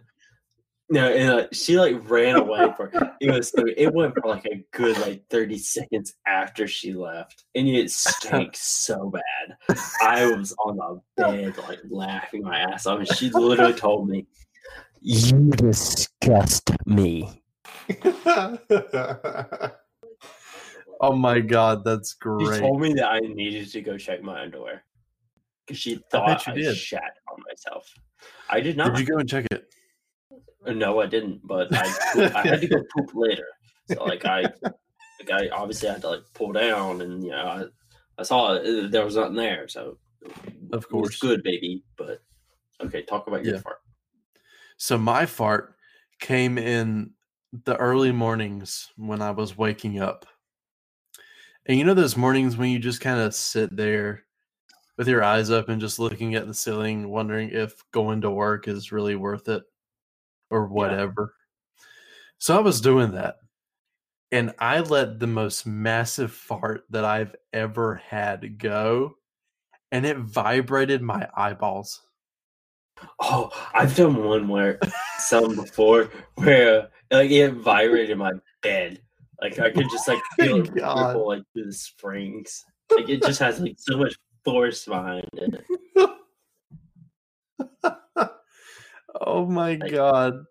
No, 0.89 1.11
and 1.11 1.29
uh, 1.29 1.47
she 1.51 1.77
like 1.77 2.09
ran 2.09 2.35
away 2.41 2.71
for 2.77 2.91
it 3.19 3.31
was 3.31 3.53
it 3.55 3.93
went 3.93 4.13
for 4.13 4.29
like 4.29 4.45
a 4.45 4.63
good 4.71 4.97
like 4.99 5.25
30 5.29 5.57
seconds 5.57 6.13
after 6.25 6.65
she 6.67 6.93
left. 6.93 7.43
And 7.55 7.67
it 7.67 7.91
stank 7.91 8.51
so 8.55 9.11
bad. 9.11 9.77
I 10.01 10.25
was 10.31 10.55
on 10.63 10.77
the 10.77 11.01
bed 11.17 11.57
like 11.57 11.79
laughing 11.89 12.43
my 12.43 12.59
ass 12.59 12.85
off 12.85 12.99
and 12.99 13.07
she 13.07 13.29
literally 13.29 13.73
told 13.79 14.07
me, 14.09 14.27
You 15.01 15.49
disgust 15.51 16.71
me. 16.85 17.41
oh 21.01 21.13
my 21.13 21.39
god, 21.39 21.83
that's 21.83 22.13
great! 22.13 22.55
She 22.55 22.59
told 22.61 22.81
me 22.81 22.93
that 22.93 23.07
I 23.07 23.19
needed 23.19 23.71
to 23.71 23.81
go 23.81 23.97
check 23.97 24.21
my 24.21 24.41
underwear. 24.41 24.83
Because 25.65 25.79
she 25.79 26.01
thought 26.11 26.45
bet 26.45 26.57
I, 26.57 26.73
shat 26.73 27.17
on 27.29 27.43
myself. 27.47 27.93
I 28.49 28.61
did 28.61 28.77
not. 28.77 28.95
Did 28.95 28.99
you 28.99 29.13
go 29.13 29.19
and 29.19 29.29
check 29.29 29.45
it? 29.51 29.67
Uh, 30.65 30.73
No, 30.73 30.99
I 30.99 31.05
didn't, 31.05 31.45
but 31.45 31.73
I, 31.73 31.85
I 32.33 32.43
had 32.45 32.61
to 32.61 32.67
go 32.67 32.83
poop 32.93 33.09
later. 33.13 33.47
So 33.85 34.03
like 34.05 34.25
I, 34.25 34.41
like 35.19 35.31
I 35.31 35.49
obviously 35.49 35.89
had 35.89 36.01
to 36.01 36.09
like 36.09 36.23
pull 36.33 36.51
down, 36.51 37.01
and 37.01 37.23
you 37.23 37.31
know 37.31 37.37
I, 37.37 37.65
I 38.17 38.23
saw 38.23 38.53
it, 38.55 38.85
uh, 38.85 38.87
there 38.89 39.05
was 39.05 39.15
nothing 39.15 39.35
there, 39.35 39.67
so 39.67 39.97
Of 40.73 40.89
course. 40.89 41.19
good, 41.19 41.43
baby. 41.43 41.83
But 41.97 42.21
okay, 42.81 43.03
talk 43.03 43.27
about 43.27 43.43
your 43.43 43.55
Yeah. 43.55 43.61
fart. 43.61 43.79
So 44.77 44.97
my 44.97 45.25
fart 45.25 45.75
came 46.19 46.57
in 46.57 47.11
the 47.65 47.75
early 47.77 48.11
mornings 48.11 48.91
when 48.97 49.21
I 49.21 49.31
was 49.31 49.57
waking 49.57 49.99
up. 49.99 50.25
And 51.65 51.77
you 51.77 51.83
know 51.83 51.93
those 51.93 52.17
mornings 52.17 52.57
when 52.57 52.69
you 52.69 52.79
just 52.79 53.01
kind 53.01 53.19
of 53.19 53.33
sit 53.33 53.75
there 53.75 54.23
with 54.97 55.07
your 55.07 55.23
eyes 55.23 55.49
up 55.51 55.69
and 55.69 55.81
just 55.81 55.99
looking 55.99 56.35
at 56.35 56.47
the 56.47 56.53
ceiling, 56.53 57.09
wondering 57.09 57.49
if 57.49 57.83
going 57.91 58.21
to 58.21 58.31
work 58.31 58.67
is 58.67 58.91
really 58.91 59.15
worth 59.15 59.47
it 59.49 59.63
or 60.49 60.67
whatever. 60.67 61.33
So 62.37 62.57
I 62.57 62.61
was 62.61 62.81
doing 62.81 63.11
that. 63.11 63.35
And 64.31 64.53
I 64.59 64.79
let 64.79 65.19
the 65.19 65.27
most 65.27 65.65
massive 65.65 66.31
fart 66.31 66.83
that 66.89 67.05
I've 67.05 67.35
ever 67.53 67.95
had 67.95 68.57
go. 68.57 69.15
And 69.91 70.05
it 70.05 70.17
vibrated 70.17 71.01
my 71.01 71.29
eyeballs. 71.35 72.01
Oh, 73.21 73.49
I've 73.73 73.95
done 73.95 74.23
one 74.23 74.47
where 74.47 74.79
some 75.19 75.55
before 75.55 76.09
where 76.35 76.89
like 77.11 77.31
it 77.31 77.53
vibrated 77.53 78.17
my 78.17 78.33
bed. 78.61 79.01
Like 79.41 79.59
I 79.59 79.69
could 79.71 79.89
just 79.89 80.07
like 80.07 80.21
feel 80.39 80.57
it 80.57 80.71
ripple 80.71 81.27
like 81.27 81.43
through 81.53 81.65
the 81.65 81.73
springs. 81.73 82.65
Like 82.93 83.07
it 83.07 83.21
just 83.21 83.39
has 83.39 83.59
like 83.59 83.75
so 83.77 83.97
much 83.97 84.15
force 84.43 84.85
behind 84.85 85.29
it. 85.33 85.63
Oh 89.21 89.45
my 89.45 89.75
Like- 89.75 89.91
god. 89.91 90.45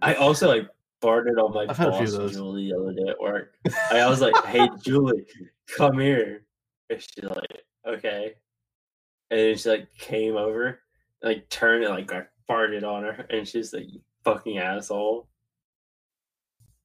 I 0.00 0.14
also 0.14 0.48
like 0.48 0.68
farted 1.00 1.38
on 1.42 1.52
my 1.54 1.66
I've 1.68 1.76
had 1.76 1.88
a 1.88 1.96
few 1.98 2.06
of 2.16 2.22
boss. 2.22 2.32
Julie 2.32 2.70
the 2.70 2.76
other 2.78 2.92
day 2.92 3.08
at 3.10 3.20
work. 3.20 3.54
I 3.90 4.08
was 4.08 4.20
like, 4.20 4.34
"Hey 4.46 4.68
Julie, 4.84 5.26
come 5.76 5.98
here." 5.98 6.44
And 6.90 7.00
she's 7.00 7.24
like, 7.24 7.62
"Okay." 7.86 8.34
And 9.30 9.40
then 9.40 9.56
she 9.56 9.68
like 9.68 9.88
came 9.98 10.36
over, 10.36 10.80
like 11.22 11.48
turned 11.48 11.84
and 11.84 11.94
like 11.94 12.12
I 12.12 12.24
farted 12.48 12.82
on 12.84 13.04
her, 13.04 13.26
and 13.30 13.46
she's 13.46 13.72
like, 13.72 13.84
"You 13.92 14.00
fucking 14.24 14.58
asshole." 14.58 15.28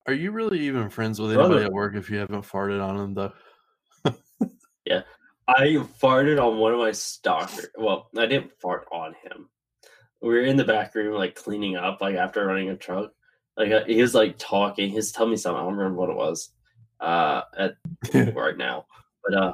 Are 0.06 0.14
you 0.14 0.32
really 0.32 0.60
even 0.62 0.90
friends 0.90 1.20
with 1.20 1.34
Brother. 1.34 1.56
anybody 1.56 1.66
at 1.66 1.74
work 1.74 1.96
if 1.96 2.10
you 2.10 2.18
haven't 2.20 2.44
farted 2.46 2.82
on 2.82 2.98
them 2.98 3.14
though? 3.14 3.34
I 5.48 5.78
farted 6.02 6.44
on 6.44 6.58
one 6.58 6.74
of 6.74 6.80
my 6.80 6.92
stalkers. 6.92 7.68
Well, 7.78 8.10
I 8.18 8.26
didn't 8.26 8.52
fart 8.60 8.86
on 8.92 9.16
him. 9.24 9.50
We 10.22 10.30
were 10.30 10.42
in 10.42 10.58
the 10.58 10.66
back 10.66 10.94
room, 10.96 11.14
like 11.14 11.36
cleaning 11.36 11.76
up, 11.76 12.02
like 12.02 12.16
after 12.16 12.46
running 12.46 12.70
a 12.70 12.76
truck. 12.76 13.14
Like 13.56 13.72
uh, 13.72 13.86
he 13.86 14.02
was 14.02 14.14
like 14.14 14.38
talking. 14.38 14.90
He 14.90 14.96
was 14.96 15.12
telling 15.12 15.32
me 15.32 15.38
something. 15.38 15.60
I 15.60 15.64
don't 15.64 15.78
remember 15.78 16.00
what 16.00 16.10
it 16.10 16.16
was. 16.16 16.50
Uh, 17.00 17.42
at 17.58 17.76
right 18.36 18.58
now, 18.58 18.86
but 19.24 19.38
uh, 19.38 19.54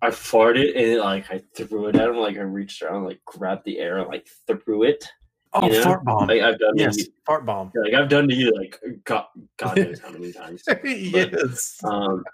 I 0.00 0.08
farted 0.08 0.76
and 0.76 1.00
like 1.00 1.30
I 1.30 1.42
threw 1.54 1.88
it 1.88 1.96
at 1.96 2.08
him. 2.08 2.16
Like 2.16 2.36
I 2.36 2.40
reached 2.40 2.82
around, 2.82 3.04
like 3.04 3.20
grabbed 3.24 3.64
the 3.64 3.78
air, 3.78 3.98
and 3.98 4.08
like 4.08 4.26
threw 4.46 4.82
it. 4.84 5.06
Oh, 5.52 5.66
You 5.66 5.72
know? 5.74 5.82
fart 5.82 6.04
bomb. 6.04 6.28
Like 6.28 6.42
I've 6.42 6.58
done. 6.58 6.72
yes, 6.76 6.98
fart 7.24 7.46
bomb. 7.46 7.70
like 7.74 7.94
I've 7.94 8.08
done 8.08 8.28
to 8.28 8.34
you, 8.34 8.52
like 8.56 8.80
God, 9.04 9.26
God 9.56 9.76
knows 9.76 10.00
how 10.00 10.10
many 10.10 10.32
times. 10.32 10.64
yes. 10.84 11.78
Um, 11.84 12.24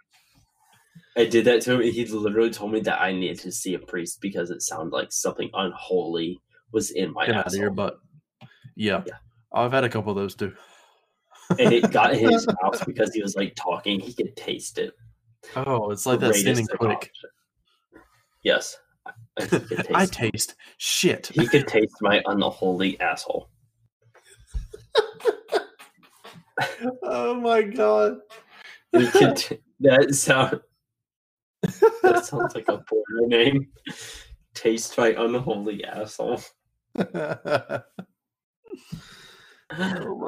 I 1.17 1.25
did 1.25 1.45
that 1.47 1.63
to 1.63 1.73
him. 1.75 1.81
and 1.81 1.91
He 1.91 2.05
literally 2.07 2.51
told 2.51 2.73
me 2.73 2.81
that 2.81 3.01
I 3.01 3.13
needed 3.13 3.41
to 3.41 3.53
see 3.53 3.75
a 3.75 3.79
priest 3.79 4.21
because 4.21 4.51
it 4.51 4.63
sounded 4.63 4.93
like 4.93 5.13
something 5.13 5.51
unholy 5.55 6.41
was 6.73 6.91
in 6.93 7.13
my 7.13 7.27
Get 7.27 7.37
out 7.37 7.47
of 7.49 7.55
your 7.55 7.71
butt. 7.71 7.99
Yeah. 8.77 9.03
Yeah. 9.07 9.15
I've 9.53 9.73
had 9.73 9.83
a 9.85 9.89
couple 9.89 10.11
of 10.13 10.17
those 10.17 10.35
too. 10.37 10.53
and 11.59 11.73
it 11.73 11.91
got 11.91 12.15
in 12.15 12.31
his 12.31 12.47
mouth 12.63 12.85
because 12.87 13.13
he 13.13 13.21
was 13.23 13.35
like 13.35 13.55
talking. 13.57 13.99
He 13.99 14.13
could 14.13 14.37
taste 14.37 14.79
it. 14.79 14.93
Oh, 15.57 15.91
it's 15.91 16.07
like 16.07 16.21
that 16.21 16.33
Greatest 16.33 16.43
standing 16.45 16.67
quick. 16.77 17.11
Yes, 18.45 18.77
I, 19.07 19.13
taste. 19.47 19.91
I 19.93 20.07
taste 20.07 20.55
shit. 20.79 21.27
He 21.35 21.49
could 21.49 21.67
taste 21.67 21.97
my 22.01 22.23
unholy 22.27 23.01
asshole. 23.01 23.49
oh 27.03 27.35
my 27.41 27.63
god. 27.63 28.19
He 28.93 29.07
could. 29.09 29.37
t- 29.37 29.59
that 29.81 30.15
sound. 30.15 30.61
That 32.21 32.27
sounds 32.27 32.55
like 32.55 32.69
a 32.69 32.79
porno 32.79 33.27
name. 33.27 33.69
Taste 34.53 34.99
my 34.99 35.15
unholy 35.17 35.85
asshole. 35.85 36.43
oh 36.99 37.83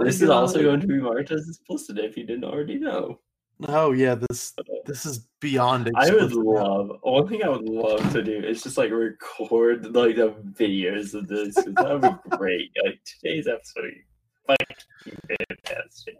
this 0.05 0.23
is 0.23 0.31
also 0.31 0.63
going 0.63 0.81
to 0.81 0.87
be 0.87 1.01
marked 1.01 1.33
as 1.33 1.47
explicit 1.49 1.99
if 1.99 2.17
you 2.17 2.25
didn't 2.25 2.45
already 2.45 2.79
know. 2.79 3.21
Oh 3.69 3.93
yeah, 3.93 4.15
this 4.15 4.55
this 4.87 5.05
is 5.05 5.29
beyond 5.41 5.91
I 5.97 6.11
would 6.11 6.33
love 6.33 6.99
one 7.03 7.29
thing 7.29 7.45
I 7.45 7.51
would 7.51 7.69
love 7.69 8.11
to 8.13 8.23
do 8.23 8.39
is 8.39 8.63
just 8.63 8.79
like 8.79 8.91
record 8.91 9.95
like 9.95 10.17
the 10.17 10.35
videos 10.53 11.13
of 11.13 11.29
this. 11.29 11.55
That 11.55 12.01
would 12.01 12.31
be 12.31 12.37
great. 12.37 12.71
Like 12.85 13.01
today's 13.05 13.49
episode, 13.49 13.93
fucking 14.47 15.19
fantastic. 15.29 16.17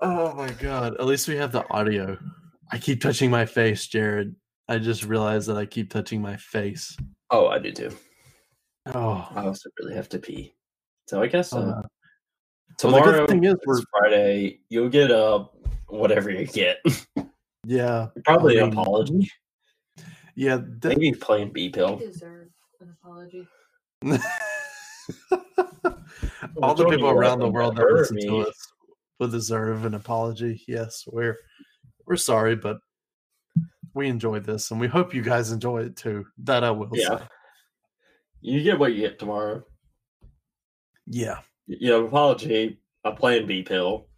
Oh 0.00 0.34
my 0.34 0.50
god. 0.52 0.94
At 1.00 1.06
least 1.06 1.26
we 1.26 1.36
have 1.36 1.50
the 1.50 1.68
audio. 1.70 2.16
I 2.70 2.78
keep 2.78 3.00
touching 3.00 3.30
my 3.30 3.44
face, 3.44 3.86
Jared. 3.88 4.36
I 4.68 4.78
just 4.78 5.04
realized 5.04 5.48
that 5.48 5.56
I 5.56 5.64
keep 5.66 5.90
touching 5.90 6.20
my 6.20 6.36
face. 6.36 6.96
Oh, 7.30 7.46
I 7.48 7.58
do 7.58 7.72
too. 7.72 7.90
Oh, 8.94 9.26
I 9.34 9.44
also 9.46 9.68
really 9.80 9.94
have 9.94 10.08
to 10.10 10.18
pee. 10.18 10.54
So 11.08 11.22
I 11.22 11.26
guess 11.28 11.52
uh, 11.52 11.58
oh, 11.58 11.60
no. 11.60 11.66
Well, 11.72 11.82
the 11.82 12.74
tomorrow 12.78 13.18
good 13.26 13.28
thing 13.28 13.44
is 13.44 13.54
is 13.54 13.60
we're 13.66 13.80
Friday. 13.90 14.60
You'll 14.68 14.88
get 14.88 15.10
uh 15.10 15.44
whatever 15.88 16.30
you 16.30 16.46
get. 16.46 16.78
yeah, 17.64 18.08
Probably 18.24 18.60
I 18.60 18.64
an 18.64 18.72
apology. 18.72 19.30
yeah. 20.34 20.60
that- 20.80 20.88
Maybe 20.98 21.12
playing 21.12 21.52
B 21.52 21.68
pill. 21.68 21.96
deserve 21.96 22.48
an 22.80 22.94
apology. 23.00 23.46
all 26.62 26.74
the 26.74 26.86
people 26.88 27.08
around 27.08 27.38
the 27.38 27.48
world 27.48 27.76
that 27.76 27.86
listen 27.90 28.16
me. 28.16 28.26
to 28.26 28.38
us 28.48 28.72
will 29.18 29.28
deserve 29.28 29.84
an 29.84 29.94
apology. 29.94 30.62
Yes, 30.68 31.04
we're 31.06 31.36
we're 32.06 32.16
sorry, 32.16 32.56
but 32.56 32.78
we 33.96 34.08
enjoyed 34.08 34.44
this, 34.44 34.70
and 34.70 34.78
we 34.78 34.86
hope 34.86 35.14
you 35.14 35.22
guys 35.22 35.50
enjoy 35.50 35.78
it 35.82 35.96
too. 35.96 36.26
That 36.44 36.62
I 36.62 36.70
will 36.70 36.90
Yeah. 36.92 37.18
say. 37.18 37.24
You 38.42 38.62
get 38.62 38.78
what 38.78 38.92
you 38.92 39.00
get 39.00 39.18
tomorrow. 39.18 39.64
Yeah. 41.06 41.40
You 41.66 41.90
know, 41.90 42.06
apology, 42.06 42.78
a 43.04 43.12
plan 43.12 43.46
B 43.46 43.62
pill, 43.62 44.08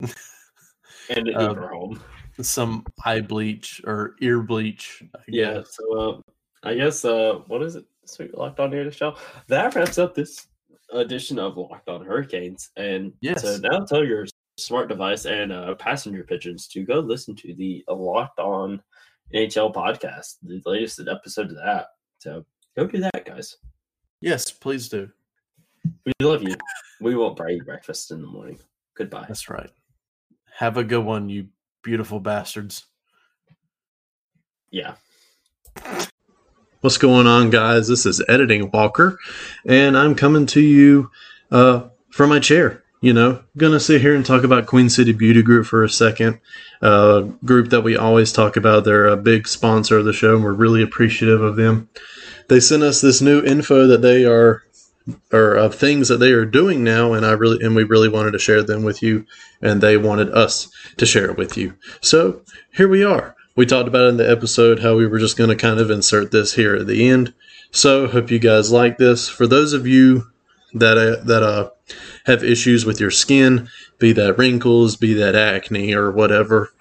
and 0.00 1.28
an 1.28 1.40
Uber 1.40 1.68
home. 1.68 2.02
Some 2.40 2.84
eye 3.04 3.20
bleach 3.20 3.80
or 3.84 4.16
ear 4.20 4.42
bleach. 4.42 5.02
I 5.14 5.20
Yeah, 5.28 5.62
so 5.64 5.98
uh, 5.98 6.20
I 6.64 6.74
guess 6.74 7.04
uh, 7.04 7.34
what 7.46 7.62
is 7.62 7.76
it? 7.76 7.84
Sweet 8.04 8.36
Locked 8.36 8.58
On 8.58 8.74
Air 8.74 8.90
Show. 8.90 9.16
That 9.46 9.74
wraps 9.74 9.98
up 9.98 10.14
this 10.14 10.48
edition 10.92 11.38
of 11.38 11.56
Locked 11.56 11.88
On 11.88 12.04
Hurricanes. 12.04 12.70
And 12.76 13.12
Yes. 13.20 13.42
so 13.42 13.56
now 13.58 13.84
tell 13.84 14.04
your 14.04 14.26
smart 14.58 14.88
device 14.88 15.24
and 15.26 15.52
uh, 15.52 15.74
passenger 15.76 16.24
pigeons 16.24 16.66
to 16.68 16.82
go 16.84 16.98
listen 16.98 17.36
to 17.36 17.54
the 17.54 17.84
Locked 17.88 18.40
On 18.40 18.82
NHL 19.34 19.74
podcast, 19.74 20.36
the 20.42 20.60
latest 20.66 21.00
episode 21.10 21.50
of 21.50 21.56
that. 21.56 21.86
So 22.18 22.44
go 22.76 22.86
do 22.86 23.00
that, 23.00 23.24
guys. 23.24 23.56
Yes, 24.20 24.50
please 24.50 24.88
do. 24.88 25.10
We 26.04 26.12
love 26.20 26.42
you. 26.42 26.54
We 27.00 27.16
won't 27.16 27.36
buy 27.36 27.50
you 27.50 27.64
breakfast 27.64 28.10
in 28.10 28.20
the 28.20 28.28
morning. 28.28 28.58
Goodbye. 28.94 29.24
That's 29.26 29.48
right. 29.48 29.70
Have 30.56 30.76
a 30.76 30.84
good 30.84 31.04
one, 31.04 31.28
you 31.28 31.48
beautiful 31.82 32.20
bastards. 32.20 32.84
Yeah. 34.70 34.94
What's 36.80 36.98
going 36.98 37.26
on, 37.26 37.50
guys? 37.50 37.88
This 37.88 38.06
is 38.06 38.22
Editing 38.28 38.70
Walker, 38.70 39.18
and 39.66 39.96
I'm 39.96 40.14
coming 40.14 40.46
to 40.46 40.60
you 40.60 41.10
uh, 41.50 41.88
from 42.10 42.30
my 42.30 42.38
chair. 42.38 42.81
You 43.02 43.12
know, 43.12 43.42
gonna 43.56 43.80
sit 43.80 44.00
here 44.00 44.14
and 44.14 44.24
talk 44.24 44.44
about 44.44 44.66
Queen 44.66 44.88
City 44.88 45.12
Beauty 45.12 45.42
Group 45.42 45.66
for 45.66 45.82
a 45.82 45.90
second. 45.90 46.40
Uh, 46.80 47.22
group 47.44 47.70
that 47.70 47.80
we 47.80 47.96
always 47.96 48.30
talk 48.32 48.56
about. 48.56 48.84
They're 48.84 49.08
a 49.08 49.16
big 49.16 49.48
sponsor 49.48 49.98
of 49.98 50.04
the 50.04 50.12
show, 50.12 50.36
and 50.36 50.44
we're 50.44 50.52
really 50.52 50.82
appreciative 50.84 51.42
of 51.42 51.56
them. 51.56 51.88
They 52.48 52.60
sent 52.60 52.84
us 52.84 53.00
this 53.00 53.20
new 53.20 53.42
info 53.42 53.88
that 53.88 54.02
they 54.02 54.24
are, 54.24 54.62
or 55.32 55.54
of 55.54 55.74
things 55.74 56.06
that 56.08 56.18
they 56.18 56.30
are 56.30 56.44
doing 56.44 56.84
now, 56.84 57.12
and 57.12 57.26
I 57.26 57.32
really 57.32 57.64
and 57.64 57.74
we 57.74 57.82
really 57.82 58.08
wanted 58.08 58.34
to 58.34 58.38
share 58.38 58.62
them 58.62 58.84
with 58.84 59.02
you, 59.02 59.26
and 59.60 59.80
they 59.80 59.96
wanted 59.96 60.30
us 60.30 60.70
to 60.96 61.04
share 61.04 61.28
it 61.28 61.36
with 61.36 61.56
you. 61.56 61.74
So 62.02 62.42
here 62.72 62.88
we 62.88 63.02
are. 63.02 63.34
We 63.56 63.66
talked 63.66 63.88
about 63.88 64.10
in 64.10 64.16
the 64.16 64.30
episode 64.30 64.78
how 64.78 64.94
we 64.96 65.08
were 65.08 65.18
just 65.18 65.36
going 65.36 65.50
to 65.50 65.56
kind 65.56 65.80
of 65.80 65.90
insert 65.90 66.30
this 66.30 66.54
here 66.54 66.76
at 66.76 66.86
the 66.86 67.10
end. 67.10 67.34
So 67.72 68.06
hope 68.06 68.30
you 68.30 68.38
guys 68.38 68.70
like 68.70 68.98
this. 68.98 69.28
For 69.28 69.48
those 69.48 69.72
of 69.72 69.88
you 69.88 70.28
that 70.74 70.96
uh, 70.96 71.22
that 71.24 71.42
uh, 71.42 71.70
have 72.26 72.44
issues 72.44 72.84
with 72.84 73.00
your 73.00 73.10
skin, 73.10 73.68
be 73.98 74.12
that 74.12 74.38
wrinkles, 74.38 74.96
be 74.96 75.14
that 75.14 75.34
acne 75.34 75.94
or 75.94 76.10
whatever, 76.10 76.72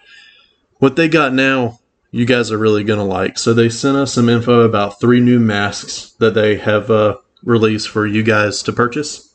what 0.77 0.95
they 0.95 1.07
got 1.07 1.33
now, 1.33 1.79
you 2.11 2.25
guys 2.25 2.51
are 2.51 2.57
really 2.57 2.83
going 2.83 2.99
to 2.99 3.05
like. 3.05 3.37
So 3.37 3.53
they 3.53 3.69
sent 3.69 3.97
us 3.97 4.13
some 4.13 4.29
info 4.29 4.61
about 4.61 4.99
three 4.99 5.19
new 5.19 5.39
masks 5.39 6.11
that 6.19 6.33
they 6.33 6.57
have 6.57 6.91
uh, 6.91 7.17
released 7.43 7.89
for 7.89 8.05
you 8.05 8.23
guys 8.23 8.61
to 8.63 8.73
purchase, 8.73 9.33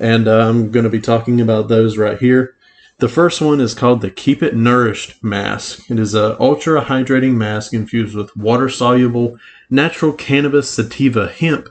and 0.00 0.28
uh, 0.28 0.48
I'm 0.48 0.70
going 0.70 0.84
to 0.84 0.90
be 0.90 1.00
talking 1.00 1.40
about 1.40 1.68
those 1.68 1.98
right 1.98 2.18
here. 2.18 2.56
The 2.98 3.08
first 3.08 3.42
one 3.42 3.60
is 3.60 3.74
called 3.74 4.00
the 4.00 4.10
Keep 4.10 4.42
It 4.42 4.56
Nourished 4.56 5.22
mask. 5.22 5.90
It 5.90 5.98
is 5.98 6.14
a 6.14 6.40
ultra 6.40 6.82
hydrating 6.82 7.34
mask 7.34 7.74
infused 7.74 8.14
with 8.16 8.34
water 8.36 8.70
soluble 8.70 9.38
natural 9.68 10.14
cannabis 10.14 10.70
sativa 10.70 11.28
hemp 11.28 11.68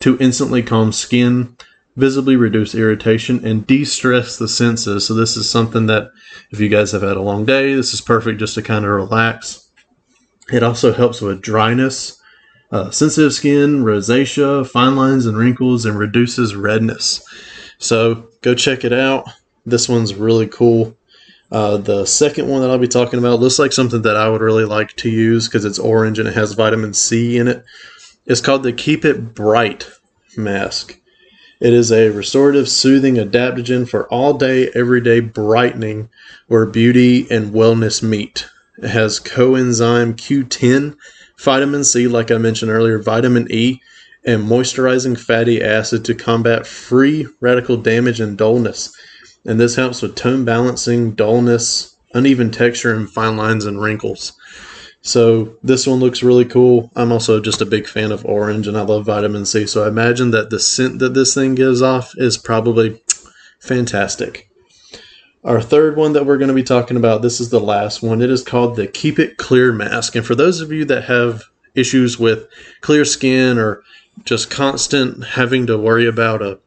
to 0.00 0.18
instantly 0.18 0.62
calm 0.62 0.90
skin, 0.90 1.56
visibly 1.96 2.36
reduce 2.36 2.74
irritation, 2.74 3.44
and 3.44 3.66
de-stress 3.66 4.38
the 4.38 4.48
senses. 4.48 5.06
So 5.06 5.14
this 5.14 5.36
is 5.36 5.48
something 5.48 5.86
that 5.86 6.10
if 6.50 6.60
you 6.60 6.68
guys 6.68 6.92
have 6.92 7.02
had 7.02 7.16
a 7.16 7.22
long 7.22 7.44
day, 7.44 7.74
this 7.74 7.94
is 7.94 8.00
perfect 8.00 8.38
just 8.38 8.54
to 8.54 8.62
kind 8.62 8.84
of 8.84 8.90
relax. 8.90 9.68
It 10.52 10.62
also 10.62 10.92
helps 10.92 11.20
with 11.20 11.40
dryness, 11.40 12.20
uh, 12.70 12.90
sensitive 12.90 13.32
skin, 13.32 13.82
rosacea, 13.82 14.66
fine 14.68 14.96
lines 14.96 15.26
and 15.26 15.36
wrinkles, 15.36 15.86
and 15.86 15.98
reduces 15.98 16.54
redness. 16.54 17.24
So 17.78 18.28
go 18.42 18.54
check 18.54 18.84
it 18.84 18.92
out. 18.92 19.28
This 19.64 19.88
one's 19.88 20.14
really 20.14 20.46
cool. 20.46 20.96
Uh, 21.50 21.76
the 21.76 22.04
second 22.04 22.48
one 22.48 22.60
that 22.60 22.70
I'll 22.70 22.78
be 22.78 22.88
talking 22.88 23.18
about 23.18 23.40
looks 23.40 23.58
like 23.58 23.72
something 23.72 24.02
that 24.02 24.16
I 24.16 24.28
would 24.28 24.40
really 24.40 24.64
like 24.64 24.94
to 24.96 25.08
use 25.08 25.46
because 25.46 25.64
it's 25.64 25.78
orange 25.78 26.18
and 26.18 26.28
it 26.28 26.34
has 26.34 26.52
vitamin 26.52 26.92
C 26.92 27.38
in 27.38 27.48
it. 27.48 27.58
it. 27.58 27.64
is 28.26 28.40
called 28.40 28.64
the 28.64 28.72
Keep 28.72 29.04
It 29.04 29.34
Bright 29.34 29.88
mask. 30.36 30.98
It 31.58 31.72
is 31.72 31.90
a 31.90 32.10
restorative, 32.10 32.68
soothing 32.68 33.14
adaptogen 33.14 33.88
for 33.88 34.06
all 34.08 34.34
day, 34.34 34.68
everyday 34.74 35.20
brightening 35.20 36.10
where 36.48 36.66
beauty 36.66 37.26
and 37.30 37.54
wellness 37.54 38.02
meet. 38.02 38.46
It 38.82 38.90
has 38.90 39.18
coenzyme 39.18 40.16
Q10, 40.16 40.96
vitamin 41.38 41.82
C, 41.82 42.08
like 42.08 42.30
I 42.30 42.36
mentioned 42.36 42.70
earlier, 42.70 42.98
vitamin 42.98 43.50
E, 43.50 43.80
and 44.26 44.46
moisturizing 44.46 45.18
fatty 45.18 45.62
acid 45.62 46.04
to 46.04 46.14
combat 46.14 46.66
free 46.66 47.26
radical 47.40 47.78
damage 47.78 48.20
and 48.20 48.36
dullness. 48.36 48.94
And 49.46 49.58
this 49.58 49.76
helps 49.76 50.02
with 50.02 50.14
tone 50.14 50.44
balancing, 50.44 51.12
dullness, 51.12 51.96
uneven 52.12 52.50
texture, 52.50 52.94
and 52.94 53.08
fine 53.08 53.38
lines 53.38 53.64
and 53.64 53.80
wrinkles. 53.80 54.34
So 55.06 55.56
this 55.62 55.86
one 55.86 56.00
looks 56.00 56.24
really 56.24 56.44
cool. 56.44 56.90
I'm 56.96 57.12
also 57.12 57.40
just 57.40 57.62
a 57.62 57.66
big 57.66 57.86
fan 57.86 58.10
of 58.10 58.24
orange 58.24 58.66
and 58.66 58.76
I 58.76 58.82
love 58.82 59.06
vitamin 59.06 59.46
C. 59.46 59.64
So 59.64 59.84
I 59.84 59.88
imagine 59.88 60.32
that 60.32 60.50
the 60.50 60.58
scent 60.58 60.98
that 60.98 61.14
this 61.14 61.32
thing 61.32 61.54
gives 61.54 61.80
off 61.80 62.12
is 62.16 62.36
probably 62.36 63.00
fantastic. 63.60 64.50
Our 65.44 65.62
third 65.62 65.96
one 65.96 66.12
that 66.14 66.26
we're 66.26 66.38
going 66.38 66.48
to 66.48 66.54
be 66.54 66.64
talking 66.64 66.96
about, 66.96 67.22
this 67.22 67.40
is 67.40 67.50
the 67.50 67.60
last 67.60 68.02
one. 68.02 68.20
It 68.20 68.30
is 68.30 68.42
called 68.42 68.74
the 68.74 68.88
Keep 68.88 69.20
It 69.20 69.36
Clear 69.36 69.72
Mask. 69.72 70.16
And 70.16 70.26
for 70.26 70.34
those 70.34 70.60
of 70.60 70.72
you 70.72 70.84
that 70.86 71.04
have 71.04 71.44
issues 71.76 72.18
with 72.18 72.48
clear 72.80 73.04
skin 73.04 73.58
or 73.58 73.84
just 74.24 74.50
constant 74.50 75.24
having 75.24 75.68
to 75.68 75.78
worry 75.78 76.08
about 76.08 76.42
a, 76.42 76.58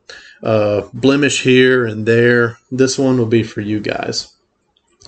a 0.43 0.83
blemish 0.93 1.43
here 1.43 1.85
and 1.85 2.05
there, 2.05 2.57
this 2.71 2.97
one 2.97 3.17
will 3.17 3.25
be 3.25 3.43
for 3.43 3.59
you 3.59 3.81
guys. 3.81 4.33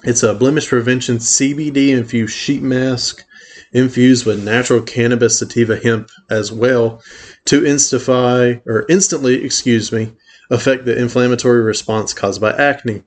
It's 0.03 0.23
a 0.23 0.33
blemish 0.33 0.67
prevention 0.67 1.17
CBD 1.17 1.89
infused 1.89 2.35
sheet 2.35 2.63
mask 2.63 3.23
infused 3.71 4.25
with 4.25 4.43
natural 4.43 4.81
cannabis 4.81 5.37
sativa 5.37 5.77
hemp 5.77 6.09
as 6.27 6.51
well 6.51 7.03
to 7.45 7.61
instify 7.61 8.59
or 8.65 8.87
instantly, 8.89 9.43
excuse 9.45 9.91
me, 9.91 10.13
affect 10.49 10.85
the 10.85 10.97
inflammatory 10.97 11.61
response 11.61 12.15
caused 12.15 12.41
by 12.41 12.51
acne. 12.53 13.03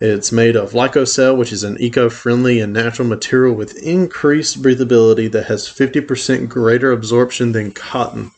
It's 0.00 0.32
made 0.32 0.56
of 0.56 0.72
Lyocell, 0.72 1.36
which 1.36 1.52
is 1.52 1.64
an 1.64 1.76
eco-friendly 1.80 2.60
and 2.60 2.72
natural 2.72 3.06
material 3.06 3.54
with 3.54 3.76
increased 3.82 4.62
breathability 4.62 5.30
that 5.32 5.46
has 5.46 5.68
50% 5.68 6.48
greater 6.48 6.92
absorption 6.92 7.52
than 7.52 7.72
cotton. 7.72 8.30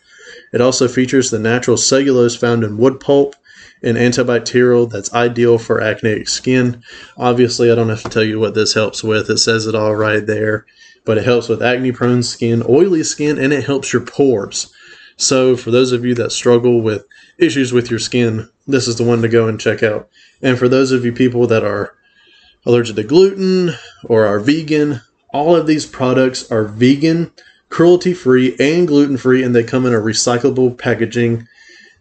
It 0.52 0.60
also 0.60 0.88
features 0.88 1.30
the 1.30 1.38
natural 1.38 1.76
cellulose 1.76 2.34
found 2.34 2.64
in 2.64 2.76
wood 2.76 2.98
pulp 2.98 3.36
and 3.82 3.96
antibacterial 3.96 4.90
that's 4.90 5.12
ideal 5.14 5.58
for 5.58 5.80
acneic 5.80 6.28
skin. 6.28 6.82
Obviously, 7.16 7.70
I 7.70 7.74
don't 7.74 7.88
have 7.88 8.02
to 8.02 8.08
tell 8.08 8.24
you 8.24 8.38
what 8.38 8.54
this 8.54 8.74
helps 8.74 9.02
with. 9.02 9.30
It 9.30 9.38
says 9.38 9.66
it 9.66 9.74
all 9.74 9.94
right 9.94 10.24
there. 10.24 10.66
But 11.04 11.16
it 11.16 11.24
helps 11.24 11.48
with 11.48 11.62
acne 11.62 11.92
prone 11.92 12.22
skin, 12.22 12.62
oily 12.68 13.02
skin, 13.02 13.38
and 13.38 13.52
it 13.52 13.64
helps 13.64 13.92
your 13.92 14.02
pores. 14.02 14.72
So, 15.16 15.56
for 15.56 15.70
those 15.70 15.92
of 15.92 16.04
you 16.04 16.14
that 16.14 16.32
struggle 16.32 16.82
with 16.82 17.06
issues 17.38 17.72
with 17.72 17.90
your 17.90 17.98
skin, 17.98 18.48
this 18.66 18.86
is 18.86 18.96
the 18.96 19.04
one 19.04 19.22
to 19.22 19.28
go 19.28 19.48
and 19.48 19.58
check 19.58 19.82
out. 19.82 20.08
And 20.42 20.58
for 20.58 20.68
those 20.68 20.92
of 20.92 21.04
you 21.04 21.12
people 21.12 21.46
that 21.46 21.64
are 21.64 21.94
allergic 22.66 22.96
to 22.96 23.02
gluten 23.02 23.74
or 24.04 24.26
are 24.26 24.40
vegan, 24.40 25.00
all 25.32 25.56
of 25.56 25.66
these 25.66 25.86
products 25.86 26.50
are 26.50 26.64
vegan, 26.64 27.32
cruelty 27.68 28.12
free, 28.12 28.56
and 28.58 28.86
gluten 28.86 29.16
free, 29.16 29.42
and 29.42 29.54
they 29.54 29.64
come 29.64 29.86
in 29.86 29.94
a 29.94 29.98
recyclable 29.98 30.76
packaging 30.76 31.48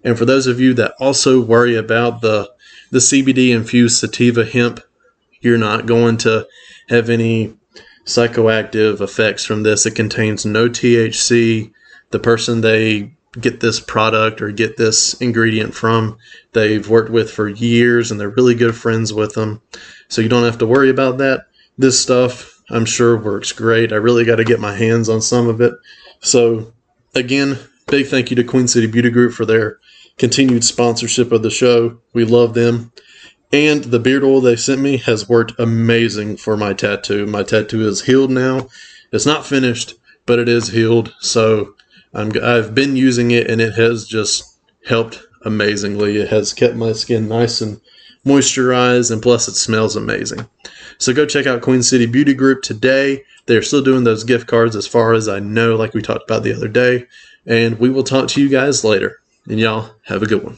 and 0.03 0.17
for 0.17 0.25
those 0.25 0.47
of 0.47 0.59
you 0.59 0.73
that 0.75 0.93
also 0.99 1.41
worry 1.41 1.75
about 1.75 2.21
the 2.21 2.51
the 2.91 2.99
CBD 2.99 3.53
infused 3.53 3.99
sativa 3.99 4.45
hemp, 4.45 4.81
you're 5.41 5.57
not 5.57 5.85
going 5.85 6.17
to 6.17 6.47
have 6.89 7.09
any 7.09 7.55
psychoactive 8.05 8.99
effects 8.99 9.45
from 9.45 9.63
this. 9.63 9.85
It 9.85 9.95
contains 9.95 10.45
no 10.45 10.67
THC. 10.67 11.71
The 12.09 12.19
person 12.19 12.61
they 12.61 13.13
get 13.39 13.59
this 13.59 13.79
product 13.79 14.41
or 14.41 14.51
get 14.51 14.77
this 14.77 15.13
ingredient 15.21 15.75
from, 15.75 16.17
they've 16.53 16.89
worked 16.89 17.11
with 17.11 17.29
for 17.29 17.47
years 17.47 18.09
and 18.09 18.19
they're 18.19 18.29
really 18.29 18.55
good 18.55 18.75
friends 18.75 19.13
with 19.13 19.35
them. 19.35 19.61
So 20.07 20.21
you 20.21 20.29
don't 20.29 20.45
have 20.45 20.57
to 20.59 20.67
worry 20.67 20.89
about 20.89 21.19
that. 21.19 21.45
This 21.77 22.01
stuff, 22.01 22.59
I'm 22.71 22.85
sure, 22.85 23.15
works 23.17 23.51
great. 23.51 23.93
I 23.93 23.97
really 23.97 24.25
got 24.25 24.37
to 24.37 24.43
get 24.43 24.59
my 24.59 24.75
hands 24.75 25.07
on 25.07 25.21
some 25.21 25.47
of 25.47 25.61
it. 25.61 25.73
So, 26.21 26.73
again, 27.13 27.59
big 27.87 28.07
thank 28.07 28.31
you 28.31 28.35
to 28.35 28.43
Queen 28.43 28.67
City 28.67 28.87
Beauty 28.87 29.11
Group 29.11 29.33
for 29.33 29.45
their 29.45 29.79
continued 30.19 30.63
sponsorship 30.63 31.31
of 31.31 31.41
the 31.41 31.49
show. 31.49 31.97
We 32.13 32.25
love 32.25 32.53
them. 32.53 32.91
And 33.51 33.85
the 33.85 33.99
beard 33.99 34.23
oil 34.23 34.41
they 34.41 34.55
sent 34.55 34.81
me 34.81 34.97
has 34.97 35.27
worked 35.27 35.53
amazing 35.57 36.37
for 36.37 36.55
my 36.55 36.73
tattoo. 36.73 37.25
My 37.25 37.41
tattoo 37.41 37.87
is 37.87 38.03
healed 38.03 38.29
now. 38.29 38.67
It's 39.11 39.25
not 39.25 39.45
finished, 39.45 39.95
but 40.27 40.37
it 40.37 40.47
is 40.47 40.69
healed. 40.69 41.15
So 41.19 41.73
I'm, 42.13 42.31
I've 42.43 42.75
been 42.75 42.95
using 42.95 43.31
it 43.31 43.49
and 43.49 43.59
it 43.59 43.73
has 43.73 44.05
just 44.05 44.59
helped 44.85 45.19
amazingly. 45.43 46.17
It 46.17 46.29
has 46.29 46.53
kept 46.53 46.75
my 46.75 46.91
skin 46.91 47.27
nice 47.27 47.61
and 47.61 47.81
moisturized, 48.25 49.11
and 49.11 49.21
plus 49.21 49.47
it 49.47 49.55
smells 49.55 49.95
amazing. 49.95 50.47
So 50.97 51.13
go 51.13 51.25
check 51.25 51.47
out 51.47 51.61
Queen 51.61 51.81
City 51.81 52.05
Beauty 52.05 52.33
Group 52.33 52.61
today. 52.61 53.23
They're 53.45 53.61
still 53.61 53.81
doing 53.81 54.03
those 54.03 54.23
gift 54.25 54.47
cards 54.47 54.75
as 54.75 54.85
far 54.85 55.13
as 55.13 55.27
I 55.27 55.39
know, 55.39 55.75
like 55.75 55.93
we 55.93 56.01
talked 56.01 56.29
about 56.29 56.43
the 56.43 56.53
other 56.53 56.67
day. 56.67 57.07
And 57.45 57.79
we 57.79 57.89
will 57.89 58.03
talk 58.03 58.27
to 58.29 58.41
you 58.41 58.49
guys 58.49 58.83
later. 58.83 59.21
And 59.49 59.59
y'all 59.59 59.89
have 60.03 60.21
a 60.21 60.27
good 60.27 60.43
one. 60.43 60.57